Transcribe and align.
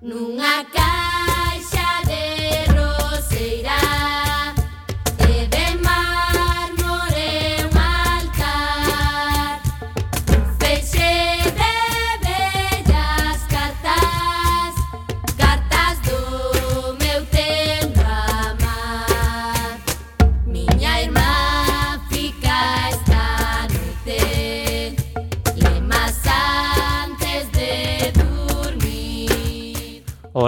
Nunha 0.00 0.62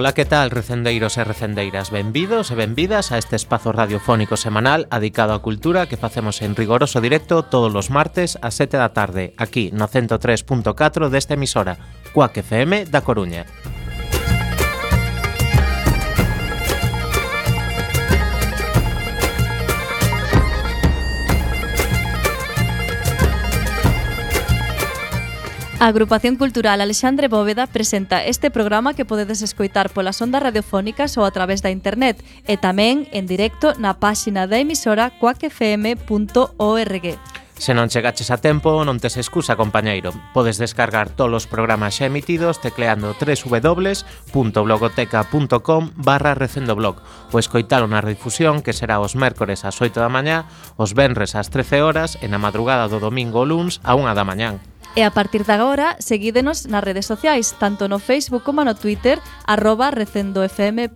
Ola, 0.01 0.15
que 0.15 0.25
tal, 0.25 0.49
recendeiros 0.49 1.19
e 1.19 1.25
recendeiras? 1.29 1.93
Benvidos 1.93 2.49
e 2.49 2.57
benvidas 2.57 3.13
a 3.13 3.21
este 3.21 3.37
espazo 3.37 3.69
radiofónico 3.69 4.41
semanal 4.41 4.89
adicado 4.89 5.37
á 5.37 5.45
cultura 5.45 5.93
que 5.93 6.01
facemos 6.01 6.41
en 6.41 6.57
rigoroso 6.57 7.05
directo 7.05 7.45
todos 7.45 7.69
os 7.77 7.93
martes 7.93 8.41
a 8.41 8.49
7 8.49 8.81
da 8.81 8.97
tarde, 8.97 9.37
aquí 9.37 9.69
no 9.77 9.93
103.4 9.93 11.13
desta 11.13 11.37
emisora, 11.37 11.77
Cuac 12.17 12.33
FM 12.33 12.89
da 12.89 13.05
Coruña. 13.05 13.45
A 25.81 25.89
Agrupación 25.89 26.37
Cultural 26.37 26.81
Alexandre 26.83 27.29
Bóveda 27.29 27.67
presenta 27.67 28.23
este 28.23 28.51
programa 28.51 28.93
que 28.93 29.07
podedes 29.07 29.41
escoitar 29.41 29.89
polas 29.89 30.21
ondas 30.21 30.43
radiofónicas 30.45 31.17
ou 31.17 31.25
a 31.25 31.33
través 31.33 31.65
da 31.65 31.73
internet 31.73 32.21
e 32.45 32.61
tamén 32.61 33.09
en 33.17 33.25
directo 33.25 33.73
na 33.81 33.97
páxina 33.97 34.45
da 34.45 34.61
emisora 34.61 35.09
coacfm.org. 35.17 35.97
Se 37.57 37.73
non 37.73 37.89
chegaches 37.89 38.29
a 38.29 38.45
tempo, 38.45 38.85
non 38.85 39.01
tes 39.01 39.17
excusa, 39.17 39.57
compañeiro. 39.57 40.13
Podes 40.37 40.61
descargar 40.61 41.17
todos 41.17 41.33
os 41.33 41.49
programas 41.49 41.97
xa 41.97 42.13
emitidos 42.13 42.61
tecleando 42.61 43.17
www.blogoteca.com 43.17 45.83
barra 45.97 46.37
recendoblog 46.37 47.01
ou 47.33 47.41
escoitar 47.41 47.81
unha 47.81 48.05
redifusión 48.05 48.61
que 48.61 48.77
será 48.77 49.01
os 49.01 49.17
mércores 49.17 49.65
ás 49.65 49.81
8 49.81 49.97
da 49.97 50.13
mañá, 50.13 50.45
os 50.77 50.93
venres 50.93 51.33
ás 51.33 51.49
13 51.49 51.81
horas 51.81 52.21
e 52.21 52.29
na 52.29 52.37
madrugada 52.37 52.85
do 52.85 53.01
domingo 53.01 53.41
ou 53.41 53.49
luns 53.49 53.81
a 53.81 53.97
1 53.97 54.13
da 54.13 54.29
mañán. 54.29 54.61
E 54.99 55.07
a 55.07 55.15
partir 55.15 55.47
de 55.47 55.55
agora, 55.55 55.95
seguídenos 56.03 56.67
nas 56.67 56.83
redes 56.83 57.07
sociais, 57.07 57.55
tanto 57.63 57.87
no 57.87 58.03
Facebook 58.03 58.43
como 58.43 58.67
no 58.67 58.75
Twitter, 58.75 59.23
arroba 59.47 59.95
recendofm. 59.95 60.91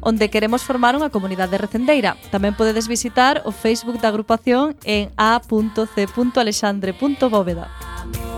onde 0.00 0.32
queremos 0.32 0.64
formar 0.64 0.96
unha 0.96 1.12
comunidade 1.12 1.60
recendeira. 1.60 2.16
Tamén 2.32 2.56
podedes 2.56 2.88
visitar 2.88 3.44
o 3.44 3.52
Facebook 3.52 4.00
da 4.00 4.08
agrupación 4.08 4.72
en 4.88 5.12
a.c.alexandre.bóveda. 5.20 7.68
Música 8.08 8.37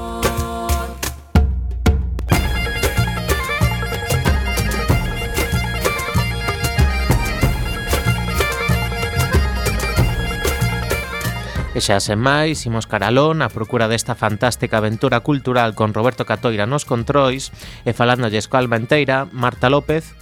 E 11.81 11.89
xa 11.89 11.97
sen 11.97 12.21
máis, 12.21 12.69
imos 12.69 12.85
caralón 12.85 13.41
a 13.41 13.49
procura 13.49 13.89
desta 13.89 14.13
fantástica 14.13 14.85
aventura 14.85 15.25
cultural 15.25 15.73
con 15.73 15.97
Roberto 15.97 16.29
Catoira 16.29 16.69
nos 16.69 16.85
controis 16.85 17.49
e 17.89 17.97
falándolles 17.97 18.53
coa 18.53 18.61
Almenteira, 18.61 19.25
Marta 19.33 19.73
López 19.73 20.13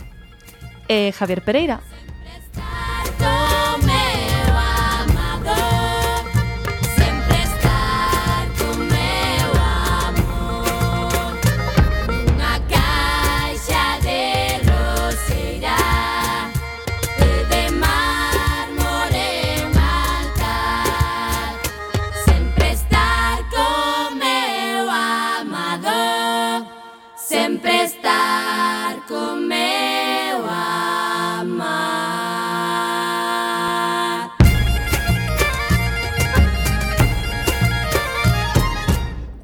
e 0.86 1.10
Javier 1.10 1.42
Pereira. 1.42 1.82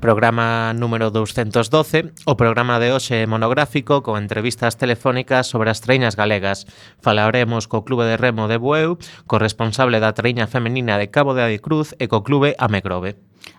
programa 0.05 0.75
número 0.75 1.11
212, 1.11 2.13
o 2.27 2.37
programa 2.37 2.77
de 2.77 2.93
hoxe 2.93 3.25
monográfico 3.25 4.05
con 4.05 4.21
entrevistas 4.21 4.77
telefónicas 4.77 5.49
sobre 5.49 5.73
as 5.73 5.81
treiñas 5.81 6.13
galegas. 6.13 6.69
Falaremos 7.01 7.73
co 7.73 7.89
Clube 7.89 8.05
de 8.05 8.21
Remo 8.21 8.45
de 8.45 8.61
Bueu, 8.61 9.01
co 9.25 9.41
responsable 9.41 10.05
da 10.05 10.13
treiña 10.13 10.45
femenina 10.45 11.01
de 11.01 11.09
Cabo 11.09 11.33
de 11.33 11.49
Adicruz 11.49 11.97
e 11.97 12.05
co 12.05 12.21
Clube 12.21 12.53
Amegrove 12.61 13.17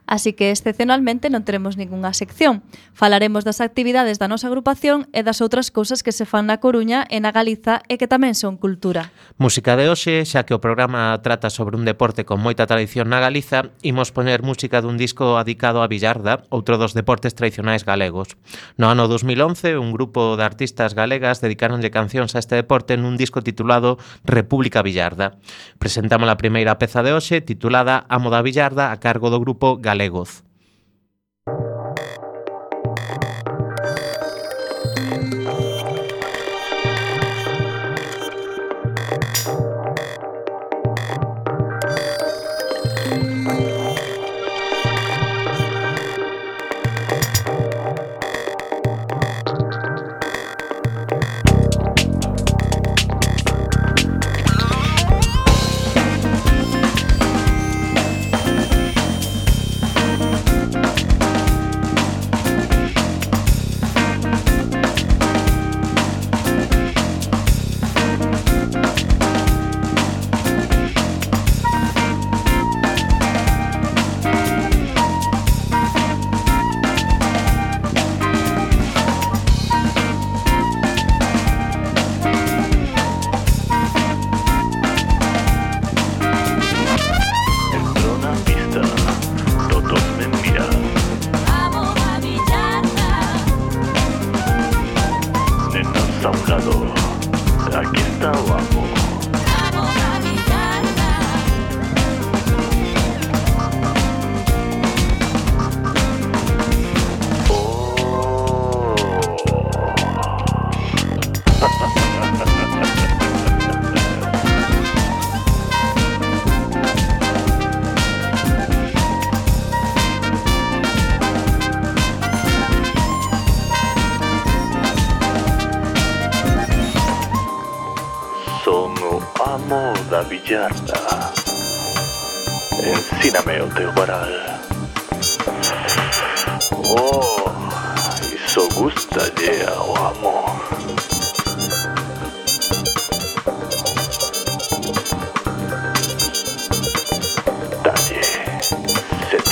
así 0.07 0.33
que 0.33 0.53
excepcionalmente 0.53 1.27
non 1.33 1.43
teremos 1.43 1.75
ningunha 1.75 2.13
sección. 2.13 2.61
Falaremos 2.93 3.43
das 3.43 3.59
actividades 3.59 4.21
da 4.21 4.29
nosa 4.29 4.47
agrupación 4.47 5.09
e 5.11 5.25
das 5.25 5.41
outras 5.41 5.73
cousas 5.73 6.05
que 6.05 6.13
se 6.13 6.23
fan 6.23 6.47
na 6.47 6.61
Coruña 6.61 7.03
e 7.09 7.19
na 7.19 7.33
Galiza 7.33 7.81
e 7.89 7.97
que 7.97 8.07
tamén 8.07 8.37
son 8.37 8.55
cultura. 8.55 9.11
Música 9.35 9.75
de 9.75 9.89
hoxe, 9.91 10.23
xa 10.23 10.45
que 10.45 10.55
o 10.55 10.63
programa 10.63 11.17
trata 11.25 11.49
sobre 11.51 11.75
un 11.75 11.83
deporte 11.83 12.23
con 12.23 12.39
moita 12.39 12.69
tradición 12.69 13.09
na 13.09 13.19
Galiza, 13.19 13.73
imos 13.83 14.13
poner 14.13 14.45
música 14.45 14.79
dun 14.79 14.95
disco 14.95 15.41
adicado 15.41 15.81
a 15.81 15.89
Villarda, 15.89 16.45
outro 16.53 16.77
dos 16.79 16.95
deportes 16.95 17.35
tradicionais 17.35 17.83
galegos. 17.83 18.37
No 18.79 18.93
ano 18.93 19.09
2011, 19.09 19.75
un 19.75 19.91
grupo 19.91 20.37
de 20.37 20.45
artistas 20.47 20.95
galegas 20.95 21.41
dedicaronlle 21.41 21.89
cancións 21.91 22.37
a 22.37 22.39
este 22.39 22.55
deporte 22.55 22.95
nun 22.95 23.17
disco 23.19 23.43
titulado 23.43 23.97
República 24.23 24.85
Villarda. 24.85 25.35
Presentamos 25.81 26.29
a 26.29 26.39
primeira 26.39 26.77
peza 26.79 27.03
de 27.03 27.11
hoxe, 27.11 27.43
titulada 27.43 28.07
Amo 28.07 28.31
da 28.31 28.45
Villarda, 28.45 28.93
a 28.93 29.01
cargo 29.01 29.27
do 29.27 29.41
grupo 29.41 29.75
Galega 29.81 29.94
galegos. 29.95 30.44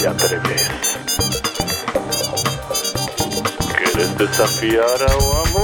te 0.03 0.09
atreves? 0.09 0.69
¿Quieres 3.77 4.17
desafiar 4.17 5.01
a 5.09 5.15
un 5.15 5.47
amor? 5.47 5.62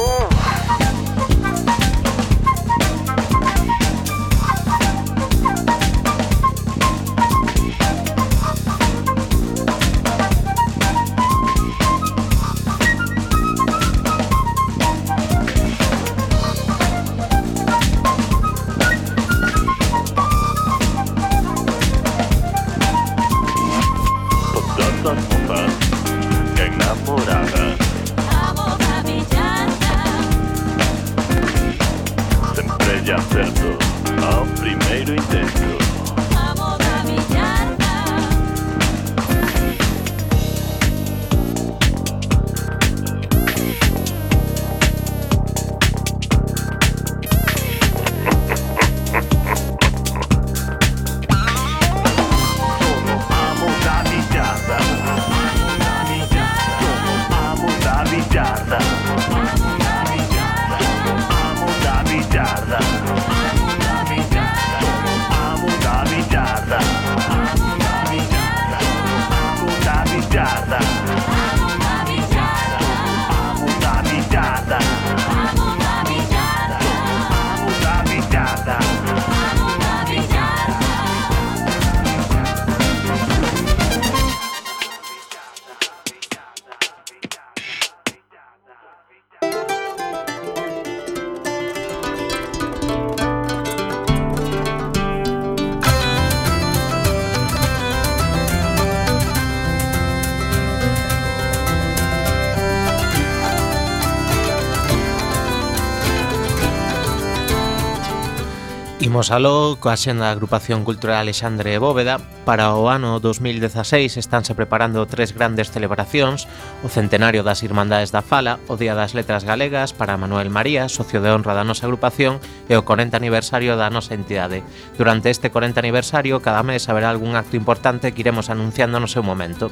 Imos 109.19 109.35
aló 109.35 109.75
coa 109.83 109.99
xenda 109.99 110.31
da 110.31 110.31
agrupación 110.31 110.87
cultural 110.87 111.19
Alexandre 111.19 111.75
Bóveda. 111.75 112.23
Para 112.47 112.71
o 112.71 112.87
ano 112.87 113.19
2016 113.19 114.15
estánse 114.15 114.55
preparando 114.55 115.03
tres 115.11 115.35
grandes 115.35 115.75
celebracións, 115.75 116.47
o 116.79 116.87
centenario 116.87 117.43
das 117.43 117.59
Irmandades 117.59 118.15
da 118.15 118.23
Fala, 118.23 118.63
o 118.71 118.79
Día 118.79 118.95
das 118.95 119.11
Letras 119.11 119.43
Galegas 119.43 119.91
para 119.91 120.15
Manuel 120.15 120.47
María, 120.47 120.87
socio 120.87 121.19
de 121.19 121.35
honra 121.35 121.51
da 121.51 121.67
nosa 121.67 121.83
agrupación, 121.83 122.39
e 122.71 122.79
o 122.79 122.87
40 122.87 123.19
aniversario 123.19 123.75
da 123.75 123.91
nosa 123.91 124.15
entidade. 124.15 124.63
Durante 124.95 125.27
este 125.27 125.51
40 125.51 125.83
aniversario, 125.83 126.39
cada 126.39 126.63
mes 126.63 126.87
haberá 126.87 127.11
algún 127.11 127.35
acto 127.35 127.59
importante 127.59 128.15
que 128.15 128.23
iremos 128.23 128.47
anunciando 128.47 129.03
no 129.03 129.11
seu 129.11 129.19
momento. 129.19 129.67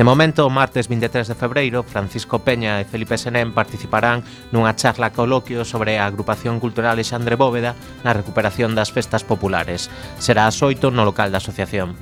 De 0.00 0.02
momento, 0.08 0.48
o 0.48 0.50
martes 0.50 0.88
23 0.88 1.28
de 1.28 1.36
febreiro, 1.36 1.84
Francisco 1.84 2.40
Peña 2.40 2.80
e 2.80 2.88
Felipe 2.88 3.20
Senén 3.20 3.52
participarán 3.52 4.24
nunha 4.48 4.72
charla 4.80 5.12
coloquio 5.12 5.68
sobre 5.68 6.00
a 6.00 6.08
agrupación 6.08 6.56
cultural 6.56 6.96
Alexandre 6.96 7.36
Bóveda 7.36 7.76
na 8.00 8.16
recuperación 8.16 8.77
das 8.78 8.94
festas 8.94 9.26
populares. 9.26 9.90
Será 10.22 10.46
ás 10.46 10.62
8 10.62 10.94
no 10.94 11.02
local 11.02 11.34
da 11.34 11.42
asociación. 11.42 11.98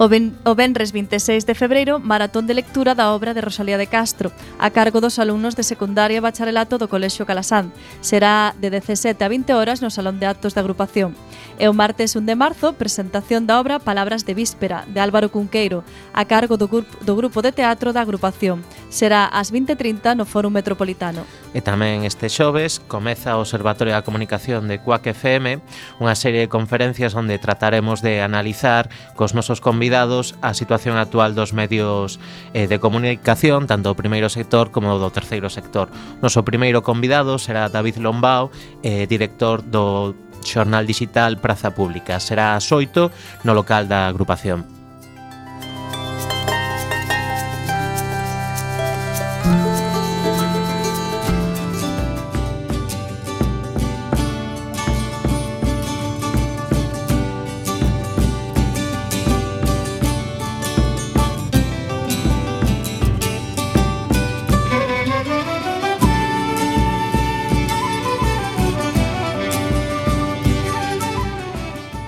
O, 0.00 0.08
ben, 0.08 0.32
o 0.48 0.56
venres 0.56 0.96
26 0.96 1.44
de 1.44 1.52
febreiro, 1.52 2.00
maratón 2.00 2.48
de 2.48 2.56
lectura 2.56 2.96
da 2.96 3.12
obra 3.12 3.36
de 3.36 3.44
Rosalía 3.44 3.76
de 3.76 3.84
Castro, 3.84 4.32
a 4.56 4.72
cargo 4.72 5.04
dos 5.04 5.20
alumnos 5.20 5.60
de 5.60 5.60
secundaria 5.60 6.16
e 6.16 6.24
bacharelato 6.24 6.80
do 6.80 6.88
Colexio 6.88 7.28
Calasán. 7.28 7.68
Será 8.00 8.56
de 8.56 8.72
17 8.72 9.20
a 9.20 9.28
20 9.28 9.52
horas 9.52 9.84
no 9.84 9.92
Salón 9.92 10.16
de 10.16 10.24
Actos 10.24 10.56
da 10.56 10.64
agrupación. 10.64 11.12
E 11.60 11.68
o 11.68 11.76
martes 11.76 12.16
1 12.16 12.24
de 12.24 12.32
marzo, 12.32 12.80
presentación 12.80 13.44
da 13.44 13.60
obra 13.60 13.76
Palabras 13.76 14.24
de 14.24 14.32
Víspera, 14.32 14.88
de 14.88 15.04
Álvaro 15.04 15.28
Cunqueiro, 15.28 15.84
a 16.16 16.24
cargo 16.24 16.56
do, 16.56 16.64
do 16.80 17.12
grupo 17.12 17.44
de 17.44 17.52
teatro 17.52 17.92
da 17.92 18.00
agrupación. 18.00 18.64
Será 18.88 19.28
ás 19.28 19.52
20.30 19.52 20.16
no 20.16 20.24
Fórum 20.24 20.48
Metropolitano. 20.48 21.28
E 21.52 21.60
tamén 21.60 22.08
este 22.08 22.32
xoves 22.32 22.80
comeza 22.88 23.36
o 23.36 23.44
Observatorio 23.44 23.92
da 23.92 24.00
Comunicación 24.00 24.64
de 24.64 24.80
Cuac 24.80 25.04
FM, 25.12 25.60
unha 26.00 26.16
serie 26.16 26.48
de 26.48 26.48
conferencias 26.48 27.12
onde 27.12 27.36
trataremos 27.36 28.00
de 28.00 28.24
analizar 28.24 28.88
cos 29.12 29.36
nosos 29.36 29.60
convidados 29.60 29.89
coidados 29.90 30.38
a 30.40 30.54
situación 30.54 30.96
actual 30.98 31.34
dos 31.34 31.50
medios 31.52 32.22
eh, 32.54 32.70
de 32.70 32.78
comunicación, 32.78 33.66
tanto 33.66 33.90
do 33.90 33.98
primeiro 33.98 34.30
sector 34.30 34.70
como 34.70 34.94
do 35.02 35.10
terceiro 35.10 35.50
sector. 35.50 35.90
Noso 36.22 36.46
primeiro 36.46 36.86
convidado 36.86 37.42
será 37.42 37.66
David 37.66 37.98
Lombao, 37.98 38.54
eh, 38.86 39.10
director 39.10 39.66
do 39.66 40.14
xornal 40.46 40.86
digital 40.86 41.42
Praza 41.42 41.74
Pública. 41.74 42.22
Será 42.22 42.54
a 42.54 42.62
xoito 42.62 43.10
no 43.42 43.50
local 43.50 43.90
da 43.90 44.06
agrupación. 44.06 44.79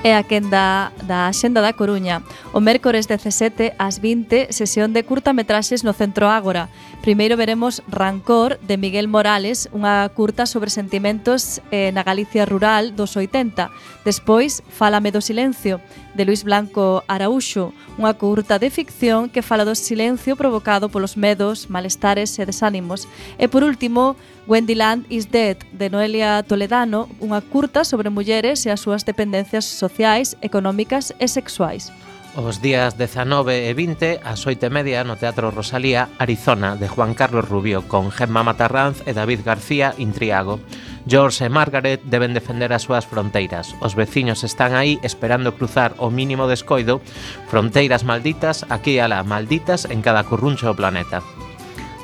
e 0.02 0.10
a 0.10 0.26
quenda 0.26 0.90
da 1.06 1.30
Xenda 1.30 1.62
da 1.62 1.72
Coruña. 1.72 2.26
O 2.50 2.58
mércores 2.58 3.06
17 3.06 3.78
ás 3.78 4.02
20, 4.02 4.50
sesión 4.50 4.90
de 4.90 5.06
curtametraxes 5.06 5.86
no 5.86 5.94
Centro 5.94 6.26
Ágora. 6.26 6.66
Primeiro 7.06 7.38
veremos 7.38 7.82
Rancor, 7.86 8.58
de 8.66 8.74
Miguel 8.76 9.06
Morales, 9.06 9.70
unha 9.70 10.10
curta 10.10 10.42
sobre 10.46 10.74
sentimentos 10.74 11.62
eh, 11.70 11.94
na 11.94 12.02
Galicia 12.02 12.42
rural 12.42 12.98
dos 12.98 13.14
80. 13.14 13.70
Despois, 14.02 14.66
Fálame 14.66 15.14
do 15.14 15.22
silencio, 15.22 15.78
de 16.14 16.24
Luis 16.24 16.44
Blanco 16.44 17.04
Araúxo, 17.08 17.72
unha 17.96 18.12
curta 18.14 18.60
de 18.60 18.68
ficción 18.68 19.32
que 19.32 19.40
fala 19.40 19.64
do 19.64 19.72
silencio 19.72 20.36
provocado 20.36 20.92
polos 20.92 21.16
medos, 21.16 21.72
malestares 21.72 22.36
e 22.38 22.44
desánimos. 22.44 23.08
E 23.40 23.48
por 23.48 23.64
último, 23.64 24.16
Wendy 24.46 24.76
Land 24.76 25.08
is 25.08 25.30
Dead, 25.30 25.56
de 25.72 25.88
Noelia 25.88 26.44
Toledano, 26.44 27.08
unha 27.22 27.40
curta 27.40 27.82
sobre 27.86 28.12
mulleres 28.12 28.64
e 28.66 28.70
as 28.70 28.84
súas 28.84 29.02
dependencias 29.02 29.64
sociais, 29.64 30.36
económicas 30.44 31.16
e 31.16 31.26
sexuais. 31.26 31.88
Os 32.34 32.62
días 32.62 32.96
19 32.96 33.68
e 33.68 33.76
20 33.76 34.24
ás 34.24 34.40
8 34.48 34.64
e 34.64 34.72
media 34.72 35.04
no 35.04 35.20
Teatro 35.20 35.52
Rosalía, 35.52 36.08
Arizona, 36.16 36.80
de 36.80 36.88
Juan 36.88 37.12
Carlos 37.12 37.44
Rubio, 37.44 37.84
con 37.84 38.08
Gemma 38.08 38.40
Matarranz 38.40 39.04
e 39.04 39.12
David 39.12 39.44
García 39.44 39.92
Intriago. 40.00 40.56
George 41.04 41.44
e 41.44 41.52
Margaret 41.52 42.00
deben 42.08 42.32
defender 42.32 42.72
as 42.72 42.88
súas 42.88 43.04
fronteiras. 43.04 43.76
Os 43.84 43.92
veciños 43.92 44.48
están 44.48 44.72
aí 44.72 44.96
esperando 45.04 45.60
cruzar 45.60 45.92
o 46.00 46.08
mínimo 46.08 46.48
descoido. 46.48 47.04
Fronteiras 47.52 48.00
malditas, 48.00 48.64
aquí 48.72 48.96
e 48.96 49.04
alá, 49.04 49.20
malditas 49.28 49.84
en 49.92 50.00
cada 50.00 50.24
curruncho 50.24 50.72
do 50.72 50.78
planeta. 50.80 51.20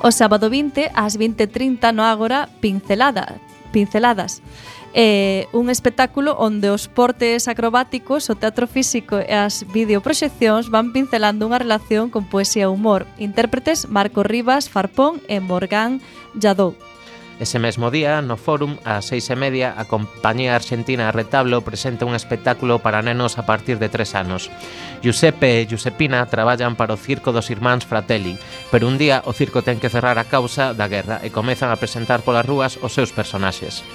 O 0.05 0.13
sábado 0.13 0.53
20 0.53 0.93
ás 0.93 1.17
20.30 1.17 1.97
no 1.97 2.05
Ágora, 2.05 2.53
Pincelada, 2.61 3.41
Pinceladas. 3.73 4.45
Pinceladas 4.45 4.77
eh, 5.01 5.47
un 5.53 5.71
espectáculo 5.71 6.35
onde 6.43 6.75
os 6.75 6.91
portes 6.91 7.47
acrobáticos, 7.47 8.27
o 8.31 8.35
teatro 8.35 8.67
físico 8.67 9.23
e 9.23 9.31
as 9.31 9.63
videoproxeccións 9.71 10.75
van 10.75 10.91
pincelando 10.91 11.47
unha 11.47 11.63
relación 11.63 12.11
con 12.11 12.27
poesía 12.27 12.67
e 12.67 12.73
humor. 12.75 13.07
Intérpretes 13.15 13.87
Marco 13.87 14.27
Rivas, 14.27 14.67
Farpón 14.67 15.23
e 15.31 15.39
Morgan 15.39 16.03
Yadou. 16.35 16.75
Ese 17.39 17.63
mesmo 17.63 17.95
día, 17.95 18.19
no 18.27 18.35
Fórum, 18.35 18.83
ás 18.83 19.15
seis 19.15 19.31
e 19.31 19.39
media, 19.39 19.71
a 19.79 19.87
compañía 19.87 20.59
argentina 20.59 21.15
Retablo 21.15 21.63
presenta 21.63 22.03
un 22.03 22.19
espectáculo 22.19 22.83
para 22.83 22.99
nenos 22.99 23.39
a 23.39 23.47
partir 23.47 23.79
de 23.79 23.87
tres 23.87 24.19
anos. 24.19 24.51
Giuseppe 24.99 25.63
e 25.63 25.67
Giuseppina 25.71 26.27
traballan 26.27 26.75
para 26.75 26.99
o 26.99 26.99
circo 26.99 27.31
dos 27.31 27.55
irmáns 27.55 27.87
Fratelli, 27.87 28.35
pero 28.75 28.91
un 28.91 28.99
día 28.99 29.23
o 29.23 29.31
circo 29.31 29.63
ten 29.63 29.79
que 29.79 29.95
cerrar 29.95 30.19
a 30.19 30.27
causa 30.27 30.75
da 30.75 30.91
guerra 30.91 31.23
e 31.23 31.31
comezan 31.31 31.71
a 31.71 31.79
presentar 31.79 32.27
polas 32.27 32.43
rúas 32.43 32.83
os 32.83 32.91
seus 32.91 33.15
personaxes. 33.15 33.87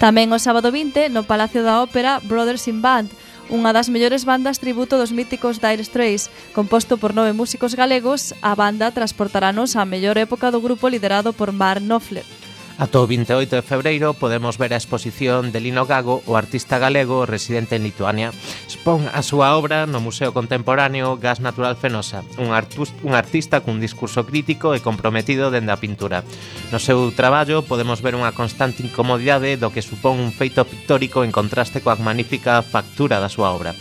Tamén 0.00 0.32
o 0.32 0.40
sábado 0.40 0.72
20, 0.72 1.12
no 1.12 1.28
Palacio 1.28 1.60
da 1.60 1.84
Ópera, 1.84 2.24
Brothers 2.24 2.64
in 2.72 2.80
Band, 2.80 3.12
unha 3.52 3.76
das 3.76 3.92
mellores 3.92 4.24
bandas 4.24 4.56
tributo 4.56 4.96
dos 4.96 5.12
míticos 5.12 5.60
Dire 5.60 5.84
Straits. 5.84 6.32
Composto 6.56 6.96
por 6.96 7.12
nove 7.12 7.36
músicos 7.36 7.76
galegos, 7.76 8.32
a 8.40 8.56
banda 8.56 8.96
transportaranos 8.96 9.76
á 9.76 9.84
mellor 9.84 10.16
época 10.16 10.48
do 10.48 10.64
grupo 10.64 10.88
liderado 10.88 11.36
por 11.36 11.52
Mark 11.52 11.84
Knopfler. 11.84 12.24
Ata 12.80 12.96
o 12.96 13.04
28 13.04 13.60
de 13.60 13.60
febreiro 13.60 14.16
podemos 14.16 14.56
ver 14.56 14.72
a 14.72 14.80
exposición 14.80 15.52
de 15.52 15.60
Lino 15.60 15.84
Gago, 15.84 16.24
o 16.24 16.32
artista 16.32 16.80
galego 16.80 17.28
residente 17.28 17.76
en 17.76 17.84
Lituania 17.84 18.32
expón 18.80 19.04
a 19.12 19.20
súa 19.20 19.60
obra 19.60 19.84
no 19.84 20.00
Museo 20.00 20.32
Contemporáneo 20.32 21.20
Gas 21.20 21.44
Natural 21.44 21.76
Fenosa, 21.76 22.24
un, 22.40 22.48
un 22.48 23.12
artista 23.12 23.60
cun 23.60 23.76
discurso 23.76 24.24
crítico 24.24 24.72
e 24.72 24.80
comprometido 24.80 25.52
dende 25.52 25.68
a 25.68 25.76
pintura. 25.76 26.24
No 26.72 26.80
seu 26.80 27.12
traballo 27.12 27.60
podemos 27.60 28.00
ver 28.00 28.16
unha 28.16 28.32
constante 28.32 28.80
incomodidade 28.80 29.60
do 29.60 29.68
que 29.68 29.84
supón 29.84 30.16
un 30.16 30.32
feito 30.32 30.64
pictórico 30.64 31.28
en 31.28 31.28
contraste 31.28 31.84
coa 31.84 32.00
magnífica 32.00 32.64
factura 32.64 33.20
da 33.20 33.28
súa 33.28 33.52
obra. 33.52 33.76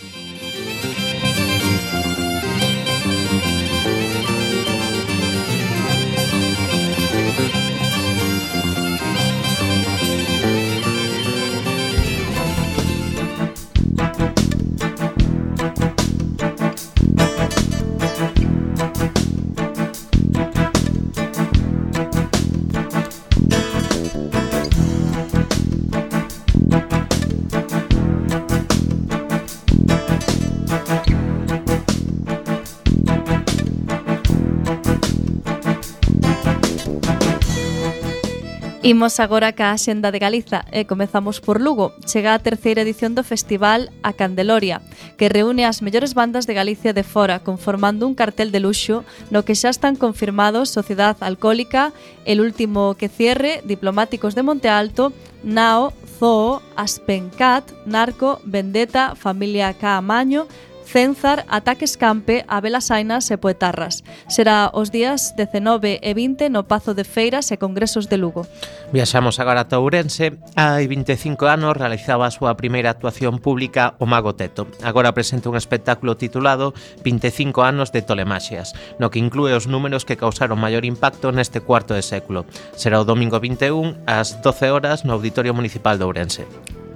Imos 38.90 39.20
agora 39.20 39.54
ca 39.54 39.78
Xenda 39.78 40.10
de 40.10 40.18
Galiza 40.18 40.66
e 40.74 40.90
comezamos 40.90 41.38
por 41.46 41.62
Lugo. 41.62 41.94
Chega 42.10 42.34
a 42.34 42.42
terceira 42.42 42.82
edición 42.82 43.14
do 43.14 43.22
festival 43.22 43.94
A 44.02 44.18
Candeloria, 44.18 44.82
que 45.14 45.30
reúne 45.30 45.70
as 45.70 45.86
mellores 45.86 46.18
bandas 46.18 46.50
de 46.50 46.58
Galicia 46.58 46.90
de 46.90 47.06
fora, 47.06 47.46
conformando 47.46 48.10
un 48.10 48.18
cartel 48.18 48.50
de 48.50 48.58
luxo 48.58 49.06
no 49.30 49.46
que 49.46 49.54
xa 49.54 49.70
están 49.70 49.94
confirmados 49.94 50.74
Sociedad 50.74 51.14
Alcohólica, 51.22 51.94
El 52.26 52.42
Último 52.42 52.98
que 52.98 53.14
Cierre, 53.14 53.62
Diplomáticos 53.62 54.34
de 54.34 54.42
Monte 54.42 54.74
Alto, 54.74 55.14
Nao, 55.46 55.94
Zoo, 56.18 56.58
Aspencat, 56.74 57.70
Narco, 57.86 58.42
Vendetta, 58.42 59.14
Familia 59.14 59.70
K. 59.78 60.02
Amaño, 60.02 60.50
Cenzar, 60.90 61.46
Ataques 61.50 61.98
Campe, 61.98 62.46
Abelas 62.48 62.90
Ainas 62.90 63.30
e 63.30 63.38
Poetarras. 63.38 64.02
Será 64.26 64.74
os 64.74 64.90
días 64.90 65.38
19 65.38 66.02
e 66.02 66.12
20 66.18 66.50
no 66.50 66.66
Pazo 66.66 66.98
de 66.98 67.06
Feiras 67.06 67.54
e 67.54 67.62
Congresos 67.62 68.10
de 68.10 68.18
Lugo. 68.18 68.50
Viaxamos 68.90 69.38
agora 69.38 69.70
a 69.70 69.78
Ourense. 69.78 70.42
Hai 70.58 70.90
25 70.90 71.46
anos 71.46 71.78
realizaba 71.78 72.26
a 72.26 72.34
súa 72.34 72.58
primeira 72.58 72.90
actuación 72.90 73.38
pública 73.38 73.94
o 74.02 74.10
Mago 74.10 74.34
Teto. 74.34 74.66
Agora 74.82 75.14
presenta 75.14 75.54
un 75.54 75.62
espectáculo 75.62 76.18
titulado 76.18 76.74
25 77.06 77.62
anos 77.62 77.94
de 77.94 78.02
Tolemaxias, 78.02 78.74
no 78.98 79.14
que 79.14 79.22
inclúe 79.22 79.54
os 79.54 79.70
números 79.70 80.10
que 80.10 80.18
causaron 80.18 80.58
maior 80.58 80.90
impacto 80.90 81.30
neste 81.30 81.62
cuarto 81.62 81.94
de 81.94 82.02
século. 82.02 82.50
Será 82.74 82.98
o 82.98 83.06
domingo 83.06 83.38
21 83.38 84.10
ás 84.10 84.42
12 84.42 84.74
horas 84.74 85.06
no 85.06 85.14
Auditorio 85.14 85.54
Municipal 85.54 86.02
de 86.02 86.10
Ourense. 86.10 86.50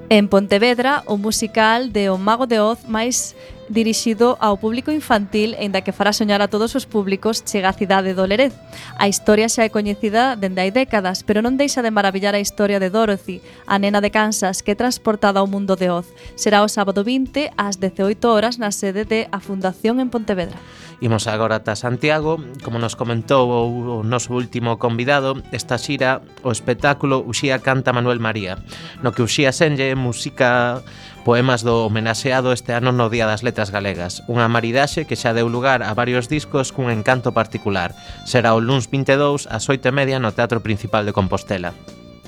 En 0.10 0.28
Pontevedra, 0.28 1.02
o 1.06 1.18
musical 1.18 1.92
de 1.94 2.10
O 2.10 2.18
Mago 2.18 2.46
de 2.46 2.60
Oz 2.60 2.86
máis 2.86 3.34
dirixido 3.70 4.36
ao 4.40 4.58
público 4.58 4.92
infantil 4.92 5.56
e 5.60 5.68
da 5.70 5.84
que 5.84 5.96
fará 5.96 6.12
soñar 6.12 6.42
a 6.42 6.52
todos 6.52 6.76
os 6.76 6.88
públicos 6.88 7.44
chega 7.46 7.70
a 7.70 7.78
cidade 7.78 8.18
do 8.18 8.26
Lerez. 8.28 8.54
A 8.98 9.08
historia 9.08 9.48
xa 9.48 9.64
é 9.64 9.72
coñecida 9.72 10.36
dende 10.36 10.64
hai 10.64 10.72
décadas, 10.72 11.22
pero 11.24 11.44
non 11.44 11.56
deixa 11.56 11.84
de 11.84 11.92
maravillar 11.94 12.36
a 12.36 12.44
historia 12.44 12.82
de 12.82 12.92
Dorothy, 12.92 13.40
a 13.70 13.80
nena 13.80 14.04
de 14.04 14.12
Kansas 14.12 14.62
que 14.62 14.74
é 14.74 14.80
transportada 14.80 15.40
ao 15.40 15.48
mundo 15.48 15.76
de 15.76 15.88
Oz. 15.90 16.08
Será 16.36 16.64
o 16.64 16.70
sábado 16.72 17.06
20 17.06 17.54
ás 17.56 17.80
18 17.80 18.20
horas 18.28 18.60
na 18.60 18.74
sede 18.74 19.06
de 19.08 19.28
a 19.32 19.40
Fundación 19.40 20.00
en 20.04 20.10
Pontevedra. 20.12 20.60
Imos 21.04 21.28
agora 21.28 21.60
ata 21.60 21.76
Santiago, 21.76 22.40
como 22.64 22.80
nos 22.80 22.96
comentou 22.96 23.52
o 23.52 24.08
noso 24.08 24.32
último 24.32 24.80
convidado, 24.80 25.36
esta 25.52 25.76
xira 25.76 26.24
o 26.48 26.56
espectáculo 26.56 27.20
Uxía 27.20 27.60
canta 27.60 27.92
Manuel 27.92 28.24
María, 28.24 28.64
no 29.04 29.12
que 29.12 29.20
Uxía 29.20 29.52
senlle 29.52 30.00
música 30.00 30.80
Poemas 31.24 31.64
do 31.64 31.88
homenaxeado 31.88 32.52
este 32.52 32.76
ano 32.76 32.92
no 32.92 33.08
Día 33.08 33.24
das 33.24 33.48
Letras 33.48 33.72
Galegas, 33.72 34.28
unha 34.28 34.52
maridaxe 34.52 35.08
que 35.08 35.16
xa 35.16 35.32
deu 35.32 35.48
lugar 35.48 35.80
a 35.80 35.96
varios 35.96 36.28
discos 36.28 36.76
cun 36.76 36.92
encanto 36.92 37.32
particular. 37.32 37.96
Será 38.28 38.52
o 38.52 38.60
luns 38.60 38.92
22 38.92 39.48
ás 39.48 39.64
8:30 39.72 40.20
no 40.20 40.36
Teatro 40.36 40.60
Principal 40.60 41.08
de 41.08 41.16
Compostela. 41.16 41.72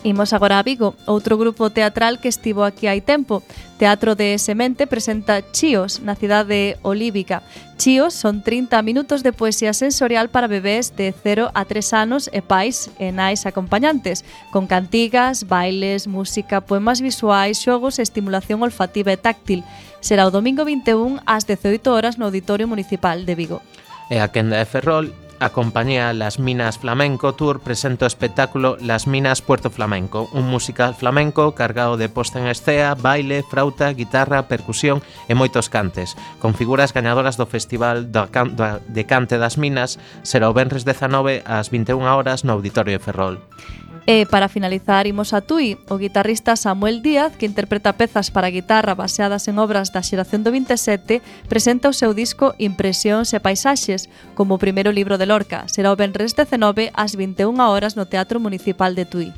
Imos 0.05 0.33
agora 0.33 0.59
a 0.59 0.61
Vigo, 0.61 0.93
outro 1.09 1.33
grupo 1.33 1.73
teatral 1.73 2.21
que 2.21 2.29
estivo 2.29 2.61
aquí 2.61 2.85
hai 2.85 3.01
tempo. 3.01 3.41
Teatro 3.81 4.13
de 4.13 4.37
Semente 4.37 4.85
presenta 4.85 5.41
Chíos 5.49 5.97
na 6.05 6.13
cidade 6.13 6.77
olívica. 6.85 7.41
Chíos 7.81 8.13
son 8.13 8.45
30 8.45 8.85
minutos 8.85 9.25
de 9.25 9.33
poesía 9.33 9.73
sensorial 9.73 10.29
para 10.29 10.45
bebés 10.45 10.93
de 10.93 11.09
0 11.09 11.49
a 11.57 11.65
3 11.65 12.05
anos 12.05 12.29
e 12.29 12.45
pais 12.45 12.93
e 13.01 13.09
nais 13.09 13.49
acompañantes, 13.49 14.21
con 14.53 14.69
cantigas, 14.69 15.49
bailes, 15.49 16.05
música, 16.05 16.61
poemas 16.61 17.01
visuais, 17.01 17.57
xogos 17.57 17.97
e 17.97 18.05
estimulación 18.05 18.61
olfativa 18.61 19.09
e 19.09 19.17
táctil. 19.17 19.65
Será 20.05 20.29
o 20.29 20.33
domingo 20.33 20.69
21 20.69 21.17
ás 21.25 21.49
18 21.49 21.81
horas 21.89 22.21
no 22.21 22.29
Auditorio 22.29 22.69
Municipal 22.69 23.25
de 23.25 23.33
Vigo. 23.33 23.57
E 24.13 24.21
a 24.21 24.29
quenda 24.29 24.61
de 24.61 24.69
Ferrol 24.69 25.24
A 25.39 25.49
compañía 25.49 26.13
Las 26.13 26.39
Minas 26.39 26.79
Flamenco 26.79 27.35
Tour 27.35 27.59
presenta 27.59 28.05
o 28.05 28.07
espectáculo 28.07 28.77
Las 28.79 29.05
Minas 29.05 29.41
Puerto 29.41 29.69
Flamenco, 29.69 30.29
un 30.31 30.47
musical 30.47 30.95
flamenco 30.95 31.53
cargado 31.55 31.97
de 31.97 32.07
posta 32.07 32.39
en 32.39 32.47
escea, 32.47 32.95
baile, 32.95 33.43
frauta, 33.43 33.91
guitarra, 33.91 34.47
percusión 34.47 35.03
e 35.27 35.35
moitos 35.35 35.67
cantes, 35.67 36.15
con 36.39 36.55
figuras 36.55 36.95
gañadoras 36.95 37.35
do 37.35 37.43
Festival 37.51 38.15
do 38.15 38.31
Can 38.31 38.55
de 38.55 39.03
Cante 39.03 39.35
das 39.35 39.59
Minas, 39.59 39.99
será 40.23 40.47
o 40.47 40.55
Benres 40.55 40.87
19 40.87 41.43
ás 41.43 41.67
21 41.67 42.07
horas 42.07 42.47
no 42.47 42.55
Auditorio 42.55 42.95
de 42.95 43.03
Ferrol. 43.03 43.43
E 44.05 44.29
para 44.29 44.53
finalizar 44.53 45.09
imos 45.09 45.33
a 45.33 45.41
Tui, 45.41 45.81
o 45.89 45.97
guitarrista 45.97 46.53
Samuel 46.53 47.01
Díaz, 47.01 47.33
que 47.33 47.49
interpreta 47.49 47.97
pezas 47.97 48.29
para 48.29 48.53
guitarra 48.53 48.93
baseadas 48.93 49.49
en 49.49 49.57
obras 49.57 49.89
da 49.89 50.05
xeración 50.05 50.45
do 50.45 50.53
27, 50.53 51.25
presenta 51.49 51.89
o 51.89 51.97
seu 51.97 52.13
disco 52.13 52.53
Impresións 52.61 53.33
e 53.33 53.41
Paisaxes, 53.41 54.05
como 54.37 54.55
o 54.55 54.61
primeiro 54.61 54.93
libro 54.93 55.17
de 55.17 55.25
Lorca. 55.25 55.65
Será 55.65 55.89
o 55.89 55.97
Benres 55.97 56.37
19 56.37 56.93
ás 56.93 57.17
21 57.17 57.57
horas 57.57 57.97
no 57.97 58.05
Teatro 58.05 58.37
Municipal 58.37 58.93
de 58.93 59.09
Tui. 59.09 59.33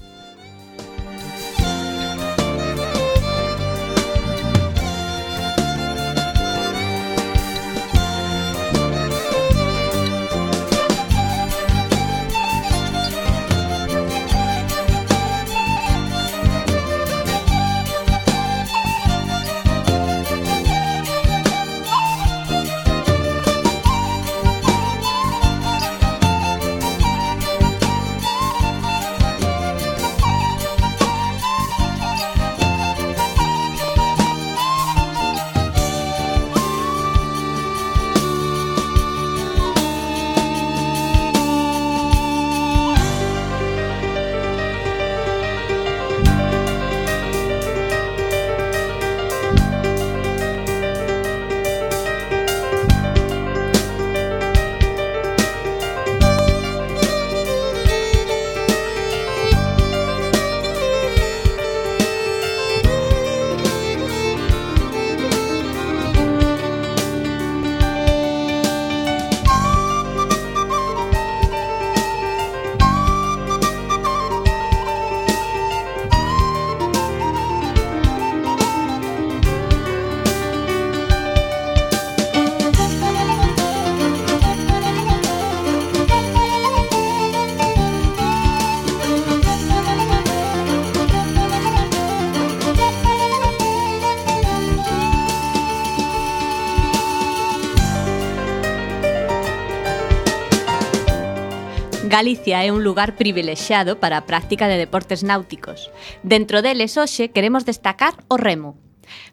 Galicia 102.18 102.66
é 102.66 102.74
un 102.74 102.82
lugar 102.82 103.14
privilexiado 103.14 104.02
para 104.02 104.18
a 104.18 104.26
práctica 104.26 104.66
de 104.66 104.82
deportes 104.82 105.22
náuticos. 105.22 105.94
Dentro 106.26 106.66
deles, 106.66 106.98
hoxe, 106.98 107.30
queremos 107.30 107.62
destacar 107.62 108.18
o 108.26 108.42
remo. 108.42 108.74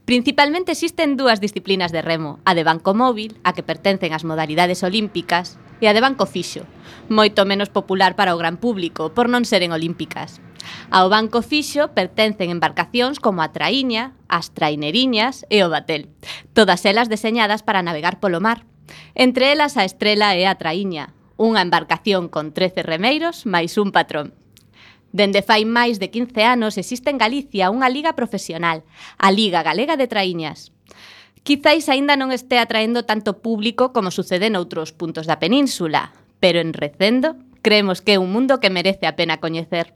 Principalmente 0.05 0.77
existen 0.77 1.17
dúas 1.17 1.41
disciplinas 1.41 1.97
de 1.97 2.05
remo, 2.05 2.45
a 2.45 2.53
de 2.53 2.61
banco 2.61 2.93
móvil, 2.93 3.41
a 3.41 3.57
que 3.57 3.65
pertencen 3.65 4.13
as 4.13 4.29
modalidades 4.29 4.85
olímpicas, 4.85 5.57
e 5.81 5.89
a 5.89 5.97
de 5.97 6.05
banco 6.05 6.29
fixo, 6.29 6.69
moito 7.09 7.49
menos 7.49 7.73
popular 7.73 8.21
para 8.21 8.37
o 8.37 8.41
gran 8.41 8.61
público, 8.61 9.17
por 9.17 9.33
non 9.33 9.49
seren 9.49 9.73
olímpicas. 9.73 10.45
Ao 10.93 11.09
banco 11.09 11.41
fixo 11.41 11.89
pertencen 11.97 12.53
embarcacións 12.53 13.17
como 13.17 13.41
a 13.41 13.49
traíña, 13.49 14.13
as 14.29 14.53
traineriñas 14.53 15.49
e 15.49 15.65
o 15.65 15.73
batel, 15.73 16.13
todas 16.53 16.85
elas 16.85 17.09
deseñadas 17.09 17.65
para 17.65 17.81
navegar 17.81 18.21
polo 18.21 18.45
mar. 18.45 18.69
Entre 19.17 19.57
elas 19.57 19.81
a 19.81 19.89
estrela 19.89 20.37
e 20.37 20.45
a 20.45 20.61
traíña, 20.61 21.17
Unha 21.35 21.67
embarcación 21.67 22.31
con 22.31 22.55
13 22.55 22.87
remeiros 22.87 23.43
máis 23.43 23.75
un 23.75 23.91
patrón. 23.91 24.35
Dende 25.15 25.43
fai 25.47 25.63
máis 25.63 26.03
de 26.03 26.11
15 26.11 26.43
anos 26.43 26.75
existe 26.75 27.11
en 27.11 27.19
Galicia 27.19 27.71
unha 27.71 27.87
liga 27.87 28.19
profesional, 28.19 28.83
a 29.19 29.31
Liga 29.31 29.63
Galega 29.63 29.95
de 29.95 30.11
Traíñas. 30.11 30.75
Quizáis 31.47 31.87
aínda 31.87 32.19
non 32.19 32.35
estea 32.35 32.67
atraendo 32.67 33.07
tanto 33.07 33.39
público 33.39 33.95
como 33.95 34.11
sucede 34.11 34.51
noutros 34.51 34.91
puntos 34.91 35.31
da 35.31 35.39
península, 35.39 36.15
pero 36.43 36.59
en 36.59 36.75
Recendo 36.75 37.39
creemos 37.63 38.03
que 38.03 38.15
é 38.15 38.23
un 38.23 38.35
mundo 38.35 38.59
que 38.59 38.75
merece 38.75 39.07
a 39.07 39.15
pena 39.15 39.39
coñecer. 39.39 39.95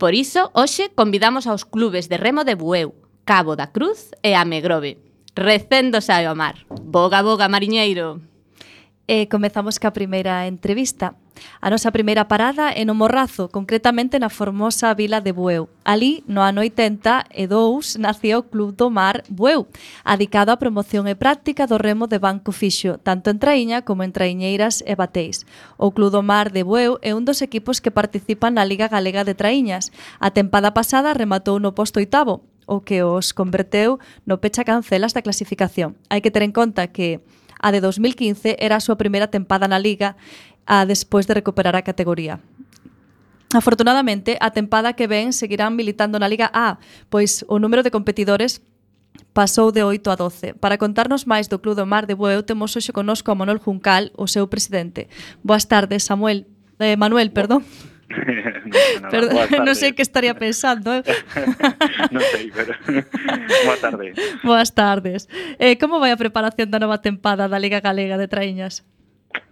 Por 0.00 0.16
iso, 0.16 0.48
hoxe 0.56 0.88
convidamos 0.92 1.44
aos 1.44 1.68
clubes 1.68 2.08
de 2.08 2.16
remo 2.16 2.48
de 2.48 2.56
Bueu, 2.56 2.96
Cabo 3.28 3.52
da 3.52 3.68
Cruz 3.68 4.16
e 4.24 4.32
a 4.32 4.48
Megrove. 4.48 4.96
Recendo 5.36 6.00
sae 6.00 6.24
ao 6.24 6.36
mar. 6.36 6.64
Boga, 6.68 7.20
boga, 7.20 7.52
mariñeiro! 7.52 8.31
E 9.12 9.28
comezamos 9.28 9.76
ca 9.76 9.92
primeira 9.92 10.48
entrevista. 10.48 11.12
A 11.60 11.68
nosa 11.68 11.92
primeira 11.92 12.24
parada 12.24 12.72
é 12.72 12.80
no 12.80 12.96
Morrazo, 12.96 13.52
concretamente 13.52 14.16
na 14.16 14.32
formosa 14.32 14.88
vila 14.96 15.20
de 15.20 15.36
Bueu. 15.36 15.68
Ali, 15.84 16.24
no 16.24 16.40
ano 16.40 16.64
82, 16.64 18.00
naceu 18.00 18.40
o 18.40 18.48
Club 18.48 18.72
do 18.72 18.88
Mar 18.88 19.20
Bueu, 19.28 19.68
adicado 20.00 20.48
á 20.48 20.56
promoción 20.56 21.04
e 21.04 21.12
práctica 21.12 21.68
do 21.68 21.76
remo 21.76 22.08
de 22.08 22.16
banco 22.16 22.56
fixo, 22.56 22.96
tanto 23.04 23.28
en 23.28 23.36
Traíña 23.36 23.84
como 23.84 24.00
en 24.00 24.16
Traiñeiras 24.16 24.80
e 24.88 24.96
Bateis. 24.96 25.44
O 25.76 25.92
Club 25.92 26.08
do 26.08 26.24
Mar 26.24 26.48
de 26.48 26.64
Bueu 26.64 26.96
é 27.04 27.12
un 27.12 27.28
dos 27.28 27.44
equipos 27.44 27.84
que 27.84 27.92
participan 27.92 28.56
na 28.56 28.64
Liga 28.64 28.88
Galega 28.88 29.28
de 29.28 29.36
Traíñas. 29.36 29.92
A 30.24 30.32
tempada 30.32 30.72
pasada 30.72 31.12
rematou 31.12 31.60
no 31.60 31.76
posto 31.76 32.00
oitavo, 32.00 32.48
o 32.64 32.80
que 32.80 33.04
os 33.04 33.36
converteu 33.36 34.00
no 34.24 34.40
pecha 34.40 34.64
cancelas 34.64 35.12
da 35.12 35.20
clasificación. 35.20 36.00
Hai 36.08 36.24
que 36.24 36.32
ter 36.32 36.40
en 36.40 36.56
conta 36.56 36.88
que 36.88 37.20
A 37.62 37.70
de 37.70 37.80
2015 37.80 38.58
era 38.58 38.76
a 38.76 38.84
súa 38.84 38.98
primeira 38.98 39.30
tempada 39.30 39.70
na 39.70 39.78
Liga 39.78 40.18
a 40.66 40.82
despois 40.84 41.30
de 41.30 41.38
recuperar 41.38 41.78
a 41.78 41.86
categoría. 41.86 42.42
Afortunadamente, 43.54 44.36
a 44.40 44.50
tempada 44.50 44.92
que 44.92 45.06
ven 45.06 45.32
seguirán 45.32 45.76
militando 45.76 46.18
na 46.18 46.26
Liga 46.26 46.50
A, 46.50 46.82
pois 47.06 47.46
o 47.46 47.62
número 47.62 47.86
de 47.86 47.94
competidores 47.94 48.64
pasou 49.32 49.70
de 49.70 49.84
8 49.84 50.10
a 50.10 50.16
12. 50.16 50.54
Para 50.58 50.80
contarnos 50.80 51.28
máis 51.28 51.46
do 51.48 51.60
Club 51.60 51.76
do 51.76 51.86
Mar 51.86 52.08
de 52.08 52.16
Bueu, 52.16 52.42
temos 52.42 52.74
hoxe 52.74 52.92
conosco 52.92 53.30
a 53.30 53.38
Manuel 53.38 53.60
Juncal, 53.60 54.10
o 54.16 54.26
seu 54.26 54.48
presidente. 54.48 55.08
Boas 55.44 55.68
tardes, 55.68 56.04
Samuel. 56.04 56.48
Eh, 56.80 56.96
Manuel, 56.96 57.30
perdón. 57.30 57.62
Bo 57.62 57.91
Perdón, 59.12 59.48
non 59.64 59.76
sei 59.76 59.92
que 59.96 60.04
estaría 60.04 60.34
pensando. 60.36 60.92
Eh? 60.92 61.02
non 62.14 62.22
sei, 62.32 62.52
pero 62.52 62.72
boa 63.66 63.78
tarde. 63.80 64.06
Boas 64.44 64.70
tardes. 64.74 65.28
Eh, 65.58 65.76
como 65.80 66.00
vai 66.00 66.12
a 66.12 66.20
preparación 66.20 66.68
da 66.68 66.82
nova 66.82 67.00
tempada 67.00 67.48
da 67.48 67.58
Liga 67.58 67.80
Galega 67.80 68.20
de 68.20 68.28
Traíñas? 68.28 68.84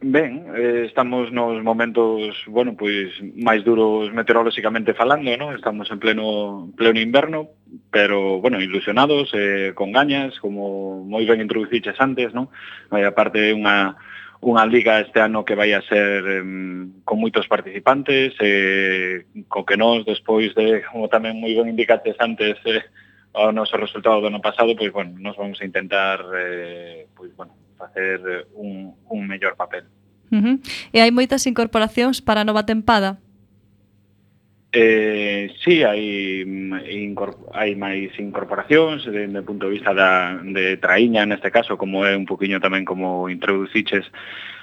Ben, 0.03 0.45
eh, 0.57 0.85
estamos 0.87 1.33
nos 1.33 1.63
momentos, 1.65 2.37
bueno, 2.49 2.77
pois 2.77 3.17
máis 3.37 3.65
duros 3.65 4.13
meteorolóxicamente 4.13 4.93
falando, 4.93 5.33
non? 5.41 5.57
Estamos 5.57 5.89
en 5.89 6.01
pleno 6.01 6.69
pleno 6.77 7.01
inverno, 7.01 7.53
pero 7.89 8.41
bueno, 8.45 8.61
ilusionados, 8.61 9.33
eh, 9.33 9.73
con 9.73 9.93
gañas, 9.93 10.37
como 10.41 11.01
moi 11.05 11.25
ben 11.25 11.41
introduciches 11.41 11.97
antes, 11.97 12.33
non? 12.37 12.53
Vai 12.93 13.09
aparte 13.09 13.57
unha 13.57 13.97
unha 14.41 14.65
liga 14.65 15.05
este 15.05 15.21
ano 15.21 15.45
que 15.45 15.53
vai 15.53 15.77
a 15.77 15.85
ser 15.85 16.41
um, 16.41 17.05
con 17.05 17.21
moitos 17.21 17.45
participantes, 17.45 18.33
eh, 18.41 19.29
co 19.53 19.69
que 19.69 19.77
nós 19.77 20.09
despois 20.09 20.57
de, 20.57 20.81
como 20.89 21.13
tamén 21.13 21.37
moi 21.37 21.53
ben 21.53 21.69
indicates 21.69 22.17
antes, 22.17 22.57
eh, 22.65 22.81
o 23.37 23.53
noso 23.53 23.77
resultado 23.77 24.25
do 24.25 24.33
ano 24.33 24.41
pasado, 24.41 24.73
pois 24.73 24.91
bueno, 24.91 25.15
nós 25.21 25.37
vamos 25.37 25.61
a 25.61 25.69
intentar 25.69 26.25
eh, 26.35 27.05
pois 27.13 27.37
bueno, 27.37 27.53
facer 27.77 28.49
un, 28.57 28.97
un 29.13 29.21
mellor 29.29 29.61
papel. 29.61 29.85
Uh 30.33 30.41
-huh. 30.41 30.57
E 30.95 31.05
hai 31.05 31.13
moitas 31.13 31.45
incorporacións 31.45 32.25
para 32.25 32.41
a 32.41 32.49
nova 32.49 32.65
tempada? 32.65 33.21
Eh, 34.73 35.53
sí, 35.65 35.83
hai, 35.83 36.45
mm, 36.47 36.73
hai 37.59 37.75
máis 37.75 38.15
incorporacións 38.23 39.03
dende 39.03 39.43
o 39.43 39.49
punto 39.49 39.67
de 39.67 39.75
vista 39.75 39.91
da, 39.91 40.39
de 40.47 40.79
Traíña 40.79 41.27
neste 41.27 41.51
caso, 41.51 41.75
como 41.75 42.07
é 42.07 42.15
un 42.15 42.23
poquinho 42.23 42.63
tamén 42.63 42.87
como 42.87 43.27
introduciches 43.27 44.07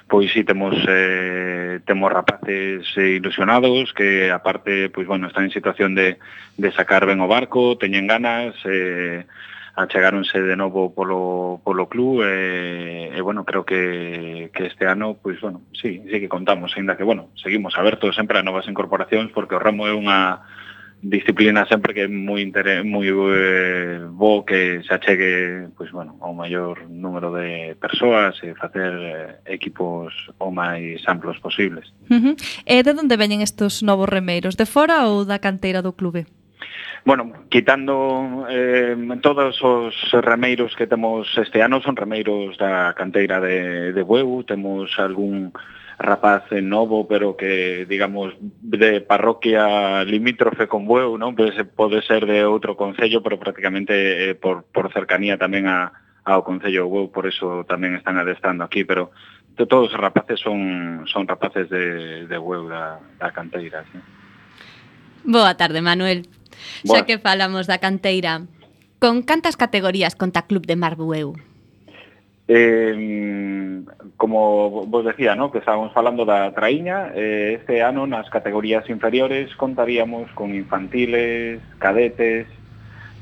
pois 0.08 0.32
si 0.32 0.40
sí, 0.40 0.48
temos 0.48 0.72
eh, 0.88 1.84
temos 1.84 2.08
rapaces 2.08 2.88
ilusionados 2.96 3.92
que 3.92 4.32
aparte 4.32 4.88
pois 4.88 5.04
bueno, 5.04 5.28
están 5.28 5.44
en 5.44 5.52
situación 5.52 5.92
de, 5.92 6.16
de 6.56 6.72
sacar 6.72 7.04
ben 7.04 7.20
o 7.20 7.28
barco, 7.28 7.76
teñen 7.76 8.08
ganas 8.08 8.56
eh, 8.64 9.28
achegáronse 9.78 10.42
de 10.42 10.56
novo 10.56 10.92
polo, 10.92 11.60
polo 11.62 11.88
club 11.88 12.22
e, 12.26 13.14
e 13.14 13.20
bueno, 13.22 13.44
creo 13.44 13.64
que, 13.64 14.50
que 14.52 14.66
este 14.66 14.86
ano, 14.86 15.16
pois 15.22 15.40
bueno, 15.40 15.62
sí, 15.72 16.02
sí 16.10 16.20
que 16.20 16.28
contamos, 16.28 16.74
ainda 16.76 16.96
que 16.96 17.04
bueno, 17.04 17.30
seguimos 17.40 17.78
abertos 17.78 18.16
sempre 18.16 18.38
a 18.38 18.42
novas 18.42 18.66
incorporacións 18.66 19.30
porque 19.30 19.54
o 19.54 19.62
ramo 19.62 19.86
é 19.86 19.94
unha 19.94 20.42
disciplina 20.98 21.62
sempre 21.70 21.94
que 21.94 22.02
é 22.04 22.08
moi 22.10 22.42
moi 22.82 23.06
eh, 23.06 24.02
bo 24.10 24.42
que 24.42 24.82
se 24.82 24.90
achegue 24.90 25.70
pois 25.78 25.94
bueno, 25.94 26.18
ao 26.18 26.34
maior 26.34 26.90
número 26.90 27.30
de 27.30 27.78
persoas 27.78 28.34
e 28.42 28.58
facer 28.58 28.90
eh, 29.46 29.54
equipos 29.54 30.10
o 30.42 30.50
máis 30.50 30.98
amplos 31.06 31.38
posibles. 31.38 31.94
Uh 32.10 32.18
-huh. 32.18 32.34
E 32.66 32.82
de 32.82 32.90
onde 32.98 33.14
veñen 33.14 33.46
estes 33.46 33.86
novos 33.86 34.10
remeiros? 34.10 34.58
De 34.58 34.66
fora 34.66 35.06
ou 35.06 35.22
da 35.22 35.38
canteira 35.38 35.86
do 35.86 35.94
clube? 35.94 36.26
bueno, 37.04 37.32
quitando 37.48 38.46
eh, 38.50 38.96
todos 39.22 39.58
os 39.62 39.94
remeiros 40.12 40.74
que 40.76 40.86
temos 40.86 41.26
este 41.38 41.62
ano 41.62 41.80
son 41.80 41.96
remeiros 41.96 42.56
da 42.58 42.94
canteira 42.94 43.40
de, 43.40 43.92
de 43.92 44.02
Bueu, 44.02 44.44
temos 44.44 44.90
algún 44.98 45.52
rapaz 45.98 46.44
novo, 46.62 47.08
pero 47.08 47.36
que, 47.36 47.84
digamos, 47.88 48.34
de 48.40 49.00
parroquia 49.00 50.04
limítrofe 50.04 50.68
con 50.68 50.86
Bueu, 50.86 51.18
non? 51.18 51.34
Pues, 51.34 51.58
pode 51.74 52.06
ser 52.06 52.22
de 52.22 52.46
outro 52.46 52.78
concello, 52.78 53.18
pero 53.18 53.38
prácticamente 53.38 54.30
eh, 54.30 54.34
por, 54.38 54.62
por 54.70 54.94
cercanía 54.94 55.34
tamén 55.34 55.66
a, 55.66 55.90
ao 56.22 56.46
concello 56.46 56.86
de 56.86 56.90
Bueu, 56.90 57.10
por 57.10 57.26
eso 57.26 57.66
tamén 57.66 57.98
están 57.98 58.14
adestando 58.14 58.62
aquí, 58.62 58.86
pero 58.86 59.10
todos 59.58 59.90
os 59.90 59.98
rapaces 59.98 60.38
son, 60.38 61.02
son 61.10 61.26
rapaces 61.26 61.66
de, 61.66 62.30
de 62.30 62.38
Bueu 62.38 62.70
da, 62.70 63.02
da 63.18 63.34
canteira, 63.34 63.82
sí. 63.90 63.98
Boa 65.26 65.58
tarde, 65.58 65.82
Manuel. 65.82 66.30
Bueno. 66.84 67.02
Xa 67.02 67.06
que 67.06 67.18
falamos 67.18 67.66
da 67.66 67.78
canteira, 67.78 68.46
con 68.98 69.22
cantas 69.22 69.56
categorías 69.56 70.14
conta 70.14 70.46
Club 70.46 70.66
de 70.66 70.76
Marbueu? 70.76 71.36
Eh, 72.48 73.84
como 74.16 74.86
vos 74.86 75.04
decía, 75.04 75.34
¿no? 75.36 75.52
que 75.52 75.58
estábamos 75.58 75.92
falando 75.92 76.24
da 76.24 76.50
traíña, 76.56 77.12
eh, 77.14 77.60
este 77.60 77.84
ano 77.84 78.08
nas 78.08 78.26
categorías 78.32 78.88
inferiores 78.88 79.52
contaríamos 79.54 80.32
con 80.32 80.56
infantiles, 80.56 81.60
cadetes, 81.76 82.48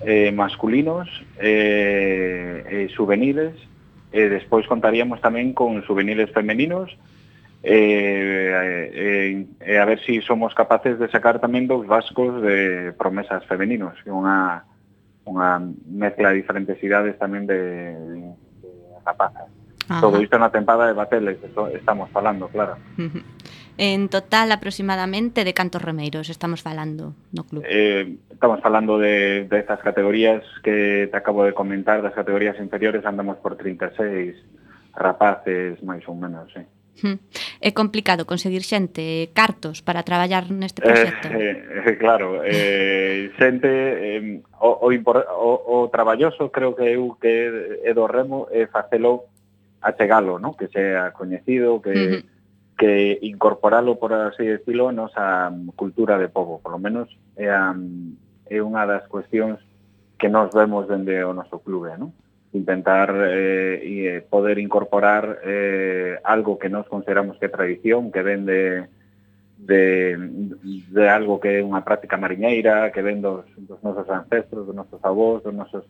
eh, 0.07 0.31
masculinos, 0.31 1.11
eh, 1.43 2.63
eh, 2.71 2.89
juveniles, 2.95 3.55
e 4.15 4.23
eh, 4.23 4.29
despois 4.31 4.65
contaríamos 4.71 5.19
tamén 5.19 5.51
con 5.53 5.83
juveniles 5.83 6.31
femeninos, 6.31 6.95
e, 7.67 8.87
e, 8.95 9.47
e 9.59 9.79
a 9.79 9.85
ver 9.85 9.99
se 9.99 10.07
si 10.07 10.21
somos 10.23 10.55
capaces 10.55 11.03
de 11.03 11.11
sacar 11.11 11.43
tamén 11.43 11.67
dos 11.67 11.83
vascos 11.83 12.39
de 12.39 12.95
promesas 12.95 13.43
femeninos, 13.51 13.99
unha, 14.07 14.63
unha 15.27 15.59
mezcla 15.91 16.31
de 16.31 16.39
diferentes 16.39 16.79
idades 16.79 17.19
tamén 17.19 17.43
de, 17.43 17.59
de, 18.63 18.71
rapazas. 19.03 19.51
Ajá. 19.91 19.99
Todo 19.99 20.23
isto 20.23 20.39
na 20.39 20.55
tempada 20.55 20.87
de 20.87 20.95
bateles, 20.95 21.43
estamos 21.75 22.07
falando, 22.15 22.47
claro. 22.55 22.79
En 23.79 24.09
total, 24.15 24.55
aproximadamente, 24.55 25.43
de 25.43 25.51
cantos 25.51 25.83
remeiros 25.83 26.31
estamos 26.31 26.63
falando 26.63 27.19
no 27.35 27.51
club? 27.51 27.67
Eh, 27.67 28.15
estamos 28.31 28.63
falando 28.63 28.95
de, 28.95 29.51
de 29.51 29.59
estas 29.59 29.83
categorías 29.83 30.47
que 30.63 31.11
te 31.11 31.17
acabo 31.19 31.43
de 31.43 31.51
comentar, 31.51 31.99
das 31.99 32.15
categorías 32.15 32.55
inferiores, 32.63 33.03
andamos 33.03 33.43
por 33.43 33.59
36 33.59 34.39
rapaces, 34.95 35.83
máis 35.83 36.07
ou 36.07 36.15
menos, 36.15 36.47
sí. 36.55 36.63
Eh. 36.63 36.76
Hm. 37.03 37.21
É 37.61 37.71
complicado 37.77 38.25
conseguir 38.25 38.65
xente, 38.65 39.29
cartos 39.37 39.85
para 39.85 40.03
traballar 40.03 40.49
neste 40.49 40.81
proxecto? 40.81 41.29
Eh, 41.29 41.85
eh, 41.85 41.93
eh 41.93 41.97
claro, 42.01 42.41
eh, 42.41 43.33
xente, 43.37 43.69
eh, 43.69 44.41
o, 44.61 44.71
o, 44.81 44.89
o, 44.89 45.51
o 45.85 45.89
traballoso 45.93 46.49
creo 46.49 46.73
que 46.73 46.89
eu 46.97 47.17
que 47.21 47.85
é 47.85 47.93
do 47.93 48.09
remo 48.09 48.49
é 48.49 48.65
facelo 48.67 49.29
achegalo, 49.83 50.39
¿no? 50.39 50.57
que 50.57 50.69
sea 50.69 51.13
coñecido, 51.13 51.81
que, 51.83 51.91
uh 51.91 51.95
-huh. 51.95 52.25
que 52.77 53.19
incorporalo, 53.23 53.99
por 53.99 54.13
así 54.13 54.45
decirlo, 54.45 54.89
a 54.89 54.93
nosa 54.93 55.53
cultura 55.77 56.19
de 56.19 56.29
povo, 56.29 56.61
por 56.61 56.73
lo 56.73 56.79
menos 56.79 57.09
é, 57.37 57.49
a, 57.53 57.77
é 58.51 58.59
unha 58.65 58.89
das 58.89 59.05
cuestións 59.07 59.61
que 60.19 60.29
nos 60.29 60.49
vemos 60.51 60.89
dende 60.89 61.21
o 61.25 61.37
noso 61.37 61.61
clube, 61.61 61.93
non? 62.01 62.13
intentar 62.57 63.13
eh, 63.13 63.81
eh, 63.85 64.25
poder 64.29 64.59
incorporar 64.59 65.41
eh, 65.45 66.19
algo 66.25 66.59
que 66.59 66.69
nós 66.69 66.89
consideramos 66.89 67.37
que 67.37 67.47
é 67.47 67.53
tradición, 67.53 68.11
que 68.11 68.25
ven 68.25 68.49
de, 68.49 68.89
de, 69.59 70.17
de 70.17 71.05
algo 71.09 71.39
que 71.39 71.61
é 71.61 71.65
unha 71.65 71.85
práctica 71.85 72.17
mariñeira, 72.17 72.89
que 72.91 73.05
ven 73.05 73.21
dos, 73.21 73.45
dos 73.61 73.79
nosos 73.85 74.09
ancestros, 74.09 74.67
dos 74.67 74.77
nosos 74.77 75.01
avós, 75.05 75.45
dos 75.45 75.55
nosos 75.55 75.85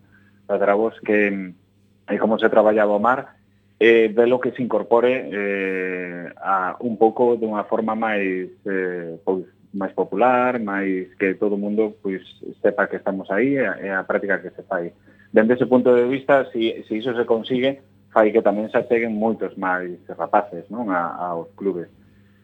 padravós, 0.46 0.98
que 1.00 1.30
mm, 1.30 2.12
e 2.12 2.18
como 2.18 2.38
se 2.38 2.48
traballaba 2.48 2.94
o 2.94 3.02
mar, 3.02 3.36
eh, 3.78 4.08
de 4.08 4.26
lo 4.26 4.40
que 4.40 4.52
se 4.52 4.62
incorpore 4.62 5.28
eh, 5.32 6.32
a 6.38 6.76
un 6.80 6.96
pouco 6.96 7.36
de 7.36 7.46
unha 7.46 7.66
forma 7.66 7.98
máis 7.98 8.48
eh, 8.64 9.18
pois, 9.26 9.44
máis 9.74 9.92
popular, 9.92 10.56
máis 10.62 11.12
que 11.18 11.34
todo 11.36 11.58
o 11.58 11.60
mundo 11.60 11.98
pois, 12.00 12.22
sepa 12.62 12.88
que 12.88 12.96
estamos 12.96 13.28
aí 13.30 13.58
e 13.58 13.66
eh, 13.66 13.92
a, 13.92 14.00
a 14.00 14.08
práctica 14.08 14.40
que 14.40 14.54
se 14.54 14.62
fai. 14.64 14.88
Eh, 14.88 15.15
Dende 15.32 15.54
ese 15.54 15.66
punto 15.66 15.94
de 15.94 16.04
vista, 16.04 16.44
se, 16.50 16.84
si 16.88 16.94
iso 16.96 17.14
se 17.14 17.26
consigue, 17.26 17.82
fai 18.16 18.32
que 18.32 18.40
tamén 18.40 18.72
se 18.72 18.80
acheguen 18.80 19.12
moitos 19.12 19.52
máis 19.60 20.00
rapaces 20.08 20.64
non 20.72 20.88
a, 20.88 21.12
aos 21.36 21.52
clubes. 21.52 21.92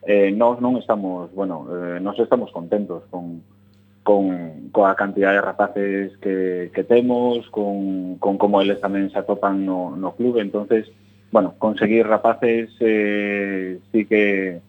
Eh, 0.04 0.28
nós 0.28 0.60
non 0.60 0.76
estamos, 0.76 1.32
bueno, 1.32 1.64
eh, 1.72 1.96
nós 1.96 2.18
estamos 2.20 2.52
contentos 2.52 3.08
con, 3.08 3.40
con 4.04 4.68
coa 4.68 4.92
cantidad 4.92 5.32
de 5.32 5.40
rapaces 5.40 6.12
que, 6.20 6.68
que 6.76 6.84
temos, 6.84 7.48
con, 7.48 8.20
con 8.20 8.36
como 8.36 8.60
eles 8.60 8.84
tamén 8.84 9.08
se 9.08 9.16
atopan 9.16 9.64
no, 9.64 9.96
no 9.96 10.12
clube, 10.12 10.44
entonces, 10.44 10.92
bueno, 11.32 11.56
conseguir 11.56 12.04
rapaces 12.04 12.68
eh, 12.84 13.80
sí 13.88 14.04
que 14.04 14.60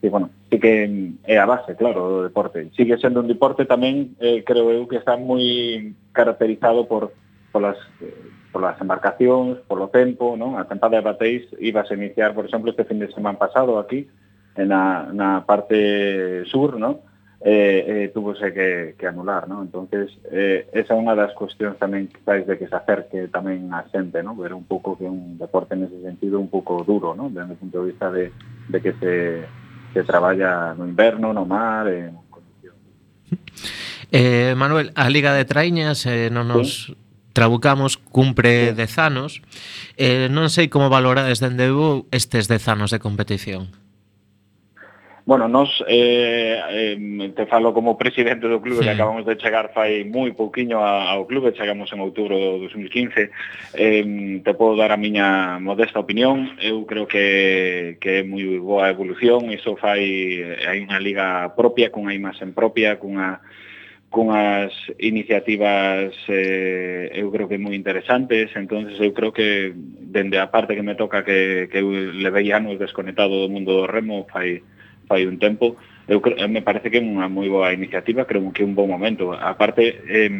sí, 0.00 0.08
bueno, 0.08 0.30
sí 0.48 0.56
que 0.56 0.88
é 1.28 1.36
a 1.36 1.44
base, 1.44 1.76
claro, 1.76 2.08
do 2.08 2.22
deporte. 2.24 2.72
Sigue 2.72 2.96
sendo 2.96 3.20
un 3.20 3.28
deporte 3.28 3.68
tamén, 3.68 4.16
eh, 4.24 4.40
creo 4.40 4.72
eu, 4.72 4.88
que 4.88 4.96
está 4.96 5.20
moi 5.20 5.92
caracterizado 6.16 6.88
por 6.88 7.12
polas, 7.56 7.80
polas 8.52 8.76
embarcacións, 8.76 9.64
polo 9.64 9.88
tempo, 9.88 10.36
non? 10.36 10.60
A 10.60 10.68
tempada 10.68 11.00
de 11.00 11.08
Bateis 11.08 11.48
iba 11.56 11.80
a 11.80 11.94
iniciar, 11.96 12.36
por 12.36 12.44
exemplo, 12.44 12.68
este 12.68 12.84
fin 12.84 13.00
de 13.00 13.08
semana 13.08 13.40
pasado 13.40 13.80
aquí, 13.80 14.12
na, 14.60 15.08
na 15.08 15.48
parte 15.48 16.44
sur, 16.52 16.76
non? 16.76 17.00
eh, 17.40 17.84
eh, 17.86 18.10
tuvose 18.12 18.52
que, 18.52 18.94
que 18.98 19.06
anular, 19.06 19.48
¿no? 19.48 19.62
Entonces, 19.62 20.10
eh, 20.32 20.68
esa 20.72 20.96
é 20.96 21.00
unha 21.00 21.12
das 21.12 21.36
cuestións 21.36 21.76
tamén 21.76 22.08
quizáis 22.08 22.48
de 22.48 22.56
que 22.56 22.68
se 22.68 22.76
acerque 22.76 23.28
tamén 23.28 23.72
a 23.72 23.84
xente, 23.92 24.24
¿no? 24.24 24.36
Ver 24.36 24.56
un 24.56 24.64
pouco 24.64 24.96
que 24.96 25.04
un 25.04 25.36
deporte 25.36 25.76
nese 25.76 26.00
sentido 26.00 26.40
un 26.40 26.48
pouco 26.48 26.80
duro, 26.84 27.12
¿no? 27.12 27.28
Desde 27.28 27.56
o 27.56 27.60
punto 27.60 27.84
de 27.84 27.88
vista 27.92 28.08
de, 28.08 28.32
de 28.68 28.78
que 28.80 28.92
se, 29.00 29.44
se 29.92 30.02
traballa 30.04 30.72
no 30.72 30.88
inverno, 30.88 31.36
no 31.36 31.44
mar, 31.44 31.88
en 31.92 32.16
condición. 32.32 32.76
Eh, 34.10 34.56
Manuel, 34.56 34.96
a 34.96 35.06
Liga 35.12 35.36
de 35.36 35.44
Traiñas 35.44 36.08
eh, 36.08 36.32
non 36.32 36.48
nos... 36.48 36.88
Sí 36.88 37.05
Trabucamos 37.36 37.98
cumpre 37.98 38.72
10 38.72 38.96
anos. 38.96 39.44
Eh, 40.00 40.32
non 40.32 40.48
sei 40.48 40.72
como 40.72 40.88
valorades 40.88 41.36
dende 41.36 41.68
estes 42.08 42.48
10 42.48 42.64
anos 42.72 42.88
de 42.88 42.96
competición. 42.96 43.76
Bueno, 45.28 45.44
nos 45.44 45.68
eh, 45.84 46.56
eh, 46.70 47.32
te 47.36 47.44
falo 47.44 47.74
como 47.74 47.98
presidente 47.98 48.48
do 48.48 48.62
clube 48.64 48.80
sí. 48.80 48.84
que 48.88 48.96
acabamos 48.96 49.28
de 49.28 49.36
chegar 49.36 49.68
fai 49.76 50.08
moi 50.08 50.32
pouquiño 50.32 50.80
ao 50.80 51.28
clube, 51.28 51.52
chegamos 51.52 51.92
en 51.92 52.00
outubro 52.00 52.40
do 52.40 52.64
2015. 52.72 53.28
Eh, 53.76 54.40
te 54.40 54.52
podo 54.56 54.80
dar 54.80 54.96
a 54.96 54.96
miña 54.96 55.60
modesta 55.60 56.00
opinión, 56.00 56.56
eu 56.56 56.88
creo 56.88 57.04
que, 57.04 58.00
que 58.00 58.22
é 58.22 58.24
moi 58.24 58.56
boa 58.64 58.88
evolución, 58.88 59.52
iso 59.52 59.76
fai 59.76 60.40
hai 60.64 60.80
unha 60.80 60.96
liga 61.04 61.52
propia, 61.52 61.92
cunha 61.92 62.16
imaxen 62.16 62.56
propia, 62.56 62.96
cunha 62.96 63.44
cunhas 64.10 64.72
iniciativas 64.98 66.14
eh, 66.28 67.10
eu 67.14 67.28
creo 67.30 67.50
que 67.50 67.58
moi 67.58 67.74
interesantes, 67.74 68.54
entonces 68.54 68.96
eu 69.02 69.12
creo 69.12 69.34
que 69.34 69.74
dende 69.74 70.38
a 70.38 70.48
parte 70.48 70.78
que 70.78 70.86
me 70.86 70.94
toca 70.94 71.26
que, 71.26 71.68
que 71.68 71.82
eu 71.82 71.90
levei 71.90 72.54
anos 72.54 72.78
desconectado 72.78 73.34
do 73.34 73.52
mundo 73.52 73.74
do 73.74 73.86
remo 73.90 74.26
fai, 74.30 74.62
fai 75.10 75.26
un 75.26 75.38
tempo, 75.42 75.76
eu 76.06 76.22
creo, 76.22 76.38
me 76.48 76.62
parece 76.62 76.88
que 76.88 76.98
é 76.98 77.04
unha 77.04 77.26
moi 77.26 77.50
boa 77.50 77.74
iniciativa, 77.74 78.24
creo 78.24 78.46
que 78.54 78.62
é 78.62 78.68
un 78.68 78.78
bom 78.78 78.86
momento. 78.86 79.34
A 79.34 79.58
parte, 79.58 80.00
eh, 80.06 80.30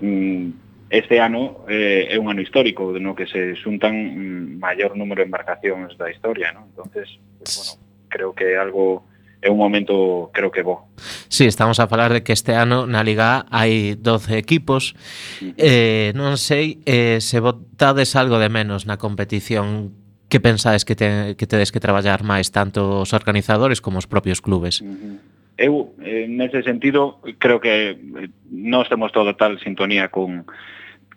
mm, 0.00 0.44
este 0.88 1.20
ano 1.20 1.68
eh, 1.68 2.08
é 2.10 2.16
un 2.18 2.32
ano 2.32 2.40
histórico 2.40 2.96
no 2.96 3.14
que 3.14 3.28
se 3.28 3.54
xuntan 3.60 3.92
mm, 3.92 4.58
maior 4.58 4.96
número 4.96 5.20
de 5.20 5.28
embarcacións 5.28 5.94
da 6.00 6.10
historia, 6.10 6.50
¿no? 6.56 6.66
entonces, 6.66 7.06
bueno, 7.44 7.72
creo 8.08 8.32
que 8.34 8.56
é 8.56 8.58
algo 8.58 9.04
é 9.42 9.48
un 9.50 9.56
momento 9.56 10.30
creo 10.32 10.50
que 10.50 10.62
bo. 10.62 10.88
Sí, 11.28 11.46
estamos 11.46 11.80
a 11.80 11.88
falar 11.88 12.12
de 12.12 12.22
que 12.22 12.32
este 12.32 12.54
ano 12.54 12.86
na 12.86 13.02
Liga 13.02 13.46
hai 13.48 13.96
12 13.96 14.36
equipos. 14.36 14.92
Eh, 15.56 16.12
non 16.12 16.36
sei 16.36 16.84
eh, 16.84 17.24
se 17.24 17.40
votades 17.40 18.16
algo 18.16 18.36
de 18.36 18.52
menos 18.52 18.84
na 18.84 19.00
competición 19.00 19.96
que 20.30 20.38
pensades 20.38 20.84
que, 20.84 20.94
te, 20.94 21.34
que 21.34 21.46
tedes 21.48 21.72
que 21.72 21.80
traballar 21.80 22.22
máis 22.22 22.52
tanto 22.52 23.02
os 23.02 23.10
organizadores 23.16 23.80
como 23.80 23.98
os 23.98 24.06
propios 24.06 24.44
clubes? 24.44 24.84
Eu, 25.60 25.92
eh, 26.00 26.28
nese 26.28 26.62
sentido, 26.62 27.20
creo 27.40 27.60
que 27.60 27.96
non 28.52 28.84
estemos 28.84 29.12
todo 29.12 29.36
tal 29.36 29.56
sintonía 29.60 30.12
con 30.12 30.44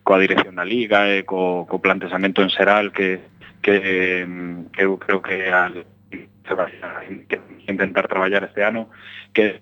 coa 0.04 0.20
dirección 0.20 0.60
da 0.60 0.68
Liga 0.68 1.08
e 1.12 1.24
co, 1.24 1.64
co 1.68 1.80
plantesamento 1.80 2.44
en 2.44 2.52
Seral 2.52 2.92
que, 2.92 3.20
que 3.64 4.28
que 4.72 4.82
eu 4.84 5.00
creo 5.00 5.20
que 5.24 5.48
al, 5.48 5.88
se 6.48 6.54
vai 6.54 6.72
a 6.82 7.72
intentar 7.72 8.08
traballar 8.08 8.44
este 8.44 8.64
ano 8.64 8.90
que 9.34 9.62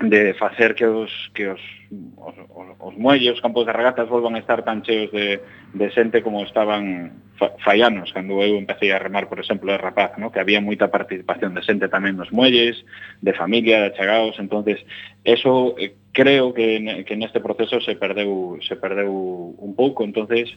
de 0.00 0.34
facer 0.34 0.74
que 0.74 0.86
os 0.86 1.10
que 1.34 1.48
os 1.48 1.60
os, 1.90 2.34
os, 2.54 2.68
os 2.78 2.94
muelles, 2.96 3.34
os 3.34 3.40
campos 3.40 3.66
de 3.66 3.72
regatas 3.72 4.08
volvan 4.08 4.36
a 4.36 4.38
estar 4.38 4.62
tan 4.62 4.82
cheos 4.86 5.10
de, 5.10 5.42
de 5.74 5.86
xente 5.90 6.22
como 6.22 6.46
estaban 6.46 7.18
fa, 7.34 7.50
faianos 7.64 8.12
cando 8.14 8.38
eu 8.38 8.54
empecé 8.54 8.94
a 8.94 9.02
remar, 9.02 9.26
por 9.26 9.40
exemplo, 9.40 9.72
de 9.72 9.78
rapaz, 9.78 10.14
no? 10.14 10.30
que 10.30 10.38
había 10.38 10.62
moita 10.62 10.92
participación 10.92 11.54
de 11.58 11.66
xente 11.66 11.90
tamén 11.90 12.14
nos 12.14 12.30
muelles, 12.30 12.78
de 13.24 13.34
familia, 13.34 13.82
de 13.82 13.90
achegados, 13.90 14.38
entonces 14.38 14.78
eso 15.26 15.74
eh, 15.82 15.98
creo 16.14 16.54
que, 16.54 17.02
que 17.02 17.18
neste 17.18 17.42
proceso 17.42 17.82
se 17.82 17.98
perdeu 17.98 18.62
se 18.62 18.78
perdeu 18.78 19.10
un 19.10 19.72
pouco, 19.74 20.06
entonces 20.06 20.54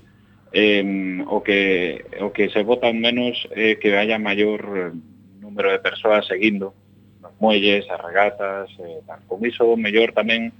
eh, 0.51 1.23
o, 1.27 1.41
que, 1.43 2.05
o 2.19 2.31
que 2.31 2.49
se 2.49 2.63
votan 2.63 2.99
menos 2.99 3.47
é 3.55 3.71
eh, 3.71 3.79
que 3.79 3.95
haya 3.95 4.19
maior 4.19 4.59
eh, 4.75 4.91
número 5.39 5.71
de 5.71 5.79
persoas 5.79 6.27
seguindo 6.27 6.75
nos 7.21 7.31
muelles, 7.39 7.87
as 7.89 8.01
regatas, 8.01 8.69
eh, 8.79 8.99
tal. 9.07 9.19
con 9.27 9.39
iso 9.47 9.63
mellor 9.79 10.11
tamén 10.11 10.51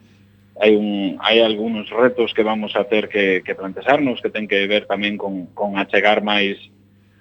hai 0.60 0.76
un 0.76 1.20
hai 1.24 1.40
algúns 1.44 1.88
retos 1.92 2.36
que 2.36 2.44
vamos 2.44 2.76
a 2.76 2.88
ter 2.88 3.08
que, 3.08 3.44
que 3.44 3.56
plantexarnos 3.56 4.20
que 4.24 4.32
ten 4.32 4.48
que 4.48 4.68
ver 4.68 4.88
tamén 4.88 5.16
con, 5.20 5.52
con 5.56 5.76
achegar 5.76 6.24
máis 6.24 6.60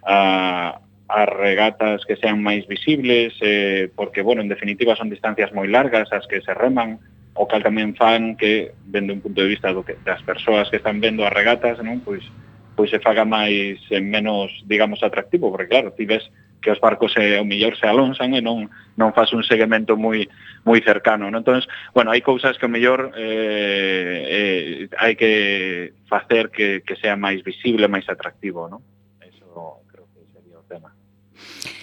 a, 0.06 0.78
as 1.10 1.28
regatas 1.28 2.06
que 2.06 2.14
sean 2.16 2.38
máis 2.38 2.66
visibles 2.70 3.34
eh, 3.42 3.90
porque, 3.94 4.22
bueno, 4.22 4.42
en 4.42 4.48
definitiva 4.48 4.94
son 4.94 5.10
distancias 5.10 5.50
moi 5.50 5.66
largas 5.66 6.06
as 6.14 6.26
que 6.30 6.38
se 6.38 6.54
reman 6.54 7.02
o 7.34 7.46
cal 7.50 7.62
tamén 7.62 7.98
fan 7.98 8.38
que, 8.38 8.74
vendo 8.86 9.14
un 9.14 9.22
punto 9.22 9.42
de 9.42 9.50
vista 9.50 9.74
do 9.74 9.82
que, 9.82 9.98
das 10.06 10.22
persoas 10.22 10.70
que 10.70 10.78
están 10.78 11.02
vendo 11.02 11.26
as 11.26 11.34
regatas, 11.34 11.78
non? 11.82 12.02
Pois, 12.02 12.22
pues, 12.22 12.49
pois 12.80 12.88
se 12.88 12.98
faga 12.98 13.28
máis 13.28 13.76
en 13.92 14.08
menos, 14.08 14.48
digamos, 14.64 15.04
atractivo, 15.04 15.52
porque 15.52 15.68
claro, 15.68 15.92
ti 15.92 16.08
ves 16.08 16.24
que 16.64 16.70
os 16.72 16.80
barcos 16.80 17.12
se, 17.12 17.36
o 17.36 17.44
mellor 17.44 17.76
se 17.76 17.84
alonsan 17.84 18.32
e 18.32 18.40
non 18.40 18.72
non 18.96 19.12
faz 19.12 19.36
un 19.36 19.44
seguimento 19.44 20.00
moi 20.00 20.24
moi 20.64 20.80
cercano, 20.80 21.28
non? 21.28 21.44
Entón, 21.44 21.60
bueno, 21.92 22.08
hai 22.08 22.24
cousas 22.24 22.56
que 22.56 22.64
o 22.64 22.72
mellor 22.72 23.12
eh, 23.20 24.88
eh, 24.88 24.88
hai 24.96 25.12
que 25.12 25.92
facer 26.08 26.48
que, 26.48 26.80
que 26.88 26.96
sea 26.96 27.20
máis 27.20 27.44
visible, 27.44 27.84
máis 27.84 28.08
atractivo, 28.08 28.64
non? 28.64 28.80
Eso 29.20 29.84
creo 29.92 30.08
que 30.16 30.24
sería 30.32 30.56
o 30.56 30.64
tema. 30.64 30.96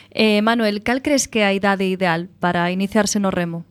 Eh, 0.09 0.41
Manuel, 0.41 0.81
cal 0.81 1.05
crees 1.05 1.29
que 1.29 1.45
é 1.45 1.53
a 1.53 1.53
idade 1.53 1.85
ideal 1.85 2.25
para 2.41 2.73
iniciarse 2.73 3.21
no 3.21 3.29
remo? 3.29 3.69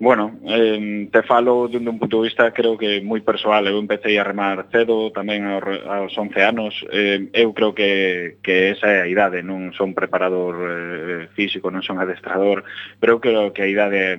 Bueno, 0.00 0.38
eh, 0.46 1.08
te 1.10 1.22
falo 1.24 1.66
dende 1.66 1.90
un 1.90 1.98
punto 1.98 2.18
de 2.18 2.28
vista 2.28 2.52
creo 2.52 2.78
que 2.78 3.02
moi 3.02 3.18
persoal. 3.18 3.66
Eu 3.66 3.82
empecé 3.82 4.14
a 4.14 4.22
remar 4.22 4.70
cedo, 4.70 5.10
tamén 5.10 5.42
aos 5.42 6.14
11 6.14 6.38
anos. 6.38 6.70
Eh, 6.94 7.26
eu 7.34 7.50
creo 7.50 7.74
que, 7.74 8.38
que 8.38 8.78
esa 8.78 8.86
é 8.94 8.98
a 9.02 9.10
idade. 9.10 9.42
Non 9.42 9.74
son 9.74 9.98
preparador 9.98 10.54
eh, 10.54 11.22
físico, 11.34 11.74
non 11.74 11.82
son 11.82 11.98
adestrador, 11.98 12.62
pero 13.02 13.18
eu 13.18 13.22
creo 13.22 13.50
que 13.50 13.66
a 13.66 13.70
idade, 13.70 14.14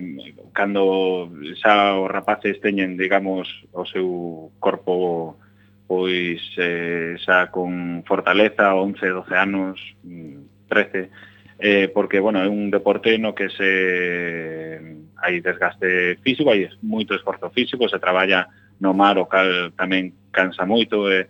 cando 0.51 1.31
xa 1.63 1.95
os 1.95 2.11
rapaces 2.11 2.59
teñen, 2.59 2.99
digamos, 2.99 3.47
o 3.71 3.87
seu 3.87 4.51
corpo 4.59 5.39
pois 5.87 6.43
eh, 6.59 7.15
xa 7.23 7.47
con 7.55 8.03
fortaleza, 8.03 8.75
11, 8.75 8.99
12 8.99 9.31
anos, 9.31 9.79
13, 10.67 11.09
eh, 11.59 11.91
porque 11.93 12.19
bueno, 12.19 12.39
é 12.41 12.47
un 12.47 12.71
deporte 12.71 13.19
no 13.19 13.35
que 13.35 13.51
se 13.51 14.79
hai 15.19 15.43
desgaste 15.43 16.15
físico, 16.23 16.49
hai 16.49 16.71
moito 16.81 17.11
esforzo 17.13 17.51
físico, 17.51 17.91
se 17.91 17.99
traballa 17.99 18.47
no 18.79 18.95
mar 18.95 19.19
o 19.19 19.27
cal 19.27 19.75
tamén 19.75 20.31
cansa 20.31 20.63
moito 20.63 21.11
e 21.11 21.23
eh, 21.23 21.25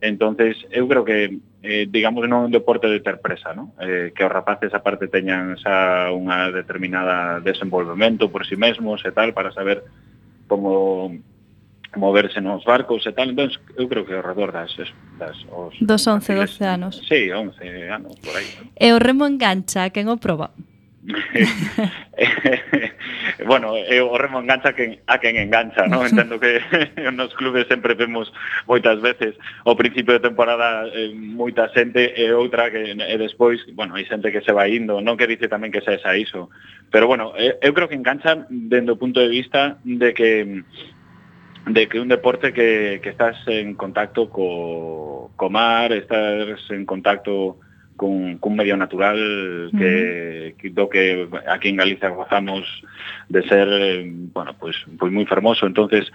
entonces 0.00 0.56
eu 0.70 0.88
creo 0.88 1.04
que 1.04 1.40
eh, 1.64 1.84
digamos 1.88 2.24
non 2.28 2.44
é 2.44 2.46
un 2.48 2.52
deporte 2.52 2.88
de 2.88 3.00
ter 3.00 3.20
presa, 3.20 3.52
¿no? 3.56 3.72
Eh, 3.80 4.12
que 4.12 4.24
os 4.24 4.32
rapaces 4.32 4.72
aparte 4.72 5.08
teñan 5.08 5.56
xa 5.56 6.12
unha 6.12 6.52
determinada 6.52 7.40
desenvolvemento 7.40 8.28
por 8.28 8.44
si 8.44 8.56
sí 8.56 8.60
mesmos 8.60 9.00
e 9.04 9.12
tal 9.12 9.32
para 9.32 9.52
saber 9.52 9.84
como 10.48 11.16
moverse 11.96 12.40
nos 12.40 12.62
barcos 12.62 13.04
e 13.06 13.12
tal, 13.12 13.30
entón 13.30 13.50
eu 13.74 13.88
creo 13.90 14.06
que 14.06 14.14
ao 14.14 14.22
redor 14.22 14.54
das, 14.54 14.70
das 15.18 15.34
os, 15.50 15.74
dos 15.82 16.06
11, 16.06 16.34
12 16.34 16.62
anos. 16.62 17.02
Sí, 17.08 17.32
11 17.32 17.90
anos, 17.90 18.14
por 18.22 18.36
aí. 18.36 18.46
E 18.78 18.92
o 18.94 19.02
remo 19.02 19.26
engancha, 19.26 19.90
quen 19.90 20.06
o 20.06 20.22
proba? 20.22 20.54
bueno, 23.46 23.74
eu 23.88 24.12
o 24.12 24.18
remo 24.20 24.40
engancha 24.40 24.74
quen, 24.76 25.00
a 25.08 25.18
quen 25.18 25.36
engancha, 25.40 25.88
non? 25.88 26.06
Entendo 26.06 26.38
que 26.38 26.60
nos 27.16 27.34
clubes 27.34 27.66
sempre 27.66 27.94
vemos 27.96 28.30
moitas 28.68 29.00
veces 29.00 29.34
o 29.64 29.74
principio 29.74 30.12
de 30.14 30.20
temporada 30.20 30.86
eh, 30.92 31.10
moita 31.16 31.72
xente 31.72 32.12
e 32.14 32.30
outra 32.36 32.70
que 32.70 32.92
e 32.92 33.16
despois, 33.16 33.64
bueno, 33.72 33.96
hai 33.96 34.04
xente 34.04 34.30
que 34.30 34.44
se 34.44 34.52
vai 34.52 34.76
indo, 34.76 35.00
non 35.00 35.16
que 35.16 35.26
dice 35.26 35.48
tamén 35.48 35.72
que 35.72 35.80
se 35.80 35.96
esa 35.96 36.12
iso. 36.14 36.52
Pero 36.92 37.08
bueno, 37.08 37.32
eu 37.34 37.72
creo 37.72 37.88
que 37.88 37.96
engancha 37.96 38.44
dende 38.46 38.92
o 38.92 39.00
punto 39.00 39.24
de 39.24 39.32
vista 39.32 39.80
de 39.82 40.12
que 40.12 40.60
de 41.66 41.88
que 41.88 42.00
un 42.00 42.08
deporte 42.08 42.52
que, 42.52 43.00
que 43.02 43.10
estás 43.10 43.36
en 43.46 43.74
contacto 43.74 44.30
co, 44.30 45.30
co 45.36 45.50
mar, 45.50 45.92
estás 45.92 46.58
en 46.70 46.86
contacto 46.86 47.58
cun, 48.00 48.38
cun 48.38 48.56
medio 48.56 48.80
natural 48.80 49.68
que, 49.76 50.56
que 50.56 50.70
do 50.72 50.88
que 50.88 51.28
aquí 51.44 51.68
en 51.68 51.76
Galicia 51.76 52.08
gozamos 52.08 52.64
de 53.28 53.42
ser, 53.44 53.68
bueno, 54.32 54.56
pues, 54.58 54.74
pues 54.98 55.12
muy 55.12 55.26
fermoso, 55.26 55.66
entonces, 55.66 56.10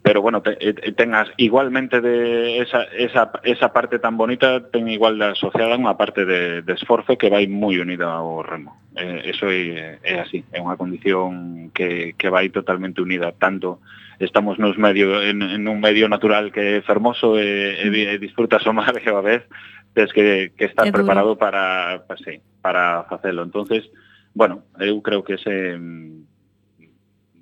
pero 0.00 0.22
bueno, 0.22 0.40
te, 0.40 0.56
eh, 0.56 0.92
tengas 0.92 1.28
igualmente 1.36 2.00
de 2.00 2.60
esa, 2.60 2.84
esa, 2.96 3.30
esa 3.44 3.72
parte 3.74 3.98
tan 3.98 4.16
bonita, 4.16 4.70
ten 4.72 4.88
igual 4.88 5.20
de 5.20 5.36
asociada 5.36 5.76
unha 5.76 6.00
parte 6.00 6.24
de, 6.24 6.64
de 6.64 6.72
esforzo 6.72 7.20
que 7.20 7.28
vai 7.28 7.44
moi 7.44 7.76
unida 7.76 8.08
ao 8.08 8.40
remo. 8.40 8.80
Eh, 8.96 9.28
eso 9.28 9.52
é, 9.52 10.00
é 10.00 10.24
así, 10.24 10.48
é 10.48 10.64
unha 10.64 10.80
condición 10.80 11.68
que, 11.76 12.16
que 12.16 12.32
vai 12.32 12.48
totalmente 12.48 13.04
unida 13.04 13.36
tanto 13.36 13.84
estamos 14.18 14.58
nos 14.58 14.78
medio 14.78 15.22
en, 15.22 15.42
en 15.42 15.68
un 15.68 15.80
medio 15.80 16.08
natural 16.08 16.50
que 16.50 16.78
é 16.78 16.82
fermoso 16.82 17.38
e, 17.38 17.46
eh, 17.46 17.86
e, 17.86 17.88
eh, 17.88 18.06
e 18.10 18.14
eh, 18.14 18.18
disfrutas 18.18 18.66
o 18.66 18.72
mar 18.74 18.94
e 18.98 19.06
a 19.06 19.22
vez 19.22 19.46
tens 19.94 20.12
que, 20.12 20.52
que 20.58 20.66
estar 20.66 20.90
preparado 20.90 21.38
para, 21.38 22.04
pues, 22.06 22.20
sí, 22.24 22.40
para 22.60 23.04
facelo. 23.08 23.42
Entonces, 23.42 23.86
bueno, 24.34 24.62
eu 24.78 25.02
creo 25.02 25.22
que 25.22 25.34
ese 25.34 25.78
mm, 25.78 26.22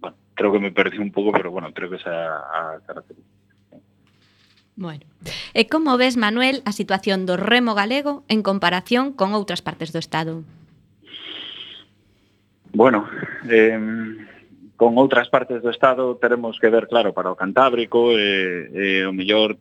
bueno, 0.00 0.16
creo 0.34 0.52
que 0.52 0.60
me 0.60 0.72
perdí 0.72 0.98
un 0.98 1.12
pouco, 1.12 1.32
pero 1.32 1.50
bueno, 1.50 1.72
creo 1.72 1.88
que 1.88 1.96
esa 1.96 2.40
a 2.44 2.80
característica. 2.84 3.36
Bueno, 4.76 5.08
e 5.56 5.64
como 5.72 5.96
ves, 5.96 6.20
Manuel, 6.20 6.60
a 6.68 6.72
situación 6.76 7.24
do 7.24 7.40
remo 7.40 7.72
galego 7.72 8.28
en 8.28 8.44
comparación 8.44 9.16
con 9.16 9.32
outras 9.32 9.64
partes 9.64 9.88
do 9.88 9.96
Estado? 9.96 10.44
Bueno, 12.76 13.08
eh, 13.48 13.72
con 14.76 14.96
outras 15.00 15.28
partes 15.32 15.64
do 15.64 15.72
Estado 15.72 16.20
teremos 16.20 16.60
que 16.60 16.68
ver, 16.68 16.86
claro, 16.86 17.16
para 17.16 17.32
o 17.32 17.36
Cantábrico, 17.36 18.12
e, 18.12 18.20
eh, 18.20 19.02
eh, 19.02 19.06
o 19.08 19.12
mellor 19.12 19.56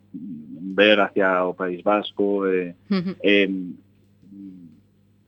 ver 0.75 0.99
hacia 0.99 1.47
o 1.47 1.55
País 1.55 1.81
Vasco. 1.81 2.45
Eh, 2.47 2.75
uh 2.91 3.15
eh, 3.23 3.49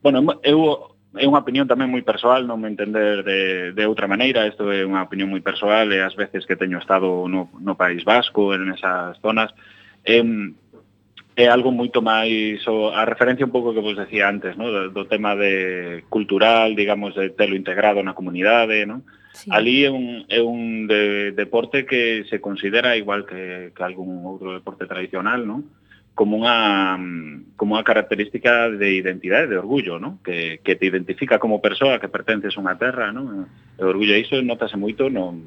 bueno, 0.03 0.39
eu 0.43 0.95
é 1.17 1.25
unha 1.25 1.41
opinión 1.41 1.65
tamén 1.65 1.89
moi 1.89 2.03
persoal, 2.05 2.45
non 2.45 2.61
me 2.61 2.69
entender 2.69 3.25
de, 3.25 3.73
de 3.73 3.83
outra 3.89 4.05
maneira, 4.05 4.45
isto 4.45 4.69
é 4.69 4.85
unha 4.85 5.03
opinión 5.03 5.33
moi 5.33 5.41
persoal, 5.41 5.89
e 5.89 6.03
as 6.03 6.13
veces 6.13 6.45
que 6.45 6.59
teño 6.59 6.77
estado 6.77 7.25
no, 7.25 7.49
no 7.57 7.73
País 7.73 8.05
Vasco, 8.05 8.53
en 8.53 8.69
esas 8.69 9.17
zonas, 9.23 9.49
eh, 10.05 10.21
é 11.37 11.45
algo 11.47 11.71
moito 11.71 12.01
máis 12.01 12.61
o, 12.67 12.89
a 12.93 13.05
referencia 13.05 13.45
un 13.45 13.53
pouco 13.53 13.73
que 13.73 13.81
vos 13.81 13.97
decía 13.97 14.27
antes, 14.27 14.57
¿no? 14.57 14.69
do, 14.69 14.89
do 14.89 15.03
tema 15.05 15.33
de 15.33 16.03
cultural, 16.09 16.75
digamos, 16.75 17.13
de 17.13 17.29
telo 17.33 17.55
integrado 17.55 18.01
na 18.01 18.17
comunidade, 18.17 18.85
¿no? 18.85 19.01
Sí. 19.37 19.53
Ali 19.53 19.85
é 19.85 19.91
un, 19.93 20.25
é 20.25 20.41
un 20.41 20.89
de, 20.89 21.31
deporte 21.31 21.85
que 21.85 22.25
se 22.25 22.41
considera 22.41 22.97
igual 22.97 23.25
que, 23.29 23.69
que 23.69 23.83
algún 23.85 24.25
outro 24.25 24.57
deporte 24.57 24.89
tradicional, 24.89 25.45
non? 25.45 25.69
como 26.17 26.41
unha 26.41 26.97
como 27.53 27.77
unha 27.77 27.85
característica 27.85 28.73
de 28.73 28.97
identidade, 28.97 29.53
de 29.53 29.61
orgullo, 29.61 30.01
¿no? 30.01 30.17
Que, 30.25 30.65
que 30.65 30.73
te 30.73 30.89
identifica 30.89 31.37
como 31.37 31.61
persoa 31.61 32.01
que 32.01 32.09
pertences 32.09 32.57
a 32.57 32.61
unha 32.65 32.73
terra, 32.73 33.13
¿no? 33.13 33.45
E 33.77 33.85
orgullo 33.85 34.17
iso 34.17 34.41
notase 34.41 34.81
moito 34.81 35.13
no 35.13 35.37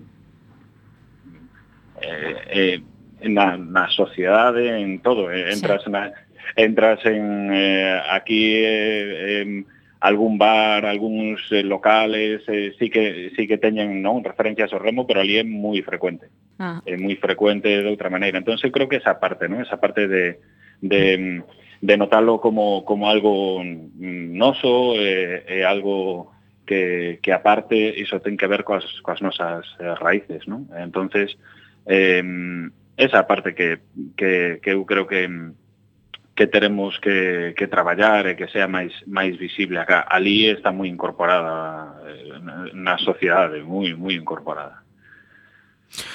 eh, 1.99 2.39
eh, 2.55 3.27
na, 3.27 3.59
na 3.59 3.91
sociedade, 3.91 4.79
en 4.79 5.03
todo, 5.03 5.35
eh, 5.35 5.51
entras 5.51 5.83
sí. 5.83 5.91
na, 5.91 6.15
entras 6.55 7.03
en 7.03 7.51
eh, 7.51 7.99
aquí 8.07 8.55
eh, 8.63 9.43
eh 9.43 9.65
algún 10.01 10.39
bar, 10.39 10.87
algúns 10.87 11.41
eh, 11.53 11.63
locales, 11.63 12.43
eh, 12.49 12.73
sí 12.79 12.89
que 12.89 13.33
sí 13.37 13.47
que 13.47 13.61
teñen 13.61 14.01
non 14.01 14.25
referencias 14.25 14.73
ao 14.73 14.81
remo, 14.81 15.05
pero 15.05 15.21
ali 15.21 15.37
é 15.37 15.45
moi 15.45 15.81
frecuente. 15.85 16.33
Ah. 16.57 16.81
É 16.89 16.97
moi 16.97 17.15
frecuente 17.21 17.69
de 17.69 17.89
outra 17.89 18.09
maneira. 18.09 18.41
Entón, 18.41 18.57
eu 18.57 18.73
creo 18.73 18.89
que 18.89 18.99
esa 18.99 19.21
parte, 19.21 19.45
non? 19.47 19.61
Esa 19.61 19.77
parte 19.77 20.09
de 20.09 20.41
de, 20.81 21.43
de 21.81 21.97
notalo 21.97 22.41
como, 22.41 22.85
como 22.85 23.09
algo 23.09 23.63
noso, 23.65 24.95
eh, 24.97 25.45
é 25.47 25.65
algo 25.65 26.33
que, 26.67 27.19
que 27.23 27.33
aparte 27.33 27.77
iso 27.77 28.21
ten 28.21 28.37
que 28.37 28.49
ver 28.49 28.65
coas, 28.65 28.85
coas 29.05 29.21
nosas 29.21 29.67
eh, 29.81 29.95
raíces, 30.01 30.49
non? 30.49 30.69
Entonces, 30.77 31.37
eh, 31.85 32.25
esa 32.97 33.27
parte 33.27 33.55
que, 33.55 33.81
que, 34.17 34.61
que 34.65 34.71
eu 34.73 34.85
creo 34.85 35.07
que, 35.07 35.29
que 36.41 36.47
teremos 36.47 36.99
que, 37.01 37.53
que 37.55 37.69
traballar 37.69 38.25
e 38.25 38.33
que 38.33 38.49
sea 38.49 38.65
máis 38.65 38.97
máis 39.05 39.37
visible 39.37 39.77
acá. 39.77 40.09
Ali 40.09 40.49
está 40.49 40.73
moi 40.73 40.89
incorporada 40.89 42.01
eh, 42.09 42.41
na 42.73 42.97
sociedade, 42.97 43.61
moi 43.61 43.93
moi 43.93 44.17
incorporada. 44.17 44.81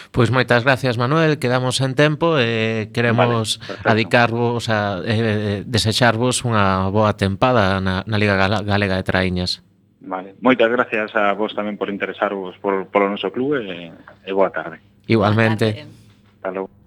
Pois 0.09 0.33
moitas 0.33 0.65
gracias 0.65 0.97
Manuel, 0.97 1.37
quedamos 1.37 1.77
en 1.77 1.93
tempo 1.93 2.41
e 2.41 2.41
eh, 2.41 2.81
queremos 2.89 3.61
vale, 3.61 3.69
perfecto. 3.69 3.85
adicarvos 3.85 4.65
a 4.73 5.05
eh, 5.05 5.61
desecharvos 5.61 6.41
unha 6.41 6.89
boa 6.89 7.13
tempada 7.13 7.77
na, 7.77 8.01
na 8.09 8.17
Liga 8.17 8.33
Galega 8.65 8.97
de 8.97 9.05
Traíñas. 9.05 9.61
Vale. 10.01 10.33
Moitas 10.41 10.73
gracias 10.73 11.13
a 11.13 11.37
vos 11.37 11.53
tamén 11.53 11.77
por 11.77 11.93
interesarvos 11.93 12.57
por, 12.57 12.89
por 12.89 13.05
o 13.05 13.13
noso 13.13 13.29
clube 13.29 13.61
e, 13.61 13.93
e 14.25 14.31
boa 14.33 14.49
tarde. 14.49 14.81
Igualmente. 15.05 15.69
Boa 15.69 15.85
tarde. 15.85 16.41
Hasta 16.41 16.49
logo. 16.49 16.84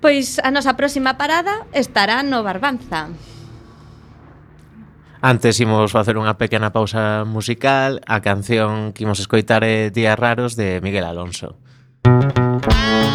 Pois 0.00 0.40
a 0.40 0.48
nosa 0.48 0.74
próxima 0.80 1.20
parada 1.20 1.68
estará 1.76 2.24
no 2.24 2.40
Barbanza. 2.40 3.12
Antes 5.20 5.60
imos 5.60 5.92
facer 5.92 6.16
unha 6.16 6.40
pequena 6.40 6.72
pausa 6.72 7.28
musical. 7.28 8.00
A 8.08 8.24
canción 8.24 8.96
que 8.96 9.04
imos 9.04 9.20
escoitar 9.20 9.60
é 9.60 9.92
Días 9.92 10.16
Raros 10.16 10.56
de 10.56 10.80
Miguel 10.80 11.04
Alonso. 11.04 11.60
Música 12.08 13.09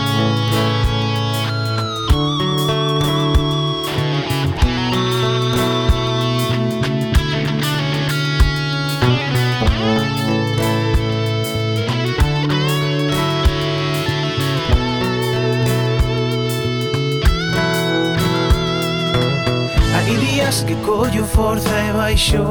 que 20.66 20.76
collo 20.78 21.26
forza 21.26 21.70
e 21.70 21.92
baixo. 21.94 22.44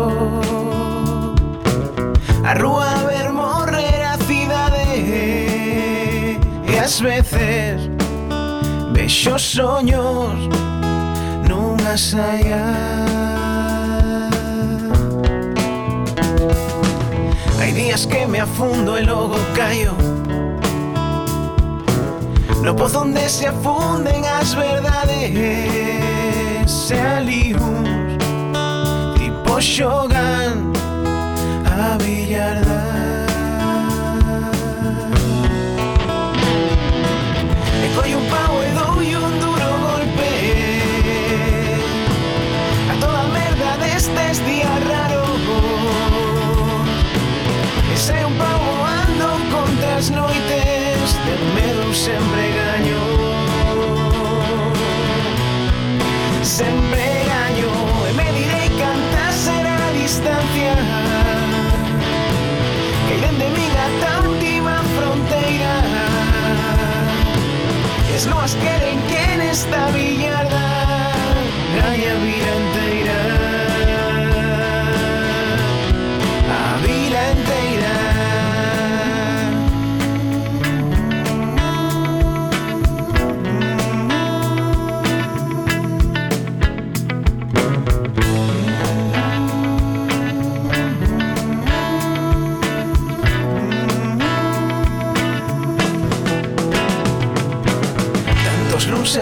A 2.45 2.55
rúa 2.55 2.85
a 2.85 3.05
ver 3.05 3.31
morrer 3.31 4.03
a 4.03 4.19
cidade 4.19 5.01
E 6.69 6.79
ás 6.79 7.01
veces 7.01 7.91
vexo 8.93 9.39
soños 9.39 10.49
nunha 11.49 11.97
saia. 11.97 12.63
Hai 17.59 17.73
días 17.73 18.05
que 18.07 18.27
me 18.27 18.41
afundo 18.41 18.99
e 18.99 19.03
logo 19.05 19.37
caio 19.57 19.95
No 22.63 22.75
pozo 22.75 23.01
onde 23.01 23.29
se 23.29 23.47
afunden 23.47 24.23
as 24.27 24.53
verdades 24.53 25.33
Se 26.71 26.95
alivio 26.95 28.04
nos 29.55 29.65
xogan 29.65 30.73
a 31.65 31.97
billardar 32.03 33.29
E 37.85 37.89
coi 37.95 38.15
un 38.17 38.25
pau 38.33 38.55
e 38.67 38.71
doi 38.81 39.15
un 39.15 39.33
duro 39.39 39.71
golpe. 39.85 40.33
A 42.91 42.95
toda 43.03 43.23
merda 43.37 43.71
destes 43.85 44.37
días 44.45 44.81
raros 44.91 45.43
E 47.93 47.97
se 47.97 48.19
un 48.27 48.35
pau 48.43 48.63
ando 49.03 49.29
contra 49.55 49.91
as 49.99 50.11
noites 50.11 51.09
De 51.27 51.35
medo 51.55 51.95
sempre 51.95 52.45
gaño 52.59 53.03
Sempre 56.43 57.14
nos 68.27 68.55
queden 68.57 69.01
que 69.09 69.35
en 69.35 69.41
esta 69.41 69.91
villa 69.91 70.34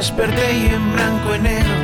desperté 0.02 0.52
y 0.52 0.66
en 0.66 0.92
blanco 0.94 1.36
y 1.36 1.38
negro. 1.38 1.76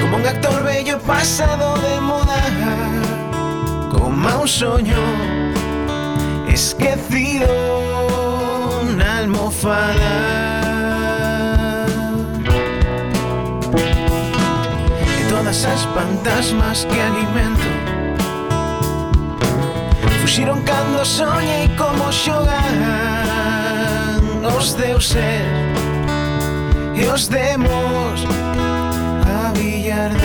Como 0.00 0.16
un 0.18 0.26
actor 0.26 0.62
bello 0.62 1.00
pasado 1.00 1.76
de 1.86 2.00
moda, 2.00 2.42
como 3.90 4.42
un 4.42 4.46
sueño 4.46 5.02
esquecido, 6.48 7.48
una 8.82 9.18
almofada. 9.18 10.14
y 15.18 15.22
todas 15.28 15.56
esas 15.56 15.88
fantasmas 15.92 16.86
que 16.86 17.02
alimento, 17.02 17.70
fusieron 20.22 20.62
cuando 20.62 21.04
soñé 21.04 21.64
y 21.64 21.68
como 21.70 22.12
yo 22.12 22.53
deu 24.76 25.00
ser 25.00 25.44
e 26.94 27.04
os 27.06 27.28
demos 27.28 28.24
a 29.26 29.52
billardar 29.52 30.20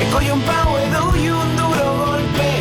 E 0.00 0.04
collo 0.12 0.34
un 0.34 0.40
pau 0.40 0.78
e 0.78 0.86
dou 0.94 1.08
un 1.10 1.56
duro 1.56 1.88
golpe 2.04 2.52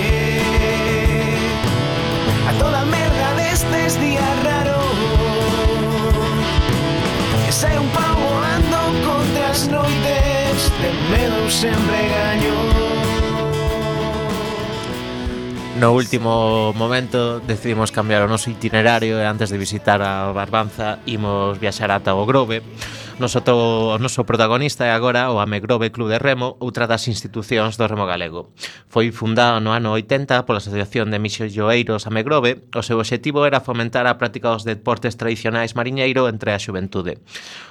A 2.50 2.54
toda 2.60 2.80
a 2.80 2.86
merda 2.86 3.34
destes 3.36 4.00
días 4.00 4.38
raros. 4.44 4.96
E 7.48 7.52
sai 7.52 7.78
un 7.78 7.88
pau 7.90 8.16
volando 8.16 8.78
contra 9.06 9.50
as 9.50 9.68
noites 9.68 10.72
De 10.82 10.92
medo 11.12 11.50
sempre 11.50 12.10
gaño 12.10 12.75
no 15.76 15.92
último 15.92 16.74
momento 16.74 17.40
decidimos 17.42 17.92
cambiar 17.92 18.24
o 18.24 18.32
noso 18.32 18.50
itinerario 18.50 19.20
e 19.20 19.28
antes 19.28 19.52
de 19.52 19.60
visitar 19.60 20.00
a 20.00 20.32
Barbanza 20.32 21.04
imos 21.04 21.60
viaxar 21.60 21.92
ata 21.92 22.16
o 22.16 22.24
Grove. 22.24 22.64
Noso, 23.15 23.39
to, 23.47 23.95
o 23.95 23.97
noso 23.97 24.28
protagonista 24.28 24.84
é 24.84 24.91
agora 24.91 25.32
o 25.32 25.39
Amegrove 25.39 25.88
Club 25.88 26.12
de 26.12 26.19
Remo, 26.19 26.60
outra 26.60 26.84
das 26.84 27.08
institucións 27.08 27.80
do 27.80 27.88
remo 27.88 28.04
galego. 28.04 28.51
Foi 28.91 29.08
fundado 29.15 29.63
no 29.63 29.71
ano 29.71 29.95
80 29.95 30.43
pola 30.43 30.60
Asociación 30.60 31.15
de 31.15 31.23
Mixolloeiros 31.23 32.12
Amegrove. 32.12 32.67
O 32.75 32.84
seu 32.84 32.99
obxectivo 32.99 33.47
era 33.47 33.63
fomentar 33.63 34.04
a 34.04 34.19
práctica 34.19 34.51
dos 34.51 34.67
deportes 34.67 35.15
tradicionais 35.15 35.80
mariñeiro 35.80 36.28
entre 36.28 36.51
a 36.51 36.60
xuventude. 36.60 37.23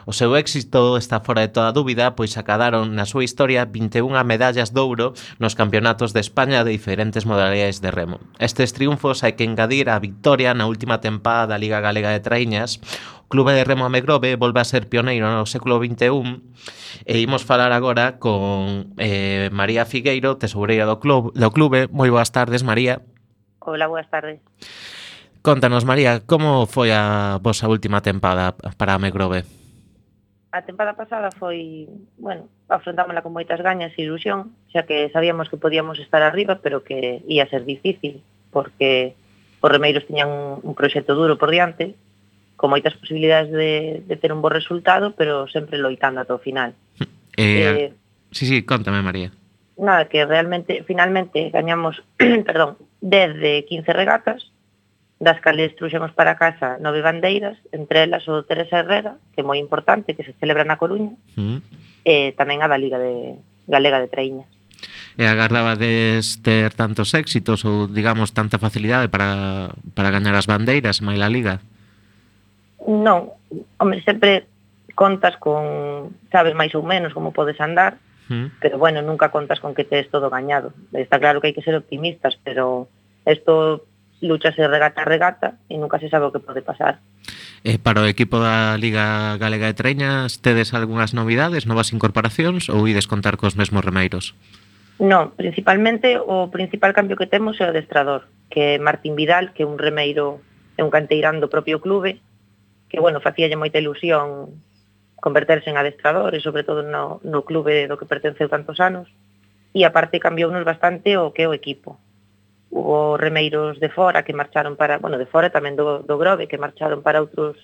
O 0.08 0.16
seu 0.16 0.32
éxito 0.32 0.96
está 0.96 1.20
fora 1.20 1.44
de 1.44 1.52
toda 1.52 1.76
dúbida, 1.76 2.16
pois 2.16 2.40
acadaron 2.40 2.96
na 2.96 3.04
súa 3.04 3.28
historia 3.28 3.68
21 3.68 4.16
medallas 4.24 4.72
de 4.72 4.80
ouro 4.80 5.12
nos 5.36 5.52
campeonatos 5.52 6.16
de 6.16 6.24
España 6.24 6.64
de 6.64 6.72
diferentes 6.72 7.28
modalidades 7.28 7.84
de 7.84 7.92
remo. 7.92 8.16
Estes 8.40 8.72
triunfos 8.72 9.20
hai 9.20 9.36
que 9.36 9.44
engadir 9.44 9.92
a 9.92 10.00
victoria 10.00 10.56
na 10.56 10.64
última 10.64 11.04
tempada 11.04 11.52
da 11.52 11.60
Liga 11.60 11.84
Galega 11.84 12.16
de 12.16 12.24
Traiñas, 12.24 12.80
Clube 13.28 13.52
de 13.52 13.64
Remo 13.64 13.84
Amegrove 13.84 14.36
volve 14.36 14.60
a 14.60 14.64
ser 14.64 14.88
pioneiro 14.88 15.26
no 15.30 15.48
século 15.48 15.80
XXI 15.80 16.40
e 17.04 17.18
imos 17.18 17.42
falar 17.42 17.72
agora 17.72 18.20
con 18.22 18.94
eh, 18.98 19.48
María 19.52 19.84
Figueiro, 19.84 20.36
tesoureira 20.36 20.86
do, 20.86 21.00
club, 21.00 21.34
do 21.34 21.50
clube. 21.50 21.88
Moi 21.90 22.12
boas 22.12 22.30
tardes, 22.30 22.62
María. 22.62 23.02
Hola, 23.64 23.88
boas 23.88 24.06
tardes. 24.12 24.40
Contanos, 25.44 25.84
María, 25.84 26.24
como 26.24 26.64
foi 26.64 26.88
a 26.92 27.36
vosa 27.44 27.68
última 27.68 28.00
tempada 28.00 28.56
para 28.80 28.96
Amegrove? 28.96 29.44
A 30.54 30.62
tempada 30.62 30.94
pasada 30.94 31.28
foi, 31.34 31.90
bueno, 32.16 32.48
afrontámola 32.70 33.20
con 33.20 33.34
moitas 33.34 33.60
gañas 33.60 33.92
e 33.98 34.06
ilusión, 34.06 34.54
xa 34.72 34.86
que 34.86 35.10
sabíamos 35.10 35.50
que 35.50 35.60
podíamos 35.60 35.98
estar 35.98 36.22
arriba, 36.22 36.62
pero 36.62 36.80
que 36.86 37.20
ia 37.28 37.44
ser 37.50 37.66
difícil, 37.66 38.22
porque 38.54 39.18
os 39.60 39.68
remeiros 39.68 40.06
tiñan 40.06 40.30
un, 40.30 40.62
un 40.62 40.72
proxecto 40.78 41.12
duro 41.18 41.36
por 41.36 41.50
diante, 41.50 41.98
con 42.56 42.70
moitas 42.70 42.94
posibilidades 42.94 43.50
de, 43.50 44.02
de 44.06 44.14
ter 44.16 44.32
un 44.32 44.42
bo 44.42 44.48
resultado, 44.48 45.14
pero 45.14 45.48
sempre 45.48 45.78
loitando 45.78 46.22
ata 46.22 46.34
o 46.34 46.42
final. 46.42 46.74
Eh, 47.34 47.90
eh, 47.90 47.92
sí, 48.30 48.46
sí, 48.46 48.62
contame, 48.62 49.02
María. 49.02 49.30
Nada, 49.76 50.06
que 50.06 50.24
realmente, 50.24 50.84
finalmente, 50.86 51.50
gañamos, 51.50 52.02
perdón, 52.18 52.78
10 53.00 53.34
de 53.36 53.64
15 53.66 53.92
regatas, 53.92 54.54
das 55.18 55.40
cales 55.40 55.74
truxemos 55.76 56.12
para 56.12 56.36
casa 56.36 56.76
nove 56.82 57.00
bandeiras, 57.00 57.56
entre 57.72 58.04
elas 58.04 58.26
o 58.28 58.42
Teresa 58.44 58.82
Herrera, 58.82 59.16
que 59.32 59.40
é 59.40 59.46
moi 59.46 59.56
importante, 59.56 60.12
que 60.12 60.26
se 60.26 60.34
celebra 60.36 60.66
na 60.66 60.76
Coruña, 60.76 61.14
mm. 61.38 61.58
e 62.04 62.34
tamén 62.34 62.60
a 62.60 62.68
da 62.68 62.78
Liga 62.78 62.98
de, 62.98 63.38
Galega 63.70 64.02
de 64.02 64.10
Traíñas. 64.10 64.50
E 65.14 65.24
agardabades 65.24 66.42
ter 66.42 66.74
tantos 66.74 67.14
éxitos 67.14 67.62
ou, 67.62 67.86
digamos, 67.86 68.34
tanta 68.34 68.58
facilidade 68.58 69.06
para, 69.08 69.70
para 69.94 70.10
gañar 70.10 70.34
as 70.34 70.50
bandeiras, 70.50 70.98
máis 71.00 71.22
a 71.22 71.30
Liga? 71.30 71.62
Non, 72.84 73.32
home, 73.80 74.02
sempre 74.04 74.46
contas 74.94 75.36
con, 75.36 76.14
sabes 76.30 76.54
máis 76.54 76.72
ou 76.76 76.84
menos 76.86 77.12
como 77.12 77.34
podes 77.34 77.58
andar, 77.60 77.98
mm. 78.28 78.60
pero 78.60 78.78
bueno, 78.78 79.02
nunca 79.02 79.32
contas 79.32 79.58
con 79.60 79.74
que 79.74 79.84
tes 79.84 80.08
todo 80.10 80.30
gañado. 80.30 80.72
Está 80.92 81.18
claro 81.18 81.40
que 81.40 81.50
hai 81.50 81.56
que 81.56 81.64
ser 81.64 81.74
optimistas, 81.74 82.38
pero 82.40 82.86
isto 83.26 83.84
luchase 84.22 84.64
regata 84.68 85.02
a 85.02 85.08
regata 85.08 85.48
e 85.68 85.76
nunca 85.76 85.98
se 85.98 86.08
sabe 86.08 86.28
o 86.28 86.32
que 86.32 86.40
pode 86.40 86.62
pasar. 86.62 87.02
Eh, 87.64 87.80
para 87.80 88.04
o 88.04 88.08
equipo 88.08 88.40
da 88.40 88.76
Liga 88.76 89.36
Galega 89.40 89.68
de 89.72 89.76
Treñas, 89.76 90.40
tedes 90.40 90.72
algunhas 90.76 91.16
novidades, 91.16 91.64
novas 91.64 91.92
incorporacións 91.92 92.68
ou 92.68 92.84
ides 92.84 93.08
contar 93.08 93.40
cos 93.40 93.56
mesmos 93.56 93.84
remeiros? 93.84 94.36
Non, 95.00 95.34
principalmente 95.34 96.20
o 96.20 96.52
principal 96.54 96.94
cambio 96.94 97.18
que 97.18 97.26
temos 97.26 97.58
é 97.58 97.66
o 97.66 97.72
adestrador, 97.72 98.30
que 98.46 98.78
é 98.78 98.82
Martín 98.82 99.18
Vidal, 99.18 99.50
que 99.50 99.64
é 99.64 99.68
un 99.68 99.80
remeiro, 99.80 100.38
é 100.78 100.86
un 100.86 100.92
canteirán 100.92 101.42
do 101.42 101.50
propio 101.50 101.82
clube, 101.82 102.22
que 102.94 103.02
bueno, 103.02 103.18
facíalle 103.18 103.58
moita 103.58 103.82
ilusión 103.82 104.54
converterse 105.18 105.66
en 105.66 105.74
adestrador 105.74 106.30
e 106.30 106.38
sobre 106.38 106.62
todo 106.62 106.86
no, 106.86 107.18
no 107.26 107.42
clube 107.42 107.90
do 107.90 107.98
que 107.98 108.06
pertenceu 108.06 108.46
tantos 108.46 108.78
anos 108.78 109.10
e 109.74 109.82
aparte 109.82 110.22
cambiou 110.22 110.54
nos 110.54 110.62
bastante 110.62 111.18
o 111.18 111.34
que 111.34 111.42
é 111.42 111.50
o 111.50 111.56
equipo 111.58 111.98
hubo 112.70 113.18
remeiros 113.18 113.82
de 113.82 113.90
fora 113.90 114.22
que 114.22 114.30
marcharon 114.30 114.78
para, 114.78 115.02
bueno, 115.02 115.18
de 115.18 115.26
fora 115.26 115.50
tamén 115.50 115.74
do, 115.74 116.06
do 116.06 116.14
Grove 116.14 116.46
que 116.46 116.54
marcharon 116.54 117.02
para 117.02 117.18
outros 117.18 117.58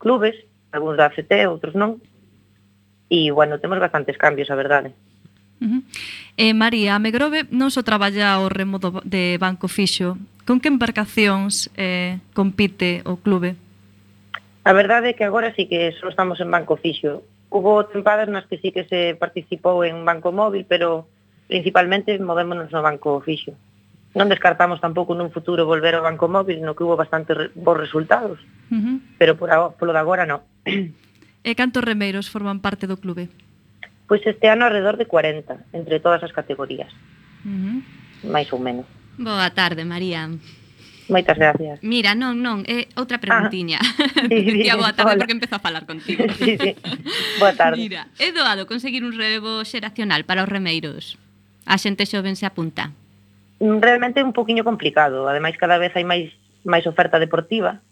clubes 0.00 0.40
algúns 0.72 0.96
da 0.96 1.12
FT, 1.12 1.52
outros 1.52 1.76
non 1.76 2.00
e 3.12 3.28
bueno, 3.28 3.60
temos 3.60 3.76
bastantes 3.76 4.16
cambios 4.16 4.48
a 4.48 4.56
verdade 4.56 4.96
Uh 5.62 5.78
-huh. 5.78 5.82
eh, 6.42 6.54
María, 6.58 6.98
a 6.98 6.98
Megrove 6.98 7.46
non 7.54 7.70
só 7.70 7.86
traballa 7.86 8.42
o 8.42 8.50
remo 8.50 8.82
do, 8.82 8.98
de 9.06 9.38
Banco 9.38 9.70
Fixo. 9.70 10.18
Con 10.42 10.58
que 10.58 10.66
embarcacións 10.66 11.70
eh, 11.78 12.18
compite 12.34 13.06
o 13.06 13.14
clube? 13.14 13.54
A 14.64 14.72
verdade 14.72 15.10
é 15.10 15.16
que 15.18 15.26
agora 15.26 15.50
sí 15.54 15.66
que 15.66 15.90
só 15.98 16.06
estamos 16.08 16.38
en 16.38 16.50
banco 16.50 16.78
fixo. 16.78 17.26
Hubo 17.50 17.84
tempadas 17.90 18.30
nas 18.30 18.46
que 18.46 18.62
sí 18.62 18.70
que 18.70 18.86
se 18.86 19.18
participou 19.18 19.82
en 19.82 20.06
banco 20.06 20.30
móvil, 20.30 20.64
pero 20.70 21.10
principalmente 21.50 22.14
movémonos 22.22 22.70
no 22.70 22.80
banco 22.80 23.18
fixo. 23.20 23.58
Non 24.14 24.30
descartamos 24.30 24.78
tampouco 24.78 25.16
nun 25.18 25.34
futuro 25.34 25.66
volver 25.66 25.98
ao 25.98 26.06
banco 26.06 26.30
móvil, 26.30 26.62
no 26.62 26.78
que 26.78 26.86
hubo 26.86 26.94
bastante 26.94 27.34
re 27.34 27.50
bons 27.58 27.80
resultados, 27.80 28.38
uh 28.70 28.76
-huh. 28.76 28.96
pero 29.18 29.34
por 29.34 29.50
a, 29.50 29.74
polo 29.74 29.90
de 29.90 30.00
agora 30.00 30.28
non. 30.28 30.46
E 31.42 31.58
cantos 31.58 31.82
remeiros 31.82 32.30
forman 32.30 32.62
parte 32.62 32.86
do 32.86 33.02
clube? 33.02 33.26
Pois 34.06 34.22
este 34.22 34.46
ano 34.46 34.62
alrededor 34.62 34.94
de 34.94 35.10
40, 35.10 35.74
entre 35.74 35.98
todas 35.98 36.22
as 36.22 36.30
categorías. 36.30 36.94
Uh 37.42 37.50
-huh. 37.50 37.78
Mais 38.30 38.46
ou 38.54 38.62
menos. 38.62 38.86
Boa 39.18 39.50
tarde, 39.50 39.82
María. 39.82 40.30
Moitas 41.08 41.36
gracias. 41.36 41.82
Mira, 41.82 42.14
non, 42.14 42.38
non, 42.38 42.62
é 42.68 42.86
eh, 42.86 43.00
outra 43.00 43.18
preguntiña. 43.18 43.82
Ah, 43.82 44.26
sí, 44.30 44.38
sí, 44.44 44.62
Tía, 44.62 44.78
boa 44.78 44.94
tarde, 44.94 45.18
hola. 45.18 45.20
porque 45.24 45.34
empezo 45.34 45.56
a 45.56 45.62
falar 45.62 45.84
contigo. 45.86 46.24
sí, 46.38 46.54
sí. 46.58 46.72
Boa 47.42 47.52
tarde. 47.58 47.78
Mira, 47.78 48.06
é 48.22 48.30
doado 48.30 48.70
conseguir 48.70 49.02
un 49.02 49.12
relevo 49.14 49.66
xeracional 49.66 50.22
para 50.22 50.46
os 50.46 50.48
remeiros? 50.48 51.18
A 51.66 51.78
xente 51.78 52.06
xoven 52.06 52.38
se 52.38 52.46
apunta? 52.46 52.94
Mm, 53.58 53.82
realmente 53.82 54.22
é 54.22 54.24
un 54.26 54.34
poquinho 54.34 54.62
complicado. 54.62 55.26
Ademais, 55.26 55.58
cada 55.58 55.78
vez 55.78 55.90
hai 55.94 56.06
máis 56.06 56.30
máis 56.62 56.86
oferta 56.86 57.18
deportiva 57.18 57.82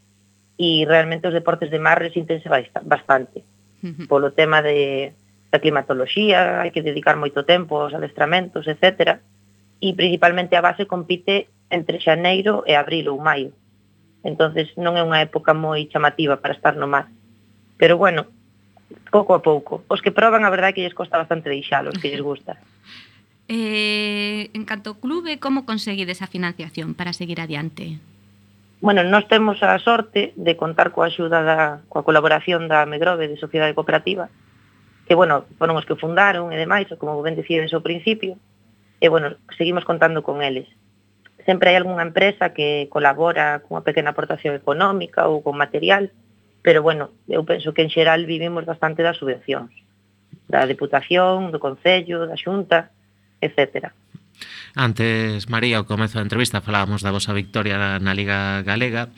e 0.55 0.87
realmente 0.87 1.27
os 1.27 1.35
deportes 1.35 1.71
de 1.71 1.83
mar 1.83 1.99
resíntense 1.99 2.47
bastante. 2.87 3.43
Uh 3.83 3.95
-huh. 3.95 4.07
Polo 4.07 4.31
tema 4.37 4.63
de, 4.63 5.11
da 5.51 5.59
climatoloxía, 5.59 6.63
hai 6.63 6.71
que 6.71 6.85
dedicar 6.85 7.19
moito 7.19 7.43
tempo 7.43 7.81
aos 7.81 7.95
adestramentos, 7.95 8.69
etcétera 8.71 9.19
e 9.81 9.97
principalmente 9.97 10.55
a 10.55 10.65
base 10.65 10.85
compite 10.85 11.49
entre 11.73 11.99
xaneiro 11.99 12.63
e 12.69 12.77
abril 12.77 13.09
ou 13.11 13.19
maio. 13.19 13.57
Entonces 14.23 14.77
non 14.77 15.01
é 15.01 15.03
unha 15.03 15.25
época 15.25 15.57
moi 15.57 15.89
chamativa 15.89 16.39
para 16.39 16.53
estar 16.53 16.77
no 16.77 16.85
mar. 16.85 17.09
Pero 17.81 17.97
bueno, 17.97 18.29
pouco 19.09 19.33
a 19.33 19.41
pouco. 19.41 19.83
Os 19.89 20.05
que 20.05 20.13
proban, 20.13 20.45
a 20.45 20.53
verdade 20.53 20.77
que 20.77 20.85
lles 20.85 20.97
costa 20.97 21.17
bastante 21.17 21.49
deixalos, 21.49 21.97
que 21.97 22.13
lles 22.13 22.23
gusta. 22.23 22.61
Eh, 23.53 24.47
en 24.55 24.63
canto 24.63 25.03
clube, 25.03 25.43
como 25.43 25.67
conseguides 25.67 26.23
a 26.23 26.31
financiación 26.31 26.95
para 26.95 27.11
seguir 27.11 27.43
adiante? 27.43 27.99
Bueno, 28.81 29.03
nós 29.03 29.27
temos 29.27 29.59
a 29.67 29.75
sorte 29.83 30.33
de 30.39 30.55
contar 30.55 30.95
coa 30.95 31.11
axuda 31.11 31.43
da 31.43 31.83
coa 31.91 32.07
colaboración 32.07 32.71
da 32.71 32.87
Megrove 32.87 33.27
de 33.27 33.35
Sociedade 33.43 33.75
Cooperativa, 33.75 34.31
que 35.03 35.19
bueno, 35.19 35.51
foron 35.59 35.75
os 35.75 35.83
que 35.83 35.99
fundaron 35.99 36.55
e 36.55 36.57
demais, 36.63 36.87
como 36.95 37.19
ben 37.27 37.35
decides 37.35 37.75
ao 37.75 37.83
principio, 37.83 38.39
e, 39.01 39.09
bueno, 39.09 39.37
seguimos 39.57 39.85
contando 39.85 40.23
con 40.23 40.43
eles. 40.45 40.69
Sempre 41.49 41.73
hai 41.73 41.77
algunha 41.81 42.05
empresa 42.05 42.53
que 42.53 42.87
colabora 42.93 43.65
cunha 43.65 43.81
pequena 43.81 44.13
aportación 44.13 44.55
económica 44.55 45.27
ou 45.27 45.41
con 45.41 45.57
material, 45.57 46.13
pero, 46.61 46.85
bueno, 46.85 47.17
eu 47.25 47.41
penso 47.49 47.73
que 47.73 47.81
en 47.81 47.89
xeral 47.89 48.29
vivimos 48.29 48.69
bastante 48.69 49.01
das 49.01 49.17
subvencións, 49.17 49.73
da 50.53 50.69
Deputación, 50.69 51.49
do 51.49 51.59
Concello, 51.59 52.29
da 52.29 52.37
Xunta, 52.37 52.93
etcétera. 53.41 53.97
Antes, 54.75 55.51
María, 55.51 55.83
ao 55.83 55.89
comezo 55.89 56.19
da 56.19 56.27
entrevista 56.27 56.63
falábamos 56.63 57.03
da 57.03 57.11
vosa 57.11 57.35
victoria 57.35 57.75
na, 57.75 57.99
na 57.99 58.15
Liga 58.15 58.63
Galega. 58.63 59.11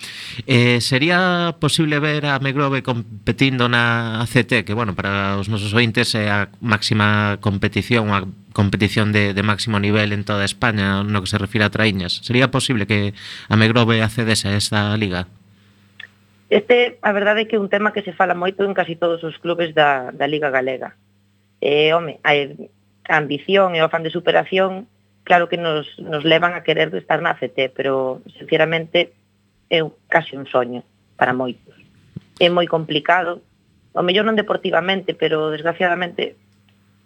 Eh, 0.48 0.80
sería 0.80 1.52
posible 1.60 2.00
ver 2.00 2.24
a 2.24 2.40
Megrove 2.40 2.80
competindo 2.80 3.68
na 3.68 4.24
ACT, 4.24 4.64
que, 4.64 4.72
bueno, 4.72 4.96
para 4.96 5.36
os 5.36 5.52
nosos 5.52 5.76
ointes 5.76 6.16
é 6.16 6.32
a 6.32 6.48
máxima 6.64 7.36
competición, 7.44 8.08
a 8.16 8.24
competición 8.56 9.12
de, 9.12 9.36
de 9.36 9.42
máximo 9.44 9.76
nivel 9.76 10.16
en 10.16 10.24
toda 10.24 10.48
España 10.48 11.04
no 11.04 11.20
que 11.20 11.28
se 11.28 11.36
refira 11.36 11.68
a 11.68 11.74
traíñas. 11.74 12.24
Sería 12.24 12.48
posible 12.48 12.88
que 12.88 13.12
a 13.48 13.54
Megrove 13.56 14.00
accedese 14.00 14.48
a 14.48 14.56
esta 14.56 14.96
liga? 14.96 15.28
Este, 16.52 17.00
a 17.00 17.12
verdade 17.12 17.44
é 17.44 17.48
que 17.48 17.56
é 17.56 17.60
un 17.60 17.72
tema 17.72 17.96
que 17.96 18.04
se 18.04 18.12
fala 18.12 18.36
moito 18.36 18.64
en 18.64 18.76
casi 18.76 18.92
todos 18.96 19.24
os 19.24 19.40
clubes 19.40 19.72
da, 19.72 20.12
da 20.12 20.28
Liga 20.28 20.52
Galega. 20.52 20.96
Eh, 21.64 21.96
home, 21.96 22.20
a, 22.24 22.32
a 23.08 23.16
ambición 23.16 23.72
e 23.72 23.80
o 23.80 23.88
afán 23.88 24.04
de 24.04 24.12
superación 24.12 24.84
claro 25.24 25.48
que 25.48 25.56
nos, 25.56 25.86
nos 25.98 26.24
levan 26.24 26.54
a 26.54 26.62
querer 26.62 26.94
estar 26.94 27.22
na 27.22 27.34
CT, 27.34 27.74
pero 27.74 28.22
sinceramente 28.38 29.12
é 29.70 29.80
casi 30.08 30.36
un 30.36 30.46
soño 30.46 30.84
para 31.16 31.32
moitos. 31.32 31.74
É 32.40 32.50
moi 32.50 32.66
complicado, 32.66 33.40
o 33.92 34.02
mellor 34.02 34.24
non 34.24 34.38
deportivamente, 34.38 35.14
pero 35.14 35.52
desgraciadamente 35.52 36.36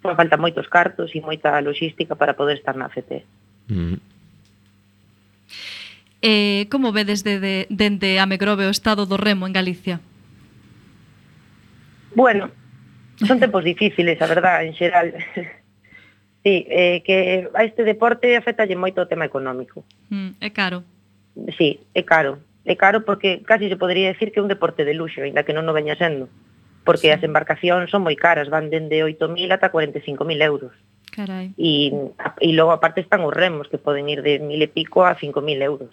pois 0.01 0.15
falta 0.15 0.37
moitos 0.37 0.69
cartos 0.69 1.11
e 1.13 1.19
moita 1.19 1.59
logística 1.59 2.15
para 2.15 2.37
poder 2.37 2.57
estar 2.57 2.75
na 2.77 2.89
CT. 2.89 3.25
Mm. 3.67 3.73
Mm-hmm. 3.73 3.99
Eh, 6.21 6.65
como 6.71 6.91
vedes 6.91 7.23
desde 7.23 7.69
dende 7.69 8.17
a 8.19 8.25
Megrove 8.25 8.65
o 8.65 8.73
estado 8.73 9.05
do 9.05 9.21
remo 9.21 9.45
en 9.45 9.53
Galicia? 9.53 10.01
Bueno, 12.17 12.49
son 13.21 13.39
tempos 13.39 13.63
difíciles, 13.63 14.17
a 14.21 14.27
verdad, 14.27 14.65
en 14.65 14.73
xeral. 14.73 15.13
sí, 16.47 16.65
eh, 16.69 17.03
que 17.03 17.49
a 17.53 17.63
este 17.67 17.83
deporte 17.83 18.39
afectalle 18.39 18.79
moito 18.79 19.03
o 19.03 19.09
tema 19.11 19.27
económico. 19.27 19.83
Mm, 20.07 20.39
é 20.39 20.49
caro. 20.55 20.87
Sí, 21.59 21.83
é 21.91 22.07
caro. 22.07 22.39
É 22.63 22.75
caro 22.79 23.03
porque 23.03 23.43
casi 23.43 23.67
se 23.67 23.75
podría 23.75 24.07
decir 24.07 24.31
que 24.31 24.39
é 24.39 24.45
un 24.45 24.51
deporte 24.51 24.87
de 24.87 24.95
luxo, 24.95 25.19
ainda 25.19 25.43
que 25.43 25.51
non 25.51 25.67
o 25.67 25.75
veña 25.75 25.99
sendo. 25.99 26.31
Porque 26.87 27.11
sí. 27.11 27.15
as 27.15 27.19
embarcacións 27.19 27.91
son 27.91 28.07
moi 28.07 28.15
caras, 28.15 28.47
van 28.47 28.71
dende 28.71 29.03
8.000 29.03 29.51
ata 29.51 29.67
45.000 29.67 30.23
euros. 30.39 30.71
Carai. 31.11 31.51
E, 31.59 31.91
e 32.39 32.49
logo 32.55 32.71
aparte 32.71 33.03
están 33.03 33.27
os 33.27 33.35
remos, 33.35 33.67
que 33.67 33.81
poden 33.81 34.07
ir 34.07 34.23
de 34.23 34.39
mil 34.39 34.63
e 34.63 34.71
pico 34.71 35.03
a 35.03 35.19
5.000 35.19 35.59
euros. 35.67 35.91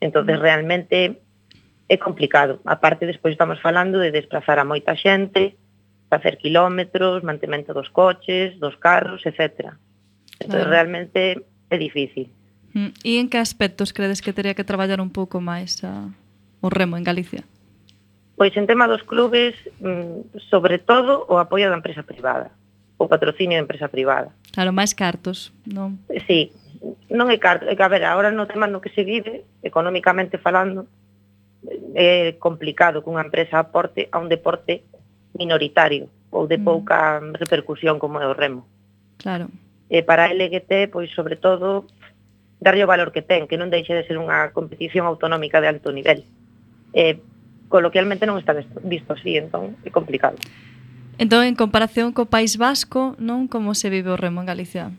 entonces 0.00 0.38
mm. 0.38 0.42
realmente 0.42 0.96
é 1.88 1.96
complicado. 1.98 2.60
Aparte, 2.64 3.04
despois 3.04 3.32
estamos 3.32 3.60
falando 3.60 3.98
de 3.98 4.12
desplazar 4.12 4.58
a 4.58 4.64
moita 4.64 4.96
xente, 4.96 5.58
facer 6.08 6.38
quilómetros, 6.38 7.22
mantemento 7.22 7.74
dos 7.74 7.90
coches, 7.90 8.58
dos 8.58 8.76
carros, 8.78 9.26
etcétera. 9.26 9.76
Entón, 10.40 10.64
claro. 10.64 10.70
realmente 10.70 11.44
é 11.68 11.76
difícil. 11.76 12.32
Mm. 12.72 12.90
E 13.04 13.12
en 13.20 13.28
que 13.28 13.38
aspectos 13.38 13.92
credes 13.92 14.24
que 14.24 14.32
teria 14.32 14.56
que 14.56 14.64
traballar 14.64 15.00
un 15.04 15.12
pouco 15.12 15.38
máis 15.38 15.84
a, 15.84 15.92
ah, 15.92 16.06
o 16.64 16.68
remo 16.72 16.96
en 16.96 17.04
Galicia? 17.04 17.44
Pois 18.40 18.56
en 18.56 18.64
tema 18.64 18.88
dos 18.88 19.04
clubes, 19.04 19.52
mm, 19.84 20.40
sobre 20.48 20.80
todo 20.80 21.28
o 21.28 21.36
apoio 21.36 21.68
da 21.68 21.76
empresa 21.76 22.02
privada, 22.02 22.50
o 22.96 23.04
patrocinio 23.04 23.60
da 23.60 23.64
empresa 23.68 23.92
privada. 23.92 24.32
Claro, 24.56 24.72
máis 24.72 24.96
cartos, 24.96 25.52
non? 25.68 26.00
Sí, 26.24 26.54
non 27.12 27.28
é 27.28 27.36
carto, 27.36 27.68
é 27.68 27.76
que 27.76 27.84
a 27.84 27.92
ver, 27.92 28.06
agora 28.08 28.32
no 28.32 28.48
tema 28.48 28.64
no 28.64 28.80
que 28.80 28.94
se 28.96 29.04
vive, 29.04 29.44
económicamente 29.60 30.40
falando, 30.40 30.88
eh, 31.92 32.32
é 32.32 32.40
complicado 32.40 33.04
que 33.04 33.12
unha 33.12 33.26
empresa 33.26 33.60
aporte 33.60 34.08
a 34.08 34.16
un 34.16 34.32
deporte 34.32 34.88
minoritario 35.36 36.08
ou 36.30 36.46
de 36.46 36.56
mm. 36.56 36.64
pouca 36.64 37.20
repercusión 37.36 38.00
como 38.00 38.22
é 38.22 38.26
o 38.26 38.32
remo. 38.32 38.64
Claro 39.18 39.52
eh, 39.90 40.02
para 40.06 40.24
a 40.24 40.32
LGT, 40.32 40.88
pois 40.88 41.10
sobre 41.10 41.34
todo, 41.34 41.84
darlle 42.62 42.84
o 42.84 42.90
valor 42.90 43.10
que 43.10 43.26
ten, 43.26 43.50
que 43.50 43.58
non 43.58 43.74
deixe 43.74 43.90
de 43.90 44.06
ser 44.06 44.16
unha 44.16 44.54
competición 44.54 45.10
autonómica 45.10 45.58
de 45.58 45.68
alto 45.68 45.90
nivel. 45.90 46.22
Eh, 46.94 47.18
coloquialmente 47.66 48.24
non 48.24 48.38
está 48.38 48.54
visto, 48.54 48.78
visto 48.86 49.18
así, 49.18 49.34
entón 49.34 49.74
é 49.82 49.90
complicado. 49.90 50.38
Entón, 51.18 51.44
en 51.44 51.58
comparación 51.58 52.14
co 52.14 52.30
País 52.30 52.56
Vasco, 52.56 53.18
non 53.18 53.50
como 53.50 53.74
se 53.74 53.90
vive 53.90 54.14
o 54.14 54.16
remo 54.16 54.40
en 54.40 54.48
Galicia? 54.48 54.94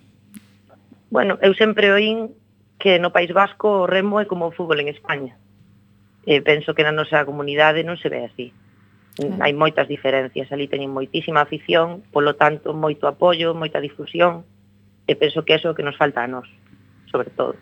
Bueno, 1.10 1.40
eu 1.42 1.56
sempre 1.56 1.90
oín 1.90 2.36
que 2.82 3.00
no 3.00 3.16
País 3.16 3.32
Vasco 3.32 3.86
o 3.86 3.90
remo 3.90 4.20
é 4.20 4.26
como 4.28 4.50
o 4.50 4.56
fútbol 4.56 4.84
en 4.84 4.92
España. 4.92 5.40
Eh, 6.28 6.42
penso 6.42 6.74
que 6.74 6.86
na 6.86 6.94
nosa 6.94 7.26
comunidade 7.26 7.82
non 7.88 7.98
se 7.98 8.12
ve 8.12 8.28
así. 8.28 8.52
Claro. 9.18 9.38
Hai 9.44 9.54
moitas 9.54 9.86
diferencias, 9.86 10.50
ali 10.50 10.66
teñen 10.66 10.90
moitísima 10.90 11.46
afición, 11.46 12.02
polo 12.10 12.34
tanto, 12.38 12.74
moito 12.74 13.06
apoio, 13.06 13.54
moita 13.54 13.84
difusión, 13.84 14.48
E 15.08 15.14
penso 15.18 15.44
que 15.44 15.58
é 15.58 15.60
o 15.66 15.76
que 15.76 15.86
nos 15.86 15.98
falta 15.98 16.24
a 16.24 16.28
nós, 16.28 16.48
sobre 17.10 17.30
todo. 17.34 17.58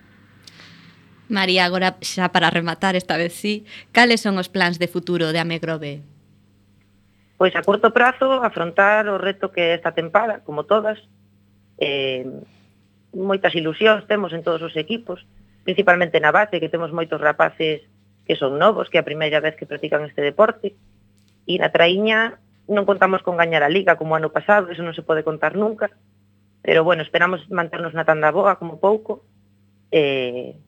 María, 1.29 1.65
agora 1.65 1.93
xa 2.01 2.33
para 2.33 2.49
rematar 2.49 2.97
esta 2.97 3.13
vez 3.15 3.37
sí, 3.37 3.63
cales 3.93 4.25
son 4.25 4.41
os 4.41 4.49
plans 4.49 4.81
de 4.81 4.89
futuro 4.89 5.29
de 5.29 5.37
Amegrove? 5.37 6.01
Pois 7.37 7.53
a 7.55 7.61
corto 7.61 7.93
prazo 7.93 8.41
afrontar 8.41 9.07
o 9.07 9.21
reto 9.21 9.53
que 9.53 9.77
esta 9.77 9.93
tempada, 9.93 10.41
como 10.41 10.65
todas, 10.65 10.97
eh, 11.77 12.25
moitas 13.13 13.53
ilusións 13.53 14.09
temos 14.09 14.33
en 14.33 14.41
todos 14.41 14.59
os 14.65 14.75
equipos, 14.75 15.23
principalmente 15.63 16.17
na 16.17 16.33
base, 16.33 16.57
que 16.57 16.67
temos 16.67 16.89
moitos 16.89 17.21
rapaces 17.21 17.85
que 18.25 18.35
son 18.35 18.57
novos, 18.57 18.89
que 18.89 18.97
é 18.97 19.01
a 19.01 19.07
primeira 19.07 19.37
vez 19.37 19.53
que 19.53 19.69
practican 19.69 20.05
este 20.09 20.25
deporte, 20.25 20.73
e 21.45 21.53
na 21.61 21.69
traíña 21.69 22.41
non 22.69 22.85
contamos 22.85 23.25
con 23.25 23.37
gañar 23.37 23.65
a 23.65 23.73
liga 23.73 23.97
como 23.97 24.13
ano 24.13 24.29
pasado, 24.29 24.69
eso 24.69 24.85
non 24.85 24.93
se 24.93 25.05
pode 25.05 25.25
contar 25.25 25.57
nunca, 25.57 25.89
Pero, 26.61 26.83
bueno, 26.83 27.03
esperamos 27.03 27.49
manternos 27.49 27.93
na 27.93 28.05
tanda 28.05 28.31
boa 28.31 28.59
como 28.59 28.79
pouco. 28.79 29.23
E, 29.91 30.59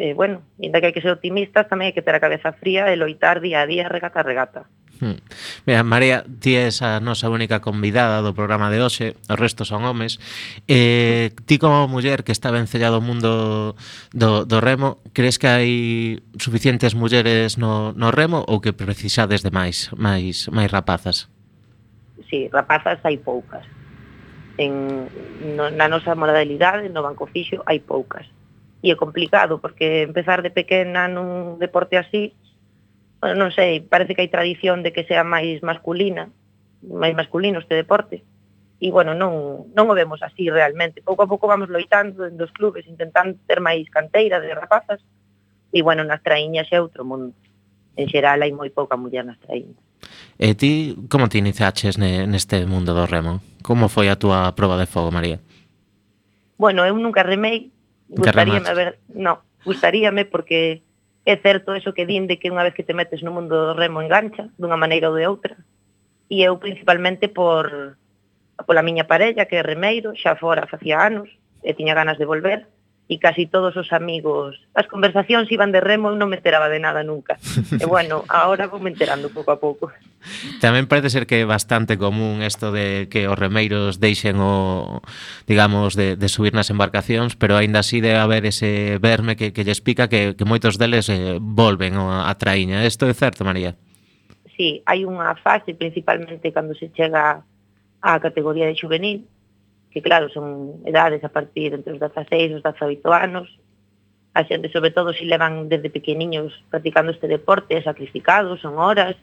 e 0.00 0.14
bueno, 0.14 0.42
ainda 0.56 0.80
que 0.80 0.88
hai 0.88 0.94
que 0.96 1.04
ser 1.04 1.12
optimistas, 1.12 1.68
tamén 1.68 1.90
hai 1.90 1.94
que 1.96 2.00
ter 2.00 2.16
a 2.16 2.22
cabeza 2.24 2.56
fría 2.56 2.88
e 2.88 2.96
loitar 2.96 3.42
día 3.44 3.60
a 3.62 3.68
día, 3.68 3.90
regata 3.90 4.22
a 4.22 4.26
regata. 4.26 4.62
Hmm. 5.00 5.16
Mira, 5.64 5.82
María, 5.82 6.24
ti 6.44 6.56
és 6.60 6.84
a 6.84 7.00
nosa 7.00 7.32
única 7.32 7.64
convidada 7.64 8.20
do 8.20 8.36
programa 8.36 8.68
de 8.68 8.84
hoxe, 8.84 9.16
o 9.28 9.34
resto 9.36 9.64
son 9.64 9.84
homes. 9.88 10.20
Eh, 10.68 11.32
ti 11.48 11.56
como 11.56 11.88
muller 11.88 12.20
que 12.20 12.36
está 12.36 12.52
vencellado 12.52 13.00
o 13.00 13.04
mundo 13.04 13.76
do, 14.12 14.44
do 14.44 14.58
remo, 14.60 15.00
crees 15.16 15.40
que 15.40 15.48
hai 15.48 15.72
suficientes 16.36 16.92
mulleres 16.92 17.56
no, 17.56 17.96
no 17.96 18.12
remo 18.12 18.44
ou 18.44 18.60
que 18.60 18.76
precisades 18.76 19.40
de 19.40 19.50
máis, 19.50 19.88
máis, 19.96 20.52
máis 20.52 20.68
rapazas? 20.68 21.32
Sí, 22.28 22.52
rapazas 22.52 23.00
hai 23.02 23.16
poucas 23.16 23.79
en, 24.60 25.08
no, 25.56 25.72
na 25.72 25.88
nosa 25.88 26.12
modalidade, 26.12 26.92
no 26.92 27.00
banco 27.00 27.24
fixo, 27.24 27.64
hai 27.64 27.80
poucas. 27.80 28.28
E 28.84 28.92
é 28.92 28.96
complicado, 28.96 29.56
porque 29.60 30.04
empezar 30.04 30.44
de 30.44 30.52
pequena 30.52 31.08
nun 31.08 31.56
deporte 31.56 31.96
así, 31.96 32.36
non 33.24 33.52
sei, 33.52 33.80
parece 33.80 34.12
que 34.12 34.24
hai 34.24 34.32
tradición 34.32 34.84
de 34.84 34.92
que 34.92 35.08
sea 35.08 35.24
máis 35.24 35.64
masculina, 35.64 36.28
máis 36.84 37.16
masculino 37.16 37.60
este 37.60 37.76
deporte. 37.76 38.24
E, 38.80 38.88
bueno, 38.88 39.12
non, 39.12 39.68
non 39.76 39.88
o 39.88 39.96
vemos 39.96 40.24
así 40.24 40.48
realmente. 40.48 41.04
Pouco 41.04 41.24
a 41.24 41.30
pouco 41.30 41.44
vamos 41.44 41.68
loitando 41.68 42.24
en 42.24 42.40
dos 42.40 42.52
clubes, 42.52 42.88
intentando 42.88 43.36
ter 43.44 43.60
máis 43.60 43.84
canteira 43.92 44.40
de 44.40 44.56
rapazas, 44.56 45.00
e, 45.72 45.84
bueno, 45.84 46.04
nas 46.04 46.24
traíñas 46.24 46.68
é 46.72 46.80
outro 46.80 47.04
mundo 47.04 47.36
en 48.00 48.08
xeral 48.08 48.40
hai 48.40 48.52
moi 48.56 48.72
pouca 48.72 48.96
muller 48.96 49.28
nas 49.28 49.36
traíñas. 49.44 49.76
E 50.40 50.56
ti, 50.56 50.96
como 51.12 51.28
te 51.28 51.36
iniciaches 51.36 52.00
neste 52.00 52.64
mundo 52.64 52.96
do 52.96 53.04
remo? 53.04 53.44
Como 53.60 53.92
foi 53.92 54.08
a 54.08 54.16
túa 54.16 54.56
proba 54.56 54.80
de 54.80 54.88
fogo, 54.88 55.12
María? 55.12 55.36
Bueno, 56.56 56.88
eu 56.88 56.96
nunca 56.96 57.20
remei, 57.20 57.68
gustaríame 58.08 58.72
ver... 58.72 58.98
no, 59.12 59.44
gustaríame 59.64 60.24
porque 60.24 60.80
é 61.28 61.36
certo 61.36 61.76
eso 61.76 61.92
que 61.92 62.08
din 62.08 62.24
de 62.24 62.40
que 62.40 62.48
unha 62.48 62.64
vez 62.64 62.72
que 62.72 62.86
te 62.86 62.96
metes 62.96 63.20
no 63.20 63.36
mundo 63.36 63.52
do 63.52 63.76
remo 63.76 64.00
engancha 64.00 64.48
dunha 64.56 64.80
maneira 64.80 65.12
ou 65.12 65.16
de 65.16 65.28
outra. 65.28 65.60
E 66.32 66.40
eu 66.40 66.56
principalmente 66.56 67.28
por 67.28 67.96
pola 68.64 68.84
miña 68.84 69.04
parella 69.04 69.44
que 69.44 69.60
é 69.60 69.64
remeiro, 69.64 70.16
xa 70.16 70.36
fora 70.40 70.68
facía 70.68 71.04
anos 71.04 71.28
e 71.60 71.76
tiña 71.76 71.92
ganas 71.92 72.16
de 72.16 72.24
volver 72.24 72.64
e 73.10 73.18
casi 73.18 73.50
todos 73.50 73.74
os 73.74 73.90
amigos. 73.90 74.54
As 74.70 74.86
conversacións 74.86 75.50
iban 75.50 75.74
de 75.74 75.82
remo, 75.82 76.14
eu 76.14 76.16
non 76.16 76.30
me 76.30 76.38
enteraba 76.38 76.70
de 76.70 76.78
nada 76.78 77.02
nunca. 77.02 77.42
e 77.82 77.82
bueno, 77.82 78.22
agora 78.30 78.70
vou 78.70 78.78
me 78.78 78.86
enterando 78.86 79.34
pouco 79.34 79.50
a 79.50 79.58
pouco. 79.58 79.90
Tamén 80.62 80.86
parece 80.86 81.10
ser 81.10 81.26
que 81.26 81.42
é 81.42 81.46
bastante 81.48 81.98
común 81.98 82.38
isto 82.46 82.70
de 82.70 83.10
que 83.10 83.26
os 83.26 83.34
remeiros 83.34 83.98
deixen 83.98 84.38
o, 84.38 85.02
digamos, 85.50 85.98
de, 85.98 86.14
de 86.14 86.28
subir 86.30 86.54
nas 86.54 86.70
embarcacións, 86.70 87.34
pero 87.34 87.58
aínda 87.58 87.82
así 87.82 87.98
de 87.98 88.14
haber 88.14 88.46
ese 88.46 89.02
verme 89.02 89.34
que, 89.34 89.50
que 89.50 89.66
lles 89.66 89.82
pica 89.82 90.06
que, 90.06 90.38
que 90.38 90.46
moitos 90.46 90.78
deles 90.78 91.10
eh, 91.10 91.42
volven 91.42 91.98
a, 91.98 92.30
a 92.30 92.32
traíña. 92.38 92.86
Isto 92.86 93.10
é 93.10 93.14
certo, 93.18 93.42
María? 93.42 93.74
Sí, 94.54 94.86
hai 94.86 95.02
unha 95.02 95.34
fase, 95.34 95.74
principalmente 95.74 96.54
cando 96.54 96.78
se 96.78 96.94
chega 96.94 97.42
á 97.98 98.10
categoría 98.22 98.70
de 98.70 98.78
juvenil, 98.78 99.26
que 99.90 100.02
claro, 100.02 100.30
son 100.30 100.80
edades 100.86 101.22
a 101.24 101.30
partir 101.30 101.74
entre 101.74 101.92
os 101.92 102.00
16 102.00 102.50
e 102.50 102.54
os 102.54 102.62
18 102.62 103.02
anos, 103.10 103.50
a 104.34 104.46
xente 104.46 104.70
sobre 104.70 104.94
todo 104.94 105.12
se 105.12 105.26
levan 105.26 105.66
desde 105.68 105.90
pequeniños 105.90 106.54
practicando 106.70 107.10
este 107.10 107.26
deporte, 107.26 107.74
é 107.74 107.82
sacrificado, 107.82 108.54
son 108.56 108.78
horas, 108.78 109.18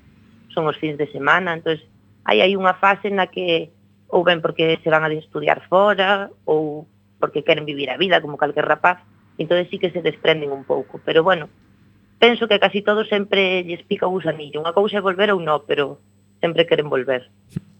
son 0.51 0.67
os 0.67 0.75
fins 0.75 0.99
de 0.99 1.07
semana, 1.07 1.55
entonces 1.55 1.87
hai 2.27 2.43
aí 2.43 2.59
unha 2.59 2.75
fase 2.75 3.07
na 3.07 3.31
que 3.31 3.71
ou 4.11 4.23
ben 4.27 4.43
porque 4.43 4.79
se 4.83 4.91
van 4.91 5.07
a 5.07 5.11
estudiar 5.11 5.63
fora 5.71 6.27
ou 6.43 6.83
porque 7.19 7.47
queren 7.47 7.63
vivir 7.63 7.87
a 7.87 7.99
vida 7.99 8.19
como 8.19 8.35
calquer 8.35 8.67
rapaz, 8.67 8.99
entón 9.39 9.63
sí 9.71 9.79
que 9.79 9.95
se 9.95 10.03
desprenden 10.03 10.51
un 10.51 10.67
pouco, 10.67 10.99
pero 11.07 11.23
bueno, 11.23 11.47
penso 12.19 12.47
que 12.51 12.59
casi 12.59 12.83
todo 12.83 13.07
sempre 13.07 13.63
lles 13.63 13.83
pica 13.87 14.07
o 14.07 14.13
gusanillo, 14.13 14.59
unha 14.59 14.75
cousa 14.75 14.99
é 14.99 15.05
volver 15.05 15.31
ou 15.31 15.39
non, 15.39 15.63
pero 15.63 16.03
sempre 16.43 16.67
queren 16.67 16.91
volver 16.91 17.31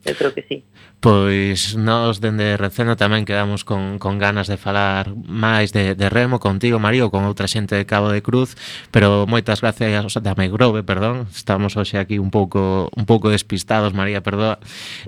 eu 0.07 0.15
creo 0.15 0.31
que 0.31 0.43
sí. 0.47 0.63
Pois 0.97 1.77
nós 1.77 2.17
dende 2.23 2.57
Receno 2.57 2.97
tamén 2.97 3.27
quedamos 3.27 3.61
con, 3.61 4.01
con 4.01 4.17
ganas 4.17 4.49
de 4.49 4.57
falar 4.57 5.13
máis 5.13 5.69
de, 5.69 5.93
de 5.93 6.07
Remo 6.09 6.41
contigo, 6.41 6.81
Mario, 6.81 7.13
con 7.13 7.27
outra 7.27 7.45
xente 7.45 7.77
de 7.77 7.85
Cabo 7.85 8.09
de 8.09 8.25
Cruz, 8.25 8.57
pero 8.89 9.27
moitas 9.29 9.61
gracias 9.61 10.17
da 10.23 10.33
Megrove, 10.33 10.81
perdón, 10.81 11.29
estamos 11.29 11.77
hoxe 11.77 12.01
aquí 12.01 12.17
un 12.17 12.31
pouco 12.31 12.89
un 12.95 13.05
pouco 13.05 13.29
despistados, 13.29 13.93
María, 13.93 14.25
perdoa. 14.25 14.57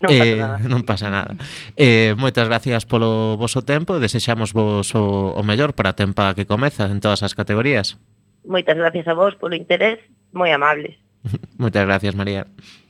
Non 0.04 0.14
eh, 0.14 0.20
pasa 0.20 0.36
nada. 0.38 0.58
Non 0.68 0.82
pasa 0.86 1.08
nada. 1.10 1.32
Eh, 1.74 2.14
moitas 2.20 2.46
gracias 2.46 2.86
polo 2.86 3.40
voso 3.40 3.66
tempo, 3.66 3.98
desexamos 3.98 4.54
vos 4.54 4.94
o, 4.94 5.34
o 5.34 5.42
mellor 5.42 5.74
para 5.74 5.96
a 5.96 5.98
tempada 5.98 6.38
que 6.38 6.46
comeza 6.46 6.86
en 6.92 7.02
todas 7.02 7.26
as 7.26 7.34
categorías. 7.34 7.98
Moitas 8.46 8.78
gracias 8.78 9.08
a 9.08 9.16
vos 9.16 9.34
polo 9.40 9.56
interés, 9.56 10.04
moi 10.36 10.52
amables. 10.52 11.00
moitas 11.58 11.88
gracias, 11.88 12.14
María. 12.14 12.46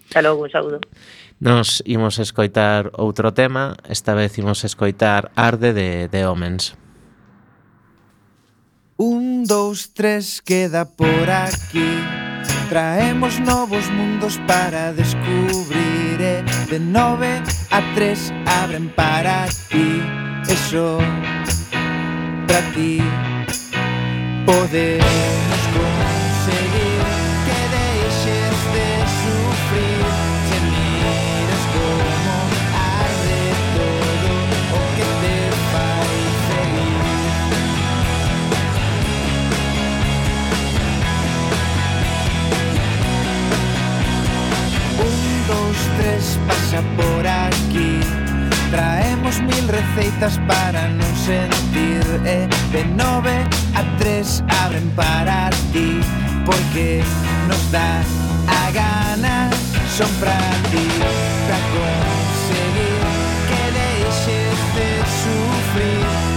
Hasta 0.10 0.22
logo, 0.22 0.44
un 0.44 0.52
saúdo. 0.52 0.80
Nos 1.40 1.80
imos 1.88 2.20
escoitar 2.20 2.92
outro 3.00 3.32
tema, 3.32 3.80
esta 3.88 4.12
vez 4.12 4.36
imos 4.36 4.68
escoitar 4.68 5.32
Arde 5.40 5.72
de, 5.72 6.12
de 6.12 6.28
Homens. 6.28 6.76
Un, 9.00 9.48
dous, 9.48 9.88
tres, 9.96 10.42
queda 10.44 10.84
por 10.84 11.30
aquí 11.32 12.04
Traemos 12.68 13.40
novos 13.40 13.90
mundos 13.90 14.38
para 14.46 14.92
descubrir 14.92 16.20
eh? 16.20 16.44
De 16.70 16.78
nove 16.78 17.42
a 17.72 17.80
tres 17.96 18.34
abren 18.46 18.90
para 18.90 19.48
ti 19.72 20.04
Eso, 20.52 21.00
para 22.46 22.62
ti 22.76 23.00
Poder 24.46 25.49
mil 49.50 49.66
receitas 49.68 50.38
para 50.46 50.88
non 50.94 51.14
sentir 51.18 52.06
E 52.24 52.46
de 52.70 52.84
nove 52.94 53.42
a 53.74 53.82
tres 53.98 54.46
abren 54.62 54.86
para 54.94 55.50
ti 55.74 55.98
Porque 56.46 57.02
nos 57.50 57.64
dá 57.74 58.06
a 58.46 58.64
gana 58.72 59.50
Son 60.00 60.08
para 60.22 60.38
ti, 60.72 60.88
para 61.46 61.60
conseguir 61.76 63.02
que 63.50 63.64
deixes 63.76 64.60
de 64.76 64.90
sufrir. 65.20 66.29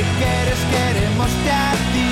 que 0.00 0.24
queres 0.24 0.60
queremos 0.72 1.30
te 1.44 1.50
a 1.50 1.72
ti. 1.92 2.10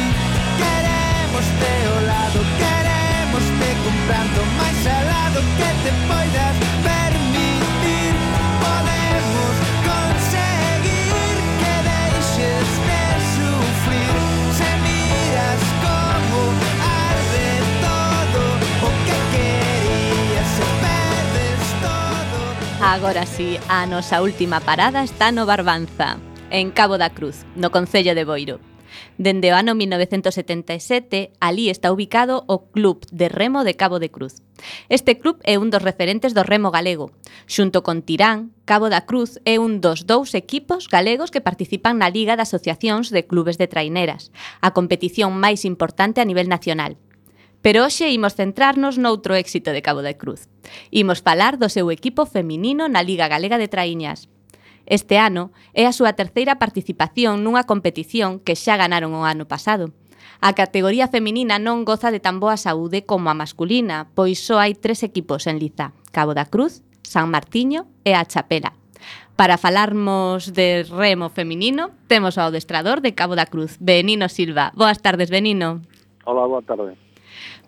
Queremos 0.61 1.47
te 1.61 1.75
o 1.89 1.99
lado, 2.05 2.41
queremos 2.61 3.45
te 3.61 3.71
comprando 3.85 4.39
máis 4.61 4.81
alado 4.99 5.41
que 5.57 5.71
te 5.83 5.93
poidas 6.05 6.57
permitir. 6.85 8.13
Podemos 8.61 9.55
conseguir 9.89 11.33
que 11.61 11.75
deixes 11.89 12.69
de 12.89 13.05
sufrir. 13.37 14.17
Se 14.59 14.71
miras 14.85 15.63
como 15.85 16.41
arde 17.09 17.51
todo 17.89 18.43
o 18.85 18.91
que 19.07 19.19
querías 19.33 20.49
se 20.57 20.67
perdes 20.85 21.67
todo. 21.81 22.37
Agora 22.85 23.25
sí, 23.25 23.59
a 23.67 23.87
nosa 23.87 24.21
última 24.21 24.61
parada 24.61 25.03
está 25.03 25.33
no 25.33 25.47
Barbanza 25.47 26.28
en 26.51 26.71
Cabo 26.71 26.99
da 26.99 27.11
Cruz, 27.11 27.45
no 27.57 27.71
Concello 27.71 28.15
de 28.15 28.25
Boiro. 28.25 28.61
Dende 29.19 29.53
o 29.53 29.57
ano 29.57 29.75
1977, 29.75 31.33
ali 31.41 31.69
está 31.69 31.93
ubicado 31.93 32.45
o 32.49 32.71
Club 32.73 33.05
de 33.13 33.29
Remo 33.29 33.65
de 33.65 33.77
Cabo 33.77 33.99
de 33.99 34.11
Cruz. 34.11 34.43
Este 34.89 35.19
club 35.19 35.39
é 35.45 35.59
un 35.59 35.71
dos 35.71 35.85
referentes 35.85 36.35
do 36.35 36.43
remo 36.43 36.71
galego. 36.71 37.13
Xunto 37.47 37.85
con 37.85 38.03
Tirán, 38.03 38.51
Cabo 38.65 38.89
da 38.89 39.05
Cruz 39.05 39.39
é 39.45 39.61
un 39.61 39.81
dos 39.85 40.09
dous 40.09 40.35
equipos 40.35 40.89
galegos 40.89 41.31
que 41.31 41.45
participan 41.45 42.01
na 42.01 42.11
Liga 42.11 42.35
de 42.35 42.43
Asociacións 42.43 43.13
de 43.13 43.27
Clubes 43.29 43.61
de 43.61 43.69
Traineras, 43.69 44.33
a 44.65 44.73
competición 44.73 45.37
máis 45.37 45.69
importante 45.69 46.25
a 46.25 46.29
nivel 46.29 46.49
nacional. 46.49 46.97
Pero 47.61 47.83
hoxe 47.83 48.09
imos 48.15 48.39
centrarnos 48.39 48.97
noutro 48.97 49.35
éxito 49.35 49.75
de 49.75 49.83
Cabo 49.83 50.01
da 50.01 50.15
Cruz. 50.15 50.47
Imos 50.95 51.21
falar 51.21 51.59
do 51.59 51.69
seu 51.69 51.91
equipo 51.91 52.25
feminino 52.25 52.87
na 52.87 53.03
Liga 53.03 53.27
Galega 53.27 53.59
de 53.59 53.69
Traiñas. 53.69 54.31
Este 54.89 55.21
ano 55.21 55.53
é 55.77 55.85
a 55.85 55.93
súa 55.93 56.17
terceira 56.17 56.57
participación 56.57 57.45
nunha 57.45 57.69
competición 57.69 58.41
que 58.41 58.57
xa 58.57 58.81
ganaron 58.81 59.13
o 59.13 59.29
ano 59.29 59.45
pasado. 59.45 59.93
A 60.41 60.57
categoría 60.57 61.13
feminina 61.13 61.61
non 61.61 61.85
goza 61.85 62.09
de 62.09 62.25
tan 62.25 62.41
boa 62.41 62.57
saúde 62.57 63.05
como 63.05 63.29
a 63.29 63.37
masculina, 63.37 64.09
pois 64.17 64.41
só 64.41 64.57
hai 64.57 64.73
tres 64.73 65.05
equipos 65.05 65.45
en 65.45 65.61
liza, 65.61 65.93
Cabo 66.09 66.33
da 66.33 66.49
Cruz, 66.49 66.81
San 67.05 67.29
Martiño 67.29 67.85
e 68.01 68.17
a 68.17 68.25
Chapela. 68.25 68.73
Para 69.37 69.61
falarmos 69.61 70.57
de 70.57 70.89
remo 70.89 71.29
feminino, 71.29 71.93
temos 72.09 72.41
ao 72.41 72.49
adestrador 72.49 73.05
de 73.05 73.13
Cabo 73.13 73.37
da 73.37 73.45
Cruz, 73.45 73.77
Benino 73.77 74.33
Silva. 74.33 74.73
Boas 74.73 75.05
tardes, 75.05 75.29
Benino. 75.29 75.85
Hola, 76.25 76.49
boa 76.49 76.65
tarde. 76.65 76.97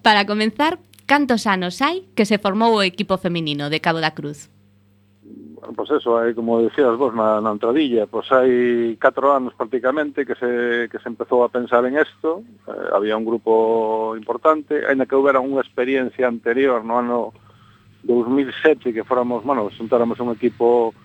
Para 0.01 0.25
comenzar, 0.25 0.81
cantos 1.05 1.45
anos 1.45 1.85
hai 1.85 2.09
que 2.17 2.25
se 2.25 2.41
formou 2.41 2.81
o 2.81 2.87
equipo 2.87 3.21
feminino 3.21 3.69
de 3.69 3.85
Cabo 3.85 4.01
da 4.01 4.17
Cruz? 4.17 4.49
bueno, 5.61 5.75
pois 5.77 5.89
pues 5.89 6.01
eso, 6.01 6.17
hai, 6.17 6.33
como 6.33 6.65
dicías 6.65 6.97
vos 6.97 7.13
na, 7.13 7.41
na 7.41 7.53
entradilla, 7.53 8.09
pois 8.09 8.25
pues 8.25 8.33
hai 8.33 8.97
4 8.97 9.37
anos 9.37 9.53
prácticamente 9.53 10.25
que 10.25 10.33
se, 10.35 10.89
que 10.89 10.99
se 10.99 11.09
empezou 11.09 11.45
a 11.45 11.53
pensar 11.53 11.85
en 11.85 12.01
isto, 12.01 12.41
eh, 12.65 12.89
había 12.97 13.17
un 13.17 13.29
grupo 13.29 14.17
importante, 14.17 14.89
ainda 14.89 15.05
que 15.05 15.15
houbera 15.15 15.45
unha 15.45 15.61
experiencia 15.61 16.25
anterior 16.33 16.81
no 16.81 16.97
ano 16.97 17.19
2007 18.09 18.97
que 18.97 19.05
fóramos, 19.05 19.45
bueno, 19.45 19.69
xuntáramos 19.77 20.17
un 20.25 20.33
equipo 20.33 20.97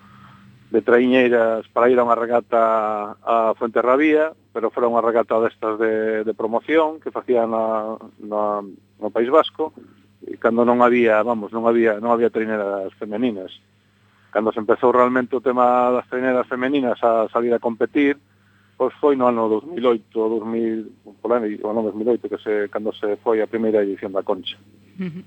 de 0.72 0.80
traiñeiras 0.80 1.68
para 1.68 1.92
ir 1.92 2.00
a 2.00 2.08
unha 2.08 2.16
regata 2.16 3.14
a 3.20 3.52
Fuenterrabía, 3.60 4.32
pero 4.56 4.72
fora 4.72 4.88
unha 4.88 5.04
regata 5.04 5.36
destas 5.36 5.76
de, 5.76 6.24
de 6.24 6.32
promoción 6.32 6.96
que 7.04 7.12
facían 7.12 7.52
na, 7.52 8.00
na, 8.24 8.64
no 8.64 9.12
País 9.12 9.28
Vasco, 9.28 9.76
e 10.24 10.40
cando 10.40 10.64
non 10.64 10.80
había, 10.80 11.20
vamos, 11.20 11.52
non 11.52 11.68
había, 11.68 12.00
non 12.00 12.10
había 12.10 12.32
traineras 12.32 12.88
femeninas 12.96 13.52
cando 14.36 14.52
se 14.52 14.60
empezou 14.60 14.92
realmente 14.92 15.32
o 15.32 15.40
tema 15.40 15.88
das 15.88 16.04
traineras 16.12 16.44
femeninas 16.44 17.00
a 17.00 17.24
salir 17.32 17.56
a 17.56 17.58
competir, 17.58 18.20
pois 18.76 18.92
foi 19.00 19.16
no 19.16 19.24
ano 19.32 19.48
2008, 19.48 20.12
2000, 20.12 21.24
por 21.24 21.32
ano, 21.32 21.48
o 21.48 21.68
ano 21.72 21.80
2008, 21.88 22.28
que 22.28 22.36
se, 22.44 22.68
cando 22.68 22.92
se 22.92 23.16
foi 23.24 23.40
a 23.40 23.48
primeira 23.48 23.80
edición 23.80 24.12
da 24.12 24.20
Concha. 24.20 24.60
Uh 25.00 25.08
-huh. 25.08 25.24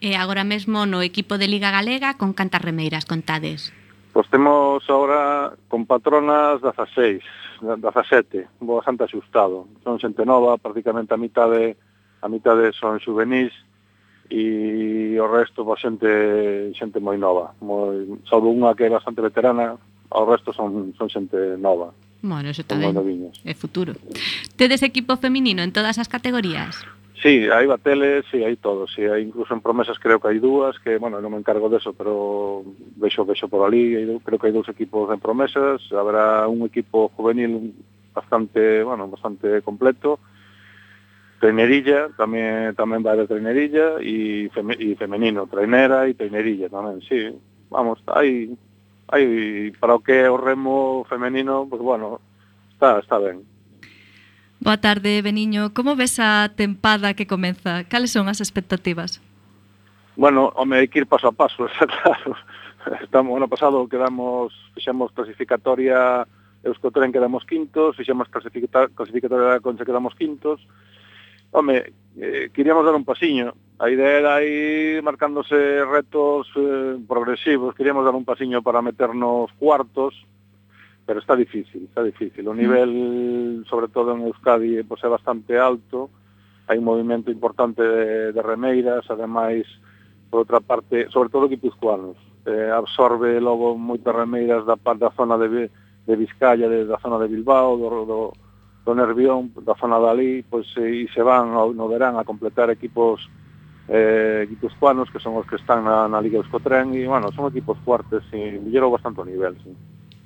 E 0.00 0.16
agora 0.16 0.40
mesmo 0.40 0.88
no 0.88 1.04
equipo 1.04 1.36
de 1.36 1.52
Liga 1.52 1.68
Galega, 1.68 2.16
con 2.16 2.32
cantas 2.32 2.64
remeiras 2.64 3.04
contades? 3.04 3.68
Pois 4.16 4.24
temos 4.32 4.80
agora 4.88 5.52
con 5.68 5.84
patronas 5.84 6.64
16, 6.64 7.20
17, 7.60 8.48
bastante 8.64 9.04
axustado. 9.04 9.68
Son 9.84 10.00
xente 10.00 10.24
nova, 10.24 10.56
prácticamente 10.56 11.12
a 11.12 11.20
mitade, 11.20 11.76
a 12.24 12.28
mitade 12.32 12.72
son 12.72 12.96
juvenis, 13.04 13.52
e 14.30 15.16
o 15.20 15.26
resto 15.28 15.64
va 15.64 15.76
xente 15.76 16.72
xente 16.72 16.98
moi 17.00 17.20
nova, 17.20 17.52
moi, 17.60 18.08
salvo 18.24 18.48
unha 18.48 18.72
que 18.72 18.88
é 18.88 18.90
bastante 18.90 19.20
veterana, 19.20 19.76
o 20.10 20.24
resto 20.24 20.52
son, 20.52 20.96
son 20.96 21.08
xente 21.12 21.36
nova. 21.60 21.92
Bueno, 22.24 22.48
eso 22.48 22.64
tamén 22.64 22.96
é 23.44 23.52
futuro. 23.52 23.92
Tedes 24.56 24.80
equipo 24.80 25.20
feminino 25.20 25.60
en 25.60 25.76
todas 25.76 26.00
as 26.00 26.08
categorías? 26.08 26.80
Sí, 27.24 27.48
hai 27.48 27.64
bateles, 27.64 28.24
sí, 28.28 28.44
hai 28.44 28.56
todo, 28.60 28.84
sí, 28.84 29.04
hai 29.08 29.24
incluso 29.24 29.56
en 29.56 29.64
promesas 29.64 29.96
creo 29.96 30.20
que 30.20 30.28
hai 30.28 30.40
dúas, 30.40 30.76
que, 30.76 31.00
bueno, 31.00 31.24
non 31.24 31.32
me 31.32 31.40
encargo 31.40 31.72
deso, 31.72 31.96
pero 31.96 32.60
vexo, 33.00 33.24
vexo 33.24 33.48
por 33.48 33.64
ali, 33.64 33.96
creo 34.20 34.36
que 34.36 34.48
hai 34.48 34.56
dous 34.56 34.68
equipos 34.68 35.08
en 35.08 35.24
promesas, 35.24 35.80
habrá 35.92 36.44
un 36.48 36.64
equipo 36.68 37.08
juvenil 37.16 37.72
bastante, 38.12 38.84
bueno, 38.84 39.08
bastante 39.08 39.64
completo, 39.64 40.20
Trainerilla, 41.44 42.08
tamén 42.16 42.72
tamén 42.72 43.04
vai 43.04 43.20
de 43.20 43.28
trainerilla 43.28 44.00
e, 44.00 44.48
feme, 44.48 44.80
e 44.80 44.96
femenino, 44.96 45.44
trainera 45.44 46.08
e 46.08 46.16
trainerilla 46.16 46.72
tamén, 46.72 47.04
sí. 47.04 47.36
Vamos, 47.68 48.00
hai 48.08 48.48
hai 49.12 49.68
para 49.76 49.92
o 49.92 50.00
que 50.00 50.24
é 50.24 50.32
o 50.32 50.40
remo 50.40 51.04
femenino, 51.04 51.68
pues 51.68 51.84
bueno, 51.84 52.24
está 52.72 52.96
está 52.96 53.20
ben. 53.20 53.44
Boa 54.56 54.80
tarde, 54.80 55.20
Beniño. 55.20 55.76
Como 55.76 56.00
ves 56.00 56.16
a 56.16 56.48
tempada 56.48 57.12
que 57.12 57.28
comeza? 57.28 57.84
Cales 57.92 58.16
son 58.16 58.32
as 58.32 58.40
expectativas? 58.40 59.20
Bueno, 60.16 60.48
home, 60.56 60.80
hai 60.80 60.88
que 60.88 61.04
ir 61.04 61.06
paso 61.12 61.28
a 61.28 61.36
paso, 61.36 61.68
está 61.76 61.84
claro. 61.84 62.40
Estamos, 63.04 63.36
ano 63.36 63.52
pasado 63.52 63.84
quedamos, 63.84 64.56
fixemos 64.72 65.12
clasificatoria 65.12 66.24
Euskotren 66.64 67.12
quedamos 67.12 67.44
quintos, 67.44 68.00
fixemos 68.00 68.32
clasificatoria 68.32 69.60
da 69.60 69.60
Concha 69.60 69.84
quedamos 69.84 70.16
quintos, 70.16 70.64
home, 71.54 71.92
eh, 72.16 72.50
queríamos 72.52 72.84
dar 72.84 72.94
un 72.94 73.04
pasiño. 73.04 73.54
A 73.78 73.90
idea 73.90 74.18
era 74.18 74.42
ir 74.42 75.02
marcándose 75.02 75.84
retos 75.84 76.46
eh, 76.56 76.98
progresivos, 77.08 77.74
queríamos 77.74 78.04
dar 78.04 78.14
un 78.14 78.24
pasiño 78.24 78.62
para 78.62 78.82
meternos 78.82 79.50
cuartos, 79.58 80.14
pero 81.06 81.20
está 81.20 81.36
difícil, 81.36 81.84
está 81.84 82.02
difícil. 82.02 82.46
O 82.48 82.54
mm. 82.54 82.56
nivel, 82.56 83.64
sobre 83.68 83.88
todo 83.88 84.14
en 84.14 84.22
Euskadi, 84.22 84.82
pues, 84.82 85.02
é 85.04 85.08
bastante 85.08 85.58
alto, 85.58 86.10
hai 86.66 86.78
un 86.78 86.84
movimento 86.84 87.30
importante 87.30 87.82
de, 87.82 88.32
de 88.32 88.42
remeiras, 88.42 89.04
ademais, 89.10 89.66
por 90.30 90.40
outra 90.40 90.60
parte, 90.60 91.10
sobre 91.10 91.28
todo 91.28 91.48
guipuzcoanos, 91.48 92.16
eh, 92.46 92.70
absorbe 92.72 93.38
logo 93.38 93.76
moitas 93.76 94.16
remeiras 94.16 94.64
da, 94.64 94.74
da 94.80 95.10
zona 95.12 95.36
de, 95.36 95.68
de 95.68 96.14
Vizcaya, 96.16 96.68
de, 96.68 96.88
da 96.88 96.96
zona 96.98 97.20
de 97.20 97.28
Bilbao, 97.28 97.76
do, 97.76 97.88
do, 98.08 98.20
do 98.84 98.94
Nervión, 98.94 99.50
da 99.64 99.74
zona 99.74 99.98
dali, 99.98 100.44
pois 100.44 100.68
eh, 100.76 101.04
e 101.04 101.08
se 101.08 101.24
van 101.24 101.56
ao, 101.56 101.72
no 101.72 101.88
verán 101.88 102.20
a 102.20 102.28
completar 102.28 102.68
equipos 102.68 103.24
eh, 103.88 104.46
guipuzcoanos, 104.48 105.10
que 105.10 105.20
son 105.20 105.36
os 105.40 105.48
que 105.48 105.56
están 105.56 105.84
na, 105.84 106.08
na 106.08 106.20
Liga 106.20 106.36
Euskotren, 106.36 106.92
e, 106.92 107.08
bueno, 107.08 107.32
son 107.32 107.48
equipos 107.48 107.80
fuertes, 107.84 108.24
e 108.32 108.60
mellorou 108.60 108.92
bastante 108.92 109.20
o 109.20 109.28
nivel, 109.28 109.56
sí. 109.64 109.72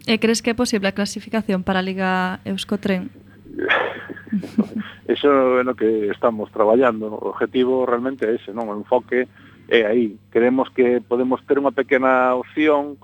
E 0.09 0.18
crees 0.18 0.42
que 0.42 0.50
é 0.50 0.56
posible 0.59 0.88
a 0.90 0.96
clasificación 0.96 1.62
para 1.62 1.78
a 1.78 1.86
Liga 1.86 2.42
Euskotren? 2.42 3.11
Eso 5.09 5.61
é 5.61 5.64
no 5.64 5.74
que 5.74 6.12
estamos 6.12 6.52
traballando. 6.52 7.09
O 7.09 7.32
objetivo 7.32 7.86
realmente 7.86 8.28
é 8.28 8.36
ese, 8.36 8.52
non? 8.52 8.68
O 8.68 8.76
enfoque 8.76 9.24
é 9.68 9.88
aí. 9.88 10.20
Creemos 10.28 10.68
que 10.68 11.00
podemos 11.00 11.40
ter 11.48 11.56
unha 11.56 11.72
pequena 11.72 12.36
opción 12.36 13.00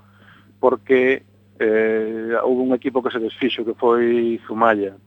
porque 0.61 1.25
eh, 1.57 2.37
houve 2.45 2.61
un 2.61 2.71
equipo 2.77 3.01
que 3.01 3.09
se 3.09 3.17
desfixo, 3.17 3.65
que 3.65 3.73
foi 3.73 4.37
Zumalla, 4.45 4.97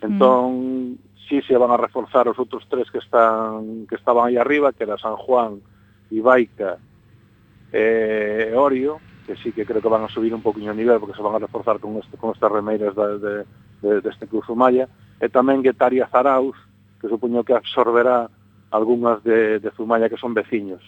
Entón, 0.00 0.92
mm. 0.92 0.98
sí 1.28 1.42
se 1.42 1.56
van 1.56 1.70
a 1.70 1.76
reforzar 1.76 2.28
os 2.28 2.38
outros 2.38 2.64
tres 2.68 2.90
que 2.90 2.98
están 2.98 3.86
que 3.86 3.96
estaban 3.96 4.26
aí 4.26 4.36
arriba, 4.36 4.72
que 4.72 4.84
era 4.84 4.96
San 4.96 5.16
Juan, 5.16 5.60
Ibaica 6.10 6.78
e 7.72 8.50
eh, 8.50 8.56
Orio, 8.56 9.00
que 9.26 9.36
sí 9.36 9.52
que 9.52 9.66
creo 9.66 9.82
que 9.82 9.92
van 9.92 10.04
a 10.04 10.08
subir 10.08 10.32
un 10.32 10.40
poquinho 10.40 10.72
o 10.72 10.74
nivel 10.74 10.98
porque 10.98 11.14
se 11.14 11.22
van 11.22 11.36
a 11.36 11.44
reforzar 11.44 11.78
con, 11.78 11.96
este, 12.00 12.16
con 12.16 12.32
estas 12.32 12.50
remeiras 12.50 12.94
da, 12.94 13.18
de, 13.18 13.44
de, 13.82 14.00
deste 14.00 14.26
Cruz 14.26 14.48
Humaya, 14.48 14.88
e 15.20 15.28
tamén 15.28 15.60
Guetaria 15.60 16.08
Zaraus, 16.08 16.56
que 16.96 17.12
supoño 17.12 17.44
que 17.44 17.52
absorberá 17.52 18.32
algunhas 18.72 19.20
de, 19.24 19.60
de 19.60 19.70
Zumaya 19.76 20.08
que 20.08 20.16
son 20.16 20.32
veciños. 20.32 20.80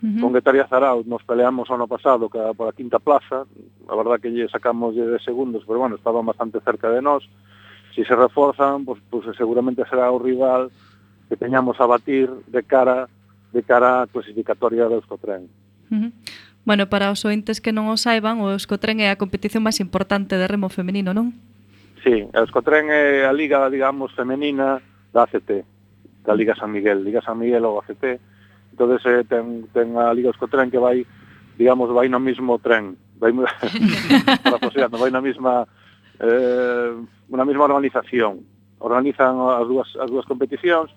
Uh 0.00 0.06
-huh. 0.06 0.20
Con 0.22 0.32
Guetaria 0.32 0.64
Zaraus 0.70 1.04
nos 1.04 1.24
peleamos 1.26 1.68
ano 1.68 1.84
pasado 1.84 2.30
que, 2.30 2.38
por 2.56 2.70
a 2.70 2.72
quinta 2.72 3.02
plaza, 3.02 3.44
a 3.44 3.94
verdad 3.96 4.20
que 4.22 4.32
lle 4.32 4.48
sacamos 4.48 4.94
de 4.94 5.18
segundos, 5.20 5.64
pero 5.66 5.82
bueno, 5.82 5.96
estaban 5.96 6.24
bastante 6.24 6.60
cerca 6.64 6.88
de 6.88 7.02
nós, 7.02 7.26
si 7.94 8.04
se 8.04 8.14
reforzan, 8.14 8.84
pues, 8.84 9.00
pues 9.10 9.24
seguramente 9.36 9.84
será 9.88 10.10
o 10.10 10.18
rival 10.18 10.70
que 11.28 11.36
teñamos 11.36 11.80
a 11.80 11.86
batir 11.86 12.30
de 12.46 12.62
cara 12.62 13.08
de 13.52 13.62
cara 13.62 14.04
á 14.04 14.06
clasificatoria 14.06 14.84
do 14.84 15.00
Euskotren. 15.00 15.48
Uh 15.88 15.96
-huh. 15.96 16.10
Bueno, 16.68 16.92
para 16.92 17.08
os 17.08 17.24
ointes 17.24 17.64
que 17.64 17.72
non 17.72 17.88
o 17.88 17.96
saiban, 17.96 18.44
o 18.44 18.52
Euskotren 18.52 19.00
é 19.00 19.08
a 19.08 19.16
competición 19.16 19.64
máis 19.64 19.80
importante 19.80 20.36
de 20.36 20.44
remo 20.44 20.68
femenino, 20.68 21.16
non? 21.16 21.32
Sí, 22.04 22.28
o 22.28 22.36
Euskotren 22.36 22.92
é 22.92 23.24
a 23.24 23.32
liga, 23.32 23.64
digamos, 23.72 24.12
femenina 24.12 24.84
da 25.16 25.24
ACT, 25.24 25.64
da 26.28 26.36
Liga 26.36 26.52
San 26.60 26.68
Miguel, 26.68 27.00
Liga 27.00 27.24
San 27.24 27.40
Miguel 27.40 27.64
ou 27.64 27.80
ACT. 27.80 28.20
Entonces 28.76 29.00
eh, 29.08 29.24
ten, 29.24 29.64
ten 29.72 29.96
a 29.96 30.12
Liga 30.12 30.28
Euskotren 30.28 30.68
que 30.68 30.76
vai, 30.76 31.08
digamos, 31.56 31.88
vai 31.88 32.12
no 32.12 32.20
mismo 32.20 32.60
tren, 32.60 33.00
vai, 33.16 33.32
para 34.44 34.60
posibilidad, 34.60 34.92
vai 34.92 35.08
na 35.08 35.24
mesma 35.24 35.64
eh, 36.20 36.90
unha 37.28 37.44
mesma 37.46 37.66
organización. 37.66 38.42
Organizan 38.78 39.38
as 39.38 39.66
dúas, 39.66 39.88
as 39.98 40.08
dúas 40.10 40.26
competicións, 40.26 40.90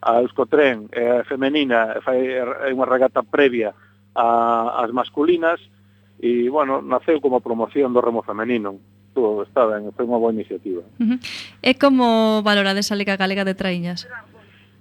a 0.00 0.20
Euskotren 0.24 0.88
é 0.92 1.20
eh, 1.20 1.24
femenina, 1.28 2.00
fai 2.00 2.40
é 2.40 2.72
unha 2.72 2.88
regata 2.88 3.22
previa 3.22 3.76
a, 4.16 4.80
as 4.80 4.90
masculinas, 4.90 5.60
e, 6.20 6.48
bueno, 6.48 6.82
naceu 6.82 7.20
como 7.20 7.40
promoción 7.40 7.92
do 7.92 8.00
remo 8.00 8.22
femenino. 8.22 8.76
Todo 9.16 9.42
está 9.42 9.66
ben, 9.66 9.90
foi 9.92 10.06
unha 10.06 10.20
boa 10.20 10.32
iniciativa. 10.32 10.84
Uh 11.00 11.16
-huh. 11.16 11.18
E 11.64 11.74
como 11.76 12.40
valorades 12.46 12.92
a 12.92 12.98
Liga 12.98 13.18
Galega 13.18 13.44
de 13.44 13.58
Traíñas? 13.58 14.06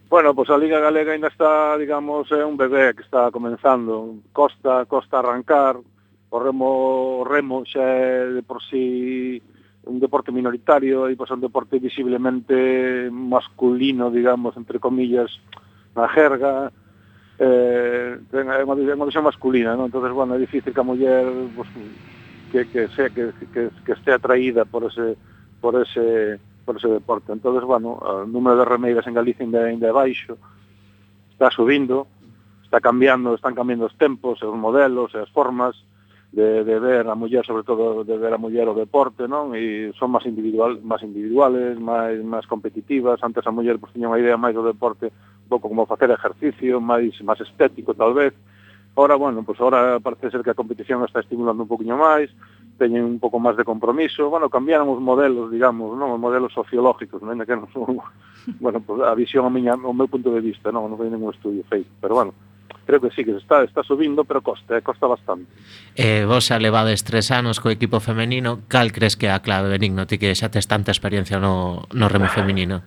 Bueno, 0.09 0.33
pois 0.33 0.49
pues 0.49 0.57
a 0.57 0.61
Liga 0.61 0.79
Galega 0.79 1.13
ainda 1.13 1.29
está, 1.29 1.77
digamos, 1.77 2.29
é 2.31 2.45
un 2.45 2.57
bebé 2.57 2.93
que 2.93 3.05
está 3.05 3.31
comenzando. 3.31 4.19
Costa, 4.33 4.85
costa 4.85 5.19
arrancar, 5.19 5.77
o 6.29 6.37
remo, 6.39 7.21
o 7.21 7.25
remo 7.25 7.65
xa 7.65 7.81
é 7.81 8.25
de 8.37 8.43
por 8.43 8.61
si 8.61 9.41
sí 9.41 9.58
un 9.89 9.99
deporte 9.99 10.31
minoritario 10.31 11.09
e 11.09 11.17
pois, 11.17 11.33
un 11.33 11.41
deporte 11.41 11.81
visiblemente 11.81 13.09
masculino, 13.09 14.13
digamos, 14.13 14.53
entre 14.55 14.77
comillas, 14.77 15.33
na 15.97 16.05
jerga, 16.07 16.69
eh, 17.41 18.21
ten, 18.29 18.45
é 18.53 18.61
unha, 18.61 18.77
é 18.77 18.93
unha 18.93 19.09
visión 19.09 19.25
masculina, 19.25 19.73
non? 19.73 19.89
entonces, 19.89 20.13
bueno, 20.13 20.37
é 20.37 20.39
difícil 20.39 20.69
que 20.69 20.81
a 20.81 20.85
muller 20.85 21.25
pues, 21.57 21.67
que, 22.53 22.69
que, 22.69 22.87
sea, 22.93 23.09
que, 23.09 23.33
que, 23.49 23.73
que 23.81 23.93
estea 23.97 24.21
atraída 24.21 24.63
por 24.69 24.85
ese, 24.85 25.17
por 25.59 25.73
ese, 25.75 26.37
por 26.65 26.77
ese 26.77 26.87
deporte. 26.87 27.33
entonces, 27.33 27.65
bueno, 27.65 27.97
o 27.97 28.29
número 28.29 28.61
de 28.61 28.65
remeiras 28.69 29.07
en 29.09 29.17
Galicia 29.17 29.41
ainda, 29.41 29.65
ainda 29.65 29.89
é 29.89 29.93
baixo, 29.95 30.37
está 31.33 31.49
subindo, 31.49 32.05
está 32.61 32.77
cambiando, 32.79 33.33
están 33.33 33.55
cambiando 33.55 33.89
os 33.89 33.97
tempos, 33.97 34.43
os 34.43 34.55
modelos, 34.55 35.15
as 35.15 35.29
formas, 35.33 35.73
de, 36.31 36.63
de 36.63 36.79
ver 36.79 37.07
a 37.07 37.15
muller, 37.15 37.45
sobre 37.45 37.63
todo 37.63 38.03
de 38.03 38.17
ver 38.17 38.33
a 38.33 38.37
muller 38.37 38.67
o 38.69 38.77
deporte, 38.77 39.27
non? 39.27 39.57
E 39.57 39.89
son 39.97 40.13
máis 40.13 40.29
individual, 40.29 40.77
máis 40.85 41.01
individuales, 41.01 41.81
máis 41.81 42.21
máis 42.21 42.45
competitivas. 42.45 43.17
Antes 43.25 43.41
a 43.49 43.51
muller 43.51 43.81
pues, 43.81 43.89
tiña 43.93 44.13
unha 44.13 44.21
idea 44.21 44.37
máis 44.37 44.53
do 44.53 44.61
deporte, 44.61 45.09
un 45.09 45.49
pouco 45.49 45.65
como 45.65 45.89
facer 45.89 46.13
exercicio, 46.13 46.77
máis 46.77 47.17
máis 47.25 47.41
estético 47.41 47.97
tal 47.97 48.13
vez. 48.13 48.37
Ora, 48.93 49.15
bueno, 49.15 49.41
pois 49.41 49.57
ora 49.61 49.97
parece 49.99 50.29
ser 50.29 50.41
que 50.45 50.53
a 50.53 50.59
competición 50.59 51.01
está 51.05 51.21
estimulando 51.21 51.63
un 51.65 51.71
poquinho 51.71 51.97
máis, 51.97 52.29
teñen 52.77 53.05
un 53.05 53.17
pouco 53.17 53.41
máis 53.41 53.57
de 53.57 53.65
compromiso, 53.65 54.29
bueno, 54.29 54.53
cambiaron 54.53 54.89
os 54.89 55.01
modelos, 55.01 55.49
digamos, 55.49 55.97
non, 55.97 56.13
os 56.13 56.21
modelos 56.21 56.53
sociológicos, 56.53 57.25
non, 57.25 57.41
que 57.41 57.57
non 57.57 57.69
son, 57.73 57.97
bueno, 58.63 58.85
pois 58.85 59.01
a 59.01 59.17
visión 59.17 59.45
a 59.45 59.51
miña, 59.53 59.73
o 59.73 59.93
meu 59.97 60.05
punto 60.05 60.29
de 60.29 60.45
vista, 60.45 60.69
non, 60.69 60.85
non 60.89 60.97
foi 60.97 61.09
ningún 61.09 61.33
estudio 61.33 61.65
feito, 61.65 61.89
pero 61.97 62.13
bueno, 62.13 62.31
creo 62.89 62.99
que 62.99 63.11
sí, 63.11 63.23
que 63.23 63.37
está, 63.37 63.63
está 63.63 63.83
subindo, 63.83 64.25
pero 64.25 64.41
costa, 64.41 64.75
eh, 64.75 64.81
costa 64.81 65.05
bastante. 65.05 65.45
Eh, 65.93 66.25
vos 66.25 66.49
xa 66.49 66.57
levades 66.57 67.05
tres 67.05 67.29
anos 67.29 67.61
co 67.61 67.69
equipo 67.69 68.01
femenino, 68.01 68.65
cal 68.65 68.89
crees 68.89 69.13
que 69.13 69.29
é 69.29 69.31
a 69.31 69.45
clave, 69.45 69.69
Benigno, 69.69 70.09
ti 70.09 70.17
que 70.17 70.33
xa 70.33 70.49
tes 70.49 70.65
tanta 70.65 70.89
experiencia 70.89 71.37
no, 71.37 71.85
no 71.93 72.09
remo 72.09 72.25
femenino? 72.33 72.81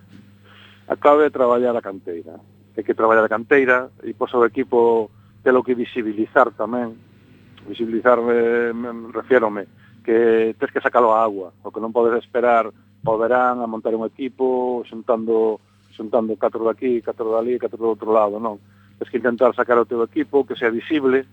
A 0.91 0.99
clave 0.99 1.31
é 1.31 1.31
traballar 1.31 1.79
a 1.79 1.87
canteira. 1.87 2.35
Hai 2.75 2.83
que 2.83 2.99
traballar 2.99 3.23
a 3.23 3.31
canteira 3.31 3.95
e 4.03 4.11
pois 4.11 4.35
o 4.35 4.43
equipo 4.43 5.07
telo 5.47 5.63
que 5.63 5.79
visibilizar 5.79 6.51
tamén. 6.59 6.99
Visibilizar, 7.71 8.19
eh, 8.27 8.75
refiérome, 9.15 9.71
que 10.03 10.59
tens 10.59 10.75
que 10.75 10.83
sacalo 10.83 11.15
a 11.15 11.23
agua, 11.23 11.55
o 11.63 11.71
que 11.71 11.79
non 11.79 11.95
podes 11.95 12.19
esperar 12.19 12.67
ao 13.07 13.19
verán 13.23 13.63
a 13.63 13.71
montar 13.71 13.95
un 13.95 14.03
equipo 14.03 14.83
xuntando 14.83 15.63
xuntando 15.95 16.35
catro 16.35 16.67
de 16.67 16.75
aquí, 16.75 16.93
catro 16.99 17.31
de 17.31 17.39
ali, 17.39 17.55
catro 17.55 17.79
do 17.79 17.95
outro 17.95 18.11
lado, 18.11 18.43
non? 18.43 18.59
tens 19.03 19.11
que 19.11 19.19
intentar 19.19 19.51
sacar 19.55 19.79
o 19.79 19.85
teu 19.85 19.99
equipo, 20.07 20.47
que 20.47 20.55
sea 20.55 20.71
visible, 20.71 21.27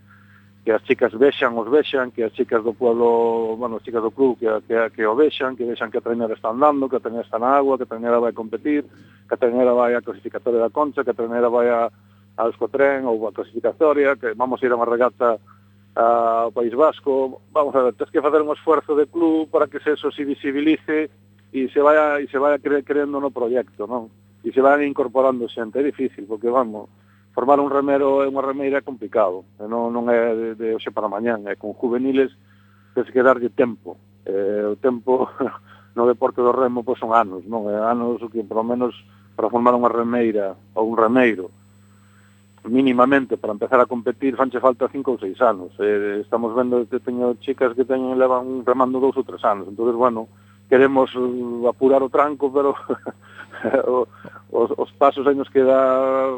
que 0.64 0.72
as 0.72 0.82
chicas 0.82 1.14
vexan, 1.14 1.54
os 1.54 1.70
vexan, 1.70 2.10
que 2.10 2.26
as 2.26 2.32
chicas 2.34 2.64
do 2.66 2.74
pueblo, 2.74 3.54
bueno, 3.56 3.76
as 3.76 3.82
chicas 3.86 4.02
do 4.02 4.10
club 4.10 4.36
que, 4.38 4.50
que, 4.66 4.90
que 4.90 5.06
o 5.06 5.14
vexan, 5.14 5.54
que 5.54 5.64
vexan 5.64 5.90
que 5.90 5.98
a 5.98 6.04
trainera 6.04 6.34
está 6.34 6.50
andando, 6.50 6.88
que 6.88 6.96
a 6.96 7.00
trainera 7.00 7.24
está 7.24 7.38
na 7.38 7.54
agua, 7.54 7.78
que 7.78 7.84
a 7.84 7.86
trainera 7.86 8.18
vai 8.18 8.32
competir, 8.32 8.82
que 8.82 9.34
a 9.34 9.38
trainera 9.38 9.72
vai 9.72 9.94
a 9.94 10.02
clasificatoria 10.02 10.58
da 10.58 10.74
Concha, 10.74 11.04
que 11.04 11.10
a 11.10 11.14
trainera 11.14 11.48
vai 11.48 11.70
a, 11.70 11.86
a 12.36 12.42
Euskotren 12.44 13.06
ou 13.06 13.22
a 13.28 13.32
clasificatoria, 13.32 14.16
que 14.16 14.34
vamos 14.34 14.58
a 14.58 14.66
ir 14.66 14.72
a 14.74 14.76
unha 14.76 14.90
regata 14.90 15.38
ao 15.94 16.50
País 16.50 16.74
Vasco, 16.74 17.40
vamos 17.54 17.74
a 17.78 17.86
ver, 17.86 17.94
tens 17.94 18.10
que 18.10 18.20
facer 18.20 18.42
un 18.42 18.50
esforzo 18.50 18.98
de 18.98 19.06
club 19.06 19.46
para 19.46 19.70
que 19.70 19.78
se 19.78 19.94
eso 19.94 20.10
se 20.10 20.26
visibilice 20.26 21.08
e 21.54 21.70
se 21.70 21.80
vaya, 21.80 22.18
e 22.18 22.26
se 22.26 22.38
vaya 22.38 22.58
cre 22.58 22.82
creendo 22.82 23.22
no 23.22 23.30
proyecto, 23.30 23.86
non? 23.86 24.10
E 24.42 24.50
se 24.50 24.60
vayan 24.60 24.90
incorporando 24.90 25.48
xente, 25.48 25.80
é 25.80 25.84
difícil, 25.88 26.26
porque 26.28 26.52
vamos, 26.52 26.88
formar 27.32 27.60
un 27.60 27.70
remero 27.70 28.22
é 28.22 28.28
unha 28.28 28.42
remeira 28.42 28.82
é 28.82 28.86
complicado, 28.86 29.46
non, 29.58 29.94
non 29.94 30.10
é 30.10 30.34
de, 30.34 30.48
de 30.58 30.68
hoxe 30.74 30.90
para 30.90 31.10
mañán, 31.10 31.46
é 31.46 31.54
con 31.54 31.72
juveniles 31.74 32.34
tens 32.94 33.08
que 33.10 33.22
darlle 33.22 33.50
tempo. 33.50 33.96
Eh, 34.26 34.66
o 34.66 34.76
tempo 34.76 35.30
no 35.96 36.06
deporte 36.06 36.42
do 36.42 36.52
remo 36.52 36.82
pois 36.82 36.98
son 36.98 37.14
anos, 37.14 37.46
non? 37.46 37.70
É 37.70 37.78
anos 37.78 38.18
que 38.30 38.42
por 38.42 38.62
lo 38.62 38.66
menos 38.66 38.94
para 39.38 39.50
formar 39.50 39.78
unha 39.78 39.90
remeira 39.90 40.58
ou 40.74 40.90
un 40.90 40.98
remeiro 40.98 41.48
mínimamente 42.68 43.40
para 43.40 43.56
empezar 43.56 43.80
a 43.80 43.88
competir 43.88 44.36
fanche 44.36 44.60
falta 44.60 44.90
cinco 44.92 45.16
ou 45.16 45.18
seis 45.18 45.40
anos. 45.40 45.72
Eh, 45.80 46.20
estamos 46.20 46.52
vendo 46.52 46.84
que 46.84 47.00
teño 47.00 47.40
chicas 47.40 47.72
que 47.72 47.88
teñen 47.88 48.20
levan 48.20 48.66
remando 48.66 49.00
dous 49.00 49.16
ou 49.16 49.24
tres 49.24 49.40
anos. 49.46 49.70
Entonces, 49.70 49.96
bueno, 49.96 50.28
queremos 50.68 51.14
uh, 51.16 51.68
apurar 51.68 52.02
o 52.02 52.12
tranco, 52.12 52.52
pero 52.52 52.76
os, 54.52 54.70
os 54.76 54.90
pasos 54.92 55.26
aí 55.26 55.34
nos 55.34 55.48
queda 55.48 56.28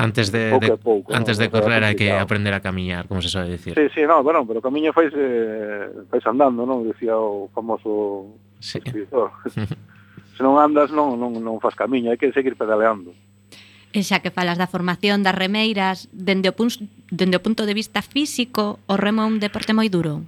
antes 0.00 0.32
de, 0.32 0.50
pouco 0.50 0.66
de 0.66 0.76
pouco, 0.80 1.08
antes 1.12 1.36
de 1.36 1.52
correr 1.52 1.84
hai 1.84 1.92
que 1.92 2.08
aprender 2.08 2.56
a 2.56 2.64
camiñar, 2.64 3.04
como 3.04 3.20
se 3.20 3.28
sabe 3.28 3.52
dicir. 3.52 3.76
Sí, 3.76 3.86
sí, 3.92 4.02
no, 4.08 4.24
bueno, 4.24 4.48
pero 4.48 4.64
camiño 4.64 4.96
fais 4.96 5.12
eh, 5.12 6.08
fais 6.08 6.24
andando, 6.24 6.64
non? 6.64 6.88
Dicía 6.88 7.20
o 7.20 7.52
famoso 7.52 8.32
sí. 8.58 8.80
escritor. 8.80 9.30
se 10.36 10.40
non 10.40 10.56
andas 10.56 10.88
non 10.88 11.20
non 11.20 11.36
non 11.36 11.60
fas 11.60 11.76
camiño, 11.76 12.08
hai 12.08 12.16
que 12.16 12.32
seguir 12.32 12.56
pedaleando. 12.56 13.12
E 13.90 14.00
xa 14.06 14.22
que 14.22 14.30
falas 14.32 14.56
da 14.56 14.70
formación 14.70 15.26
das 15.26 15.34
remeiras, 15.34 16.06
dende 16.14 16.48
o, 16.48 16.54
punto, 16.54 16.86
dende 17.10 17.36
o 17.36 17.44
punto 17.44 17.66
de 17.66 17.74
vista 17.74 18.00
físico, 18.00 18.78
o 18.86 18.94
remo 18.94 19.26
é 19.26 19.28
un 19.28 19.42
deporte 19.42 19.74
moi 19.74 19.90
duro. 19.90 20.22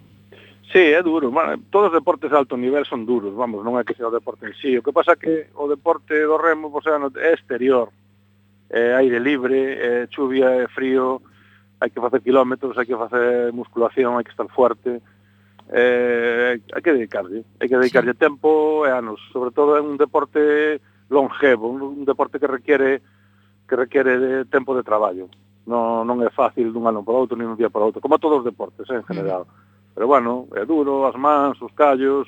Sí, 0.72 0.80
é 0.80 1.00
duro. 1.04 1.30
Bueno, 1.30 1.60
todos 1.70 1.92
os 1.92 1.96
deportes 2.00 2.32
de 2.32 2.36
alto 2.36 2.56
nivel 2.56 2.82
son 2.84 3.06
duros, 3.06 3.30
vamos, 3.36 3.62
non 3.62 3.78
é 3.78 3.86
que 3.86 3.94
sea 3.94 4.10
o 4.10 4.14
deporte 4.14 4.50
en 4.50 4.54
sí. 4.58 4.74
O 4.74 4.82
que 4.82 4.90
pasa 4.90 5.14
que 5.14 5.52
o 5.54 5.70
deporte 5.70 6.16
do 6.26 6.40
remo 6.40 6.74
pois, 6.74 6.88
é 6.90 7.30
exterior, 7.36 7.94
eh, 8.72 8.96
aire 8.96 9.20
libre, 9.20 9.60
eh, 9.76 10.08
chuvia, 10.08 10.64
eh, 10.64 10.68
frío, 10.68 11.20
hai 11.78 11.90
que 11.90 12.00
facer 12.00 12.24
kilómetros, 12.24 12.78
hai 12.78 12.88
que 12.88 12.96
facer 12.96 13.52
musculación, 13.52 14.16
hai 14.16 14.24
que 14.24 14.32
estar 14.32 14.48
fuerte, 14.48 15.04
eh, 15.68 16.56
hai 16.56 16.80
que 16.80 16.96
dedicarlle, 16.96 17.44
hai 17.60 17.68
que 17.68 17.76
dedicarlle 17.76 18.16
sí. 18.16 18.18
tempo 18.18 18.82
e 18.86 18.90
anos, 18.90 19.20
sobre 19.30 19.52
todo 19.52 19.76
é 19.76 19.80
un 19.84 20.00
deporte 20.00 20.80
longevo, 21.12 21.68
un, 21.68 21.82
un 21.82 22.04
deporte 22.08 22.40
que 22.40 22.48
requiere 22.48 23.04
que 23.68 23.76
requiere 23.76 24.18
de 24.18 24.44
tempo 24.46 24.74
de 24.74 24.82
traballo. 24.82 25.28
Non, 25.62 26.02
non 26.02 26.18
é 26.26 26.30
fácil 26.32 26.74
dun 26.74 26.88
ano 26.88 27.06
para 27.06 27.18
outro, 27.18 27.38
nin 27.38 27.46
un 27.46 27.58
día 27.60 27.70
para 27.70 27.86
outro, 27.86 28.02
como 28.02 28.18
todos 28.18 28.42
os 28.42 28.48
deportes 28.48 28.88
eh, 28.90 28.98
en 28.98 29.06
general. 29.06 29.46
Mm. 29.46 29.94
Pero 29.94 30.06
bueno, 30.08 30.48
é 30.56 30.64
duro, 30.64 31.04
as 31.06 31.14
mans, 31.14 31.60
os 31.60 31.70
callos, 31.76 32.26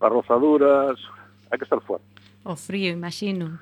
as 0.00 0.10
rozaduras, 0.10 0.96
hai 1.50 1.58
que 1.58 1.66
estar 1.66 1.82
fuerte. 1.82 2.06
O 2.44 2.56
frío, 2.56 2.92
imagino. 2.92 3.58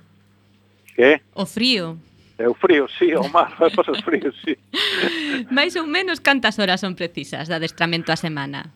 Que? 0.95 1.23
O 1.35 1.47
frío. 1.47 1.99
É 2.39 2.49
o 2.49 2.55
frío, 2.55 2.89
sí, 2.99 3.15
o 3.15 3.29
mar, 3.29 3.55
é 3.61 3.71
para 3.71 3.93
o 3.93 4.03
frío, 4.03 4.33
sí. 4.45 4.59
Mais 5.51 5.77
ou 5.77 5.87
menos 5.87 6.19
cantas 6.19 6.59
horas 6.59 6.81
son 6.81 6.97
precisas 6.97 7.47
de 7.47 7.55
adestramento 7.55 8.11
a 8.11 8.17
semana? 8.17 8.73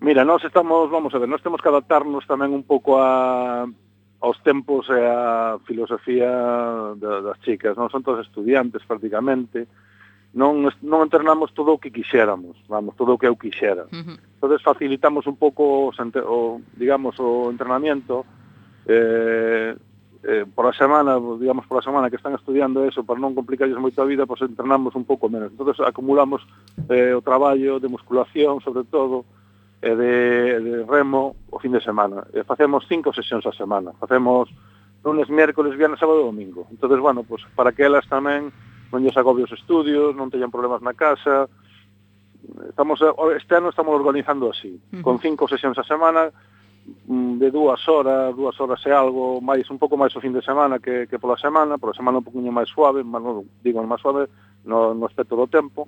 Mira, 0.00 0.24
nós 0.24 0.44
estamos, 0.44 0.90
vamos 0.90 1.14
a 1.14 1.18
ver, 1.18 1.28
nós 1.28 1.42
temos 1.42 1.60
que 1.60 1.68
adaptarnos 1.68 2.26
tamén 2.26 2.52
un 2.54 2.62
pouco 2.62 3.00
a 3.00 3.66
aos 4.22 4.38
tempos 4.46 4.86
e 4.86 5.02
a 5.02 5.58
filosofía 5.66 6.30
das 6.94 7.38
chicas, 7.42 7.74
non 7.74 7.90
son 7.90 8.06
todos 8.06 8.22
estudiantes 8.22 8.86
prácticamente, 8.86 9.66
non, 10.38 10.62
non 10.62 11.02
entrenamos 11.02 11.50
todo 11.50 11.74
o 11.74 11.80
que 11.82 11.90
quixéramos, 11.90 12.54
vamos, 12.70 12.94
todo 12.94 13.14
o 13.14 13.18
que 13.18 13.26
eu 13.26 13.34
quixera. 13.34 13.90
Uh 13.90 14.14
-huh. 14.14 14.58
Facilitamos 14.62 15.26
un 15.26 15.34
pouco 15.34 15.90
o 15.90 16.60
digamos, 16.78 17.18
o 17.18 17.50
entrenamiento, 17.50 18.22
eh, 18.86 19.74
eh, 20.24 20.46
por 20.46 20.66
a 20.66 20.72
semana, 20.72 21.18
digamos, 21.38 21.66
por 21.66 21.78
a 21.78 21.82
semana 21.82 22.08
que 22.08 22.16
están 22.16 22.34
estudiando 22.34 22.84
eso 22.86 23.02
para 23.02 23.18
non 23.18 23.34
complicarles 23.34 23.74
moito 23.78 23.98
a 23.98 24.06
vida, 24.06 24.22
pois 24.22 24.38
pues, 24.38 24.50
entrenamos 24.50 24.94
un 24.94 25.02
pouco 25.02 25.26
menos. 25.26 25.50
Entonces 25.50 25.82
acumulamos 25.82 26.46
eh, 26.86 27.10
o 27.10 27.20
traballo 27.22 27.82
de 27.82 27.90
musculación, 27.90 28.62
sobre 28.62 28.86
todo, 28.86 29.26
e 29.82 29.90
eh, 29.90 29.96
de, 29.98 30.12
de 30.62 30.74
remo 30.86 31.34
o 31.50 31.58
fin 31.58 31.74
de 31.74 31.82
semana. 31.82 32.22
Eh, 32.30 32.46
facemos 32.46 32.86
cinco 32.86 33.10
sesións 33.10 33.42
a 33.50 33.52
semana. 33.52 33.90
Facemos 33.98 34.46
lunes, 35.02 35.26
miércoles, 35.26 35.74
viernes, 35.74 35.98
sábado 35.98 36.22
e 36.22 36.28
domingo. 36.30 36.70
Entonces, 36.70 37.02
bueno, 37.02 37.26
pues 37.26 37.42
para 37.58 37.74
que 37.74 37.82
elas 37.82 38.06
tamén 38.06 38.54
non 38.94 39.02
lles 39.02 39.16
agobios 39.18 39.50
estudios, 39.50 40.14
non 40.14 40.30
teñan 40.30 40.54
problemas 40.54 40.86
na 40.86 40.94
casa. 40.94 41.50
Estamos 42.70 43.02
este 43.34 43.58
ano 43.58 43.74
estamos 43.74 43.96
organizando 43.96 44.54
así, 44.54 44.70
uh 44.70 44.78
-huh. 44.78 45.02
con 45.02 45.18
cinco 45.18 45.50
sesións 45.50 45.74
a 45.82 45.88
semana, 45.88 46.30
Mm, 47.06 47.38
de 47.38 47.50
dúas 47.50 47.78
horas, 47.88 48.34
dúas 48.34 48.58
horas 48.58 48.82
e 48.86 48.90
algo, 48.90 49.38
máis 49.38 49.62
un 49.70 49.78
pouco 49.78 49.94
máis 49.94 50.10
o 50.18 50.22
fin 50.22 50.34
de 50.34 50.42
semana 50.42 50.82
que, 50.82 51.06
que 51.06 51.18
pola 51.18 51.38
semana, 51.38 51.78
pola 51.78 51.94
semana 51.94 52.18
un 52.18 52.26
poquinho 52.26 52.50
máis 52.50 52.66
suave, 52.74 53.06
máis, 53.06 53.22
non, 53.22 53.46
digo 53.62 53.78
máis 53.86 54.02
suave 54.02 54.26
no, 54.66 54.90
no 54.90 55.06
aspecto 55.06 55.38
do 55.38 55.46
tempo, 55.46 55.86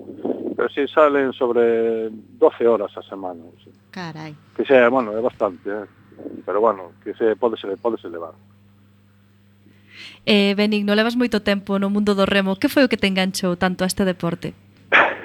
pero 0.55 0.71
si 0.71 0.87
salen 0.87 1.35
sobre 1.35 2.11
12 2.39 2.67
horas 2.67 2.95
a 2.95 3.03
semana. 3.03 3.43
Sí. 3.63 3.75
Carai. 3.91 4.35
Que 4.55 4.63
xa, 4.63 4.87
bueno, 4.87 5.11
é 5.11 5.21
bastante, 5.23 5.67
eh? 5.67 5.87
pero 6.47 6.63
bueno, 6.63 6.95
que 7.03 7.15
se 7.15 7.35
pode 7.35 7.59
ser, 7.59 7.75
pode 7.79 7.99
ser 7.99 8.15
levar. 8.15 8.35
Eh, 10.27 10.55
Benigno, 10.55 10.95
levas 10.95 11.19
moito 11.19 11.43
tempo 11.43 11.79
no 11.83 11.91
mundo 11.91 12.15
do 12.15 12.27
remo. 12.27 12.55
Que 12.55 12.71
foi 12.71 12.87
o 12.87 12.91
que 12.91 12.99
te 12.99 13.11
enganchou 13.11 13.59
tanto 13.59 13.83
a 13.83 13.91
este 13.91 14.07
deporte? 14.07 14.55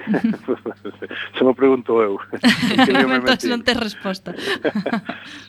se 1.38 1.44
me 1.44 1.54
pregunto 1.54 2.02
eu. 2.02 2.18
que 2.86 2.94
me 2.94 3.22
Entón 3.22 3.50
non 3.50 3.62
tes 3.64 3.78
resposta. 3.78 4.34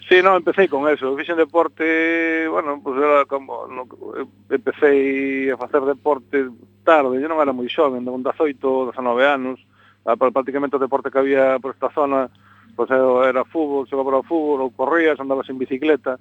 sí, 0.08 0.22
no, 0.22 0.36
empecé 0.36 0.68
con 0.68 0.88
eso. 0.88 1.16
Fixen 1.16 1.36
deporte, 1.36 2.48
bueno, 2.48 2.80
pues 2.82 2.98
era 2.98 3.24
como, 3.24 3.66
no, 3.66 3.88
empecé 4.50 5.52
a 5.52 5.56
facer 5.56 5.82
deporte 5.82 6.50
tarde, 6.84 7.20
eu 7.20 7.28
non 7.28 7.40
era 7.40 7.52
moi 7.52 7.68
xoven, 7.68 8.04
con 8.04 8.24
18, 8.24 8.92
19 8.92 9.26
anos, 9.26 9.60
ah, 10.08 10.16
prácticamente 10.16 10.76
o 10.76 10.82
deporte 10.82 11.12
que 11.12 11.20
había 11.20 11.60
por 11.60 11.76
esta 11.76 11.92
zona, 11.92 12.28
pues 12.76 12.88
era 12.90 13.44
fútbol, 13.44 13.86
xogaba 13.86 14.10
para 14.10 14.24
o 14.24 14.28
fútbol, 14.28 14.64
ou 14.64 14.72
corrías, 14.72 15.20
andabas 15.20 15.48
en 15.52 15.60
bicicleta, 15.60 16.16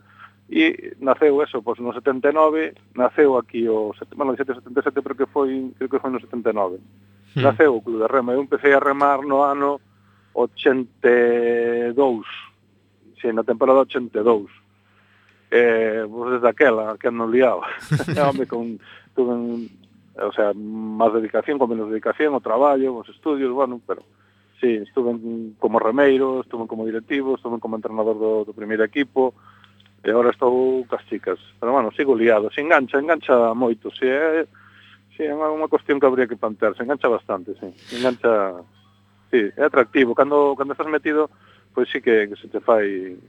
e 0.49 0.97
naceu 0.99 1.41
eso, 1.45 1.61
pois 1.61 1.77
no 1.79 1.93
79, 1.93 2.73
naceu 2.97 3.37
aquí 3.37 3.69
o, 3.69 3.93
bueno, 4.17 4.35
77, 4.35 5.01
pero 5.01 5.15
que 5.15 5.29
foi, 5.29 5.71
creo 5.77 5.89
que 5.89 6.01
foi 6.01 6.09
no 6.09 6.19
79 6.19 6.81
mm. 7.35 7.41
naceu 7.41 7.75
o 7.75 7.81
Club 7.81 7.99
de 8.01 8.07
Remo. 8.07 8.31
Eu 8.31 8.41
empecé 8.41 8.73
a 8.73 8.79
remar 8.79 9.21
no 9.21 9.43
ano 9.43 9.81
82, 10.33 12.25
sí, 13.21 13.27
na 13.33 13.43
temporada 13.43 13.79
82. 13.81 14.47
Eh, 15.51 16.05
pues 16.09 16.31
desde 16.33 16.49
aquela, 16.49 16.97
que 16.97 17.09
non 17.09 17.31
liaba. 17.33 17.65
Home, 18.21 18.45
con, 18.45 18.79
tuve 19.17 19.33
un, 19.33 19.65
o 20.13 20.31
sea, 20.31 20.53
máis 20.53 21.13
dedicación, 21.13 21.57
con 21.57 21.73
menos 21.73 21.89
dedicación, 21.89 22.37
o 22.37 22.41
traballo, 22.41 23.01
os 23.01 23.09
estudios, 23.09 23.49
bueno, 23.49 23.81
pero 23.81 24.05
sí, 24.61 24.77
estuve 24.85 25.17
como 25.57 25.81
remeiro, 25.81 26.41
estuve 26.45 26.67
como 26.69 26.85
directivo, 26.85 27.35
estuve 27.35 27.59
como 27.59 27.75
entrenador 27.75 28.19
do, 28.19 28.45
do 28.45 28.53
primeiro 28.53 28.85
equipo, 28.85 29.33
e 30.05 30.07
agora 30.13 30.29
estou 30.29 30.85
cas 30.85 31.01
chicas. 31.09 31.41
Pero, 31.59 31.73
bueno, 31.73 31.89
sigo 31.97 32.13
liado, 32.13 32.53
se 32.53 32.61
engancha, 32.61 33.01
engancha 33.01 33.53
moito, 33.57 33.89
se 33.89 34.05
é... 34.05 34.45
Eh, 34.45 34.47
Sí, 35.19 35.27
é 35.27 35.35
unha, 35.35 35.51
unha 35.51 35.67
cuestión 35.67 35.99
que 35.99 36.07
habría 36.07 36.31
que 36.31 36.39
plantearse, 36.39 36.79
engancha 36.79 37.11
bastante, 37.11 37.51
sí. 37.59 37.67
Engancha, 37.91 38.63
sí, 39.27 39.51
é 39.51 39.67
atractivo. 39.67 40.15
Cando, 40.15 40.55
cando 40.55 40.71
estás 40.71 40.87
metido, 40.87 41.27
pois 41.75 41.91
sí 41.91 41.99
que, 41.99 42.31
que 42.31 42.39
se 42.39 42.47
te 42.47 42.63
fai 42.63 43.19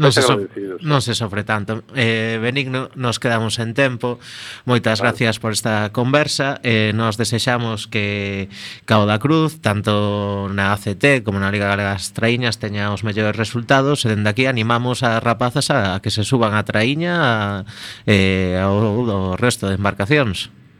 non 0.00 0.10
se, 0.10 0.24
so, 0.24 0.40
non 0.80 1.04
se 1.04 1.12
sofre 1.12 1.44
tanto. 1.44 1.84
Eh, 1.92 2.40
Benigno, 2.40 2.88
nos 2.96 3.20
quedamos 3.20 3.60
en 3.60 3.76
tempo. 3.76 4.16
Moitas 4.64 5.04
vale. 5.04 5.12
gracias 5.12 5.36
por 5.36 5.52
esta 5.52 5.92
conversa. 5.92 6.56
Eh, 6.64 6.96
nos 6.96 7.20
desexamos 7.20 7.84
que 7.84 8.48
Cao 8.88 9.04
da 9.04 9.20
Cruz, 9.20 9.60
tanto 9.60 10.48
na 10.56 10.72
ACT 10.72 11.20
como 11.20 11.36
na 11.36 11.52
Liga 11.52 11.68
Galega 11.68 12.00
das 12.00 12.16
Traíñas, 12.16 12.56
teña 12.56 12.96
os 12.96 13.04
mellores 13.04 13.36
resultados. 13.36 14.02
E 14.02 14.10
dende 14.10 14.32
aquí 14.32 14.48
animamos 14.48 15.04
a 15.04 15.20
rapazas 15.20 15.68
a, 15.68 15.94
a 15.94 16.00
que 16.00 16.08
se 16.08 16.24
suban 16.24 16.56
a 16.56 16.64
Traíña 16.64 17.68
e 18.08 18.56
eh, 18.56 18.64
ao, 18.64 18.80
ao 18.80 19.36
resto 19.36 19.68
de 19.68 19.76
embarcacións. 19.76 20.48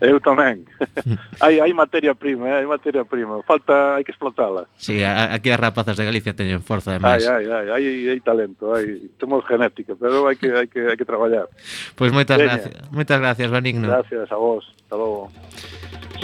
Eu 0.00 0.18
tamén. 0.18 0.64
hai, 1.44 1.60
hai 1.60 1.72
materia 1.72 2.14
prima, 2.14 2.48
eh, 2.48 2.62
hai 2.62 2.66
materia 2.66 3.04
prima. 3.04 3.42
Falta, 3.46 3.98
hai 3.98 4.02
que 4.02 4.10
explotala. 4.10 4.66
Sí, 4.78 5.02
aquí 5.04 5.50
as 5.50 5.60
rapazas 5.60 5.96
de 5.96 6.04
Galicia 6.04 6.34
teñen 6.34 6.62
forza, 6.62 6.96
ademais. 6.96 7.26
Hai, 7.26 7.46
hai, 7.46 7.68
hai, 7.70 7.82
hai, 7.84 7.96
hai 8.14 8.20
talento, 8.20 8.74
hai, 8.74 9.10
temos 9.18 9.44
genética, 9.46 9.94
pero 9.94 10.26
hai 10.26 10.36
que, 10.36 10.50
hai 10.50 10.66
que, 10.66 10.80
hai 10.90 10.96
que 10.96 11.06
traballar. 11.06 11.46
Pois 11.94 12.10
pues 12.10 12.12
moitas, 12.12 12.38
gracias, 12.38 12.74
moitas 12.90 13.18
gracias, 13.20 13.48
Benigno. 13.50 13.88
Gracias 13.88 14.30
a 14.32 14.38
vos, 14.38 14.64
hasta 14.66 14.96
logo. 14.96 15.30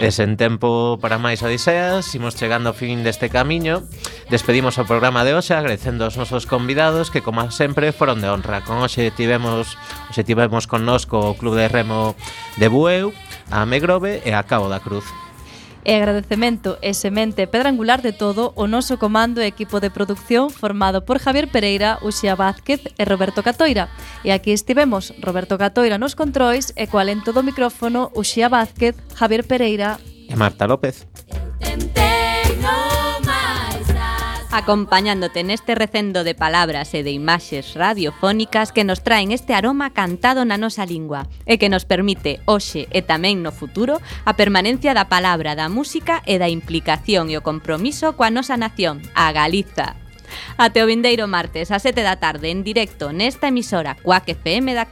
E 0.01 0.09
sen 0.09 0.33
tempo 0.33 0.97
para 0.97 1.21
máis 1.21 1.45
odiseas, 1.45 2.09
imos 2.17 2.33
chegando 2.33 2.71
ao 2.71 2.77
fin 2.77 3.05
deste 3.05 3.29
camiño. 3.29 3.85
Despedimos 4.31 4.79
o 4.79 4.87
programa 4.87 5.21
de 5.21 5.35
hoxe 5.35 5.53
agradecendo 5.53 6.07
aos 6.07 6.17
nosos 6.17 6.49
convidados 6.49 7.11
que, 7.11 7.21
como 7.21 7.51
sempre, 7.51 7.93
foron 7.93 8.17
de 8.17 8.31
honra. 8.31 8.65
Con 8.65 8.79
hoxe 8.81 9.11
tivemos, 9.11 9.77
hoxe 10.09 10.23
tivemos 10.25 10.65
connosco 10.65 11.19
o 11.19 11.37
Club 11.37 11.59
de 11.59 11.67
Remo 11.69 12.17
de 12.57 12.71
Bueu, 12.71 13.13
a 13.51 13.60
a 13.61 13.65
Megrove 13.65 14.21
e 14.25 14.33
a 14.33 14.43
Cabo 14.43 14.67
da 14.67 14.79
Cruz. 14.79 15.05
E 15.83 15.95
agradecemento 15.97 16.77
e 16.81 16.93
semente 16.93 17.47
pedra 17.47 17.69
angular 17.69 18.01
de 18.01 18.13
todo 18.13 18.53
o 18.53 18.69
noso 18.69 19.01
comando 19.01 19.41
e 19.41 19.49
equipo 19.49 19.81
de 19.81 19.89
producción 19.89 20.53
formado 20.53 21.05
por 21.05 21.17
Javier 21.17 21.49
Pereira, 21.49 21.97
Uxía 22.05 22.37
Vázquez 22.37 22.81
e 22.97 23.03
Roberto 23.05 23.41
Catoira. 23.41 23.89
E 24.21 24.29
aquí 24.29 24.53
estivemos 24.53 25.13
Roberto 25.21 25.57
Catoira 25.57 25.97
nos 25.97 26.13
controis 26.13 26.69
e 26.77 26.85
co 26.85 27.01
alento 27.01 27.33
do 27.33 27.41
micrófono 27.41 28.13
Uxía 28.13 28.45
Vázquez, 28.45 28.93
Javier 29.17 29.41
Pereira 29.49 29.97
e 30.29 30.35
Marta 30.37 30.69
López. 30.69 31.09
Entente 31.61 32.10
acompañándote 34.51 35.43
neste 35.43 35.75
recendo 35.75 36.23
de 36.27 36.35
palabras 36.35 36.91
e 36.91 37.07
de 37.07 37.15
imaxes 37.15 37.71
radiofónicas 37.73 38.75
que 38.75 38.83
nos 38.83 38.99
traen 38.99 39.31
este 39.31 39.55
aroma 39.55 39.95
cantado 39.95 40.43
na 40.43 40.59
nosa 40.59 40.83
lingua 40.83 41.31
e 41.47 41.55
que 41.55 41.71
nos 41.71 41.87
permite 41.87 42.43
hoxe 42.43 42.91
e 42.91 42.99
tamén 42.99 43.39
no 43.39 43.55
futuro 43.55 44.03
a 44.27 44.35
permanencia 44.35 44.91
da 44.91 45.07
palabra, 45.07 45.55
da 45.55 45.71
música 45.71 46.19
e 46.27 46.35
da 46.35 46.51
implicación 46.51 47.31
e 47.31 47.39
o 47.39 47.45
compromiso 47.47 48.11
coa 48.19 48.27
nosa 48.27 48.59
nación, 48.59 48.99
a 49.15 49.31
Galiza. 49.31 49.95
Ate 50.57 50.83
o 50.83 50.87
vindeiro 50.87 51.27
martes 51.27 51.71
a 51.71 51.79
7 51.79 52.03
da 52.03 52.19
tarde 52.19 52.51
en 52.51 52.63
directo 52.63 53.11
nesta 53.11 53.47
emisora 53.47 53.95
Cuac 53.99 54.27
FM 54.27 54.75
da 54.75 54.87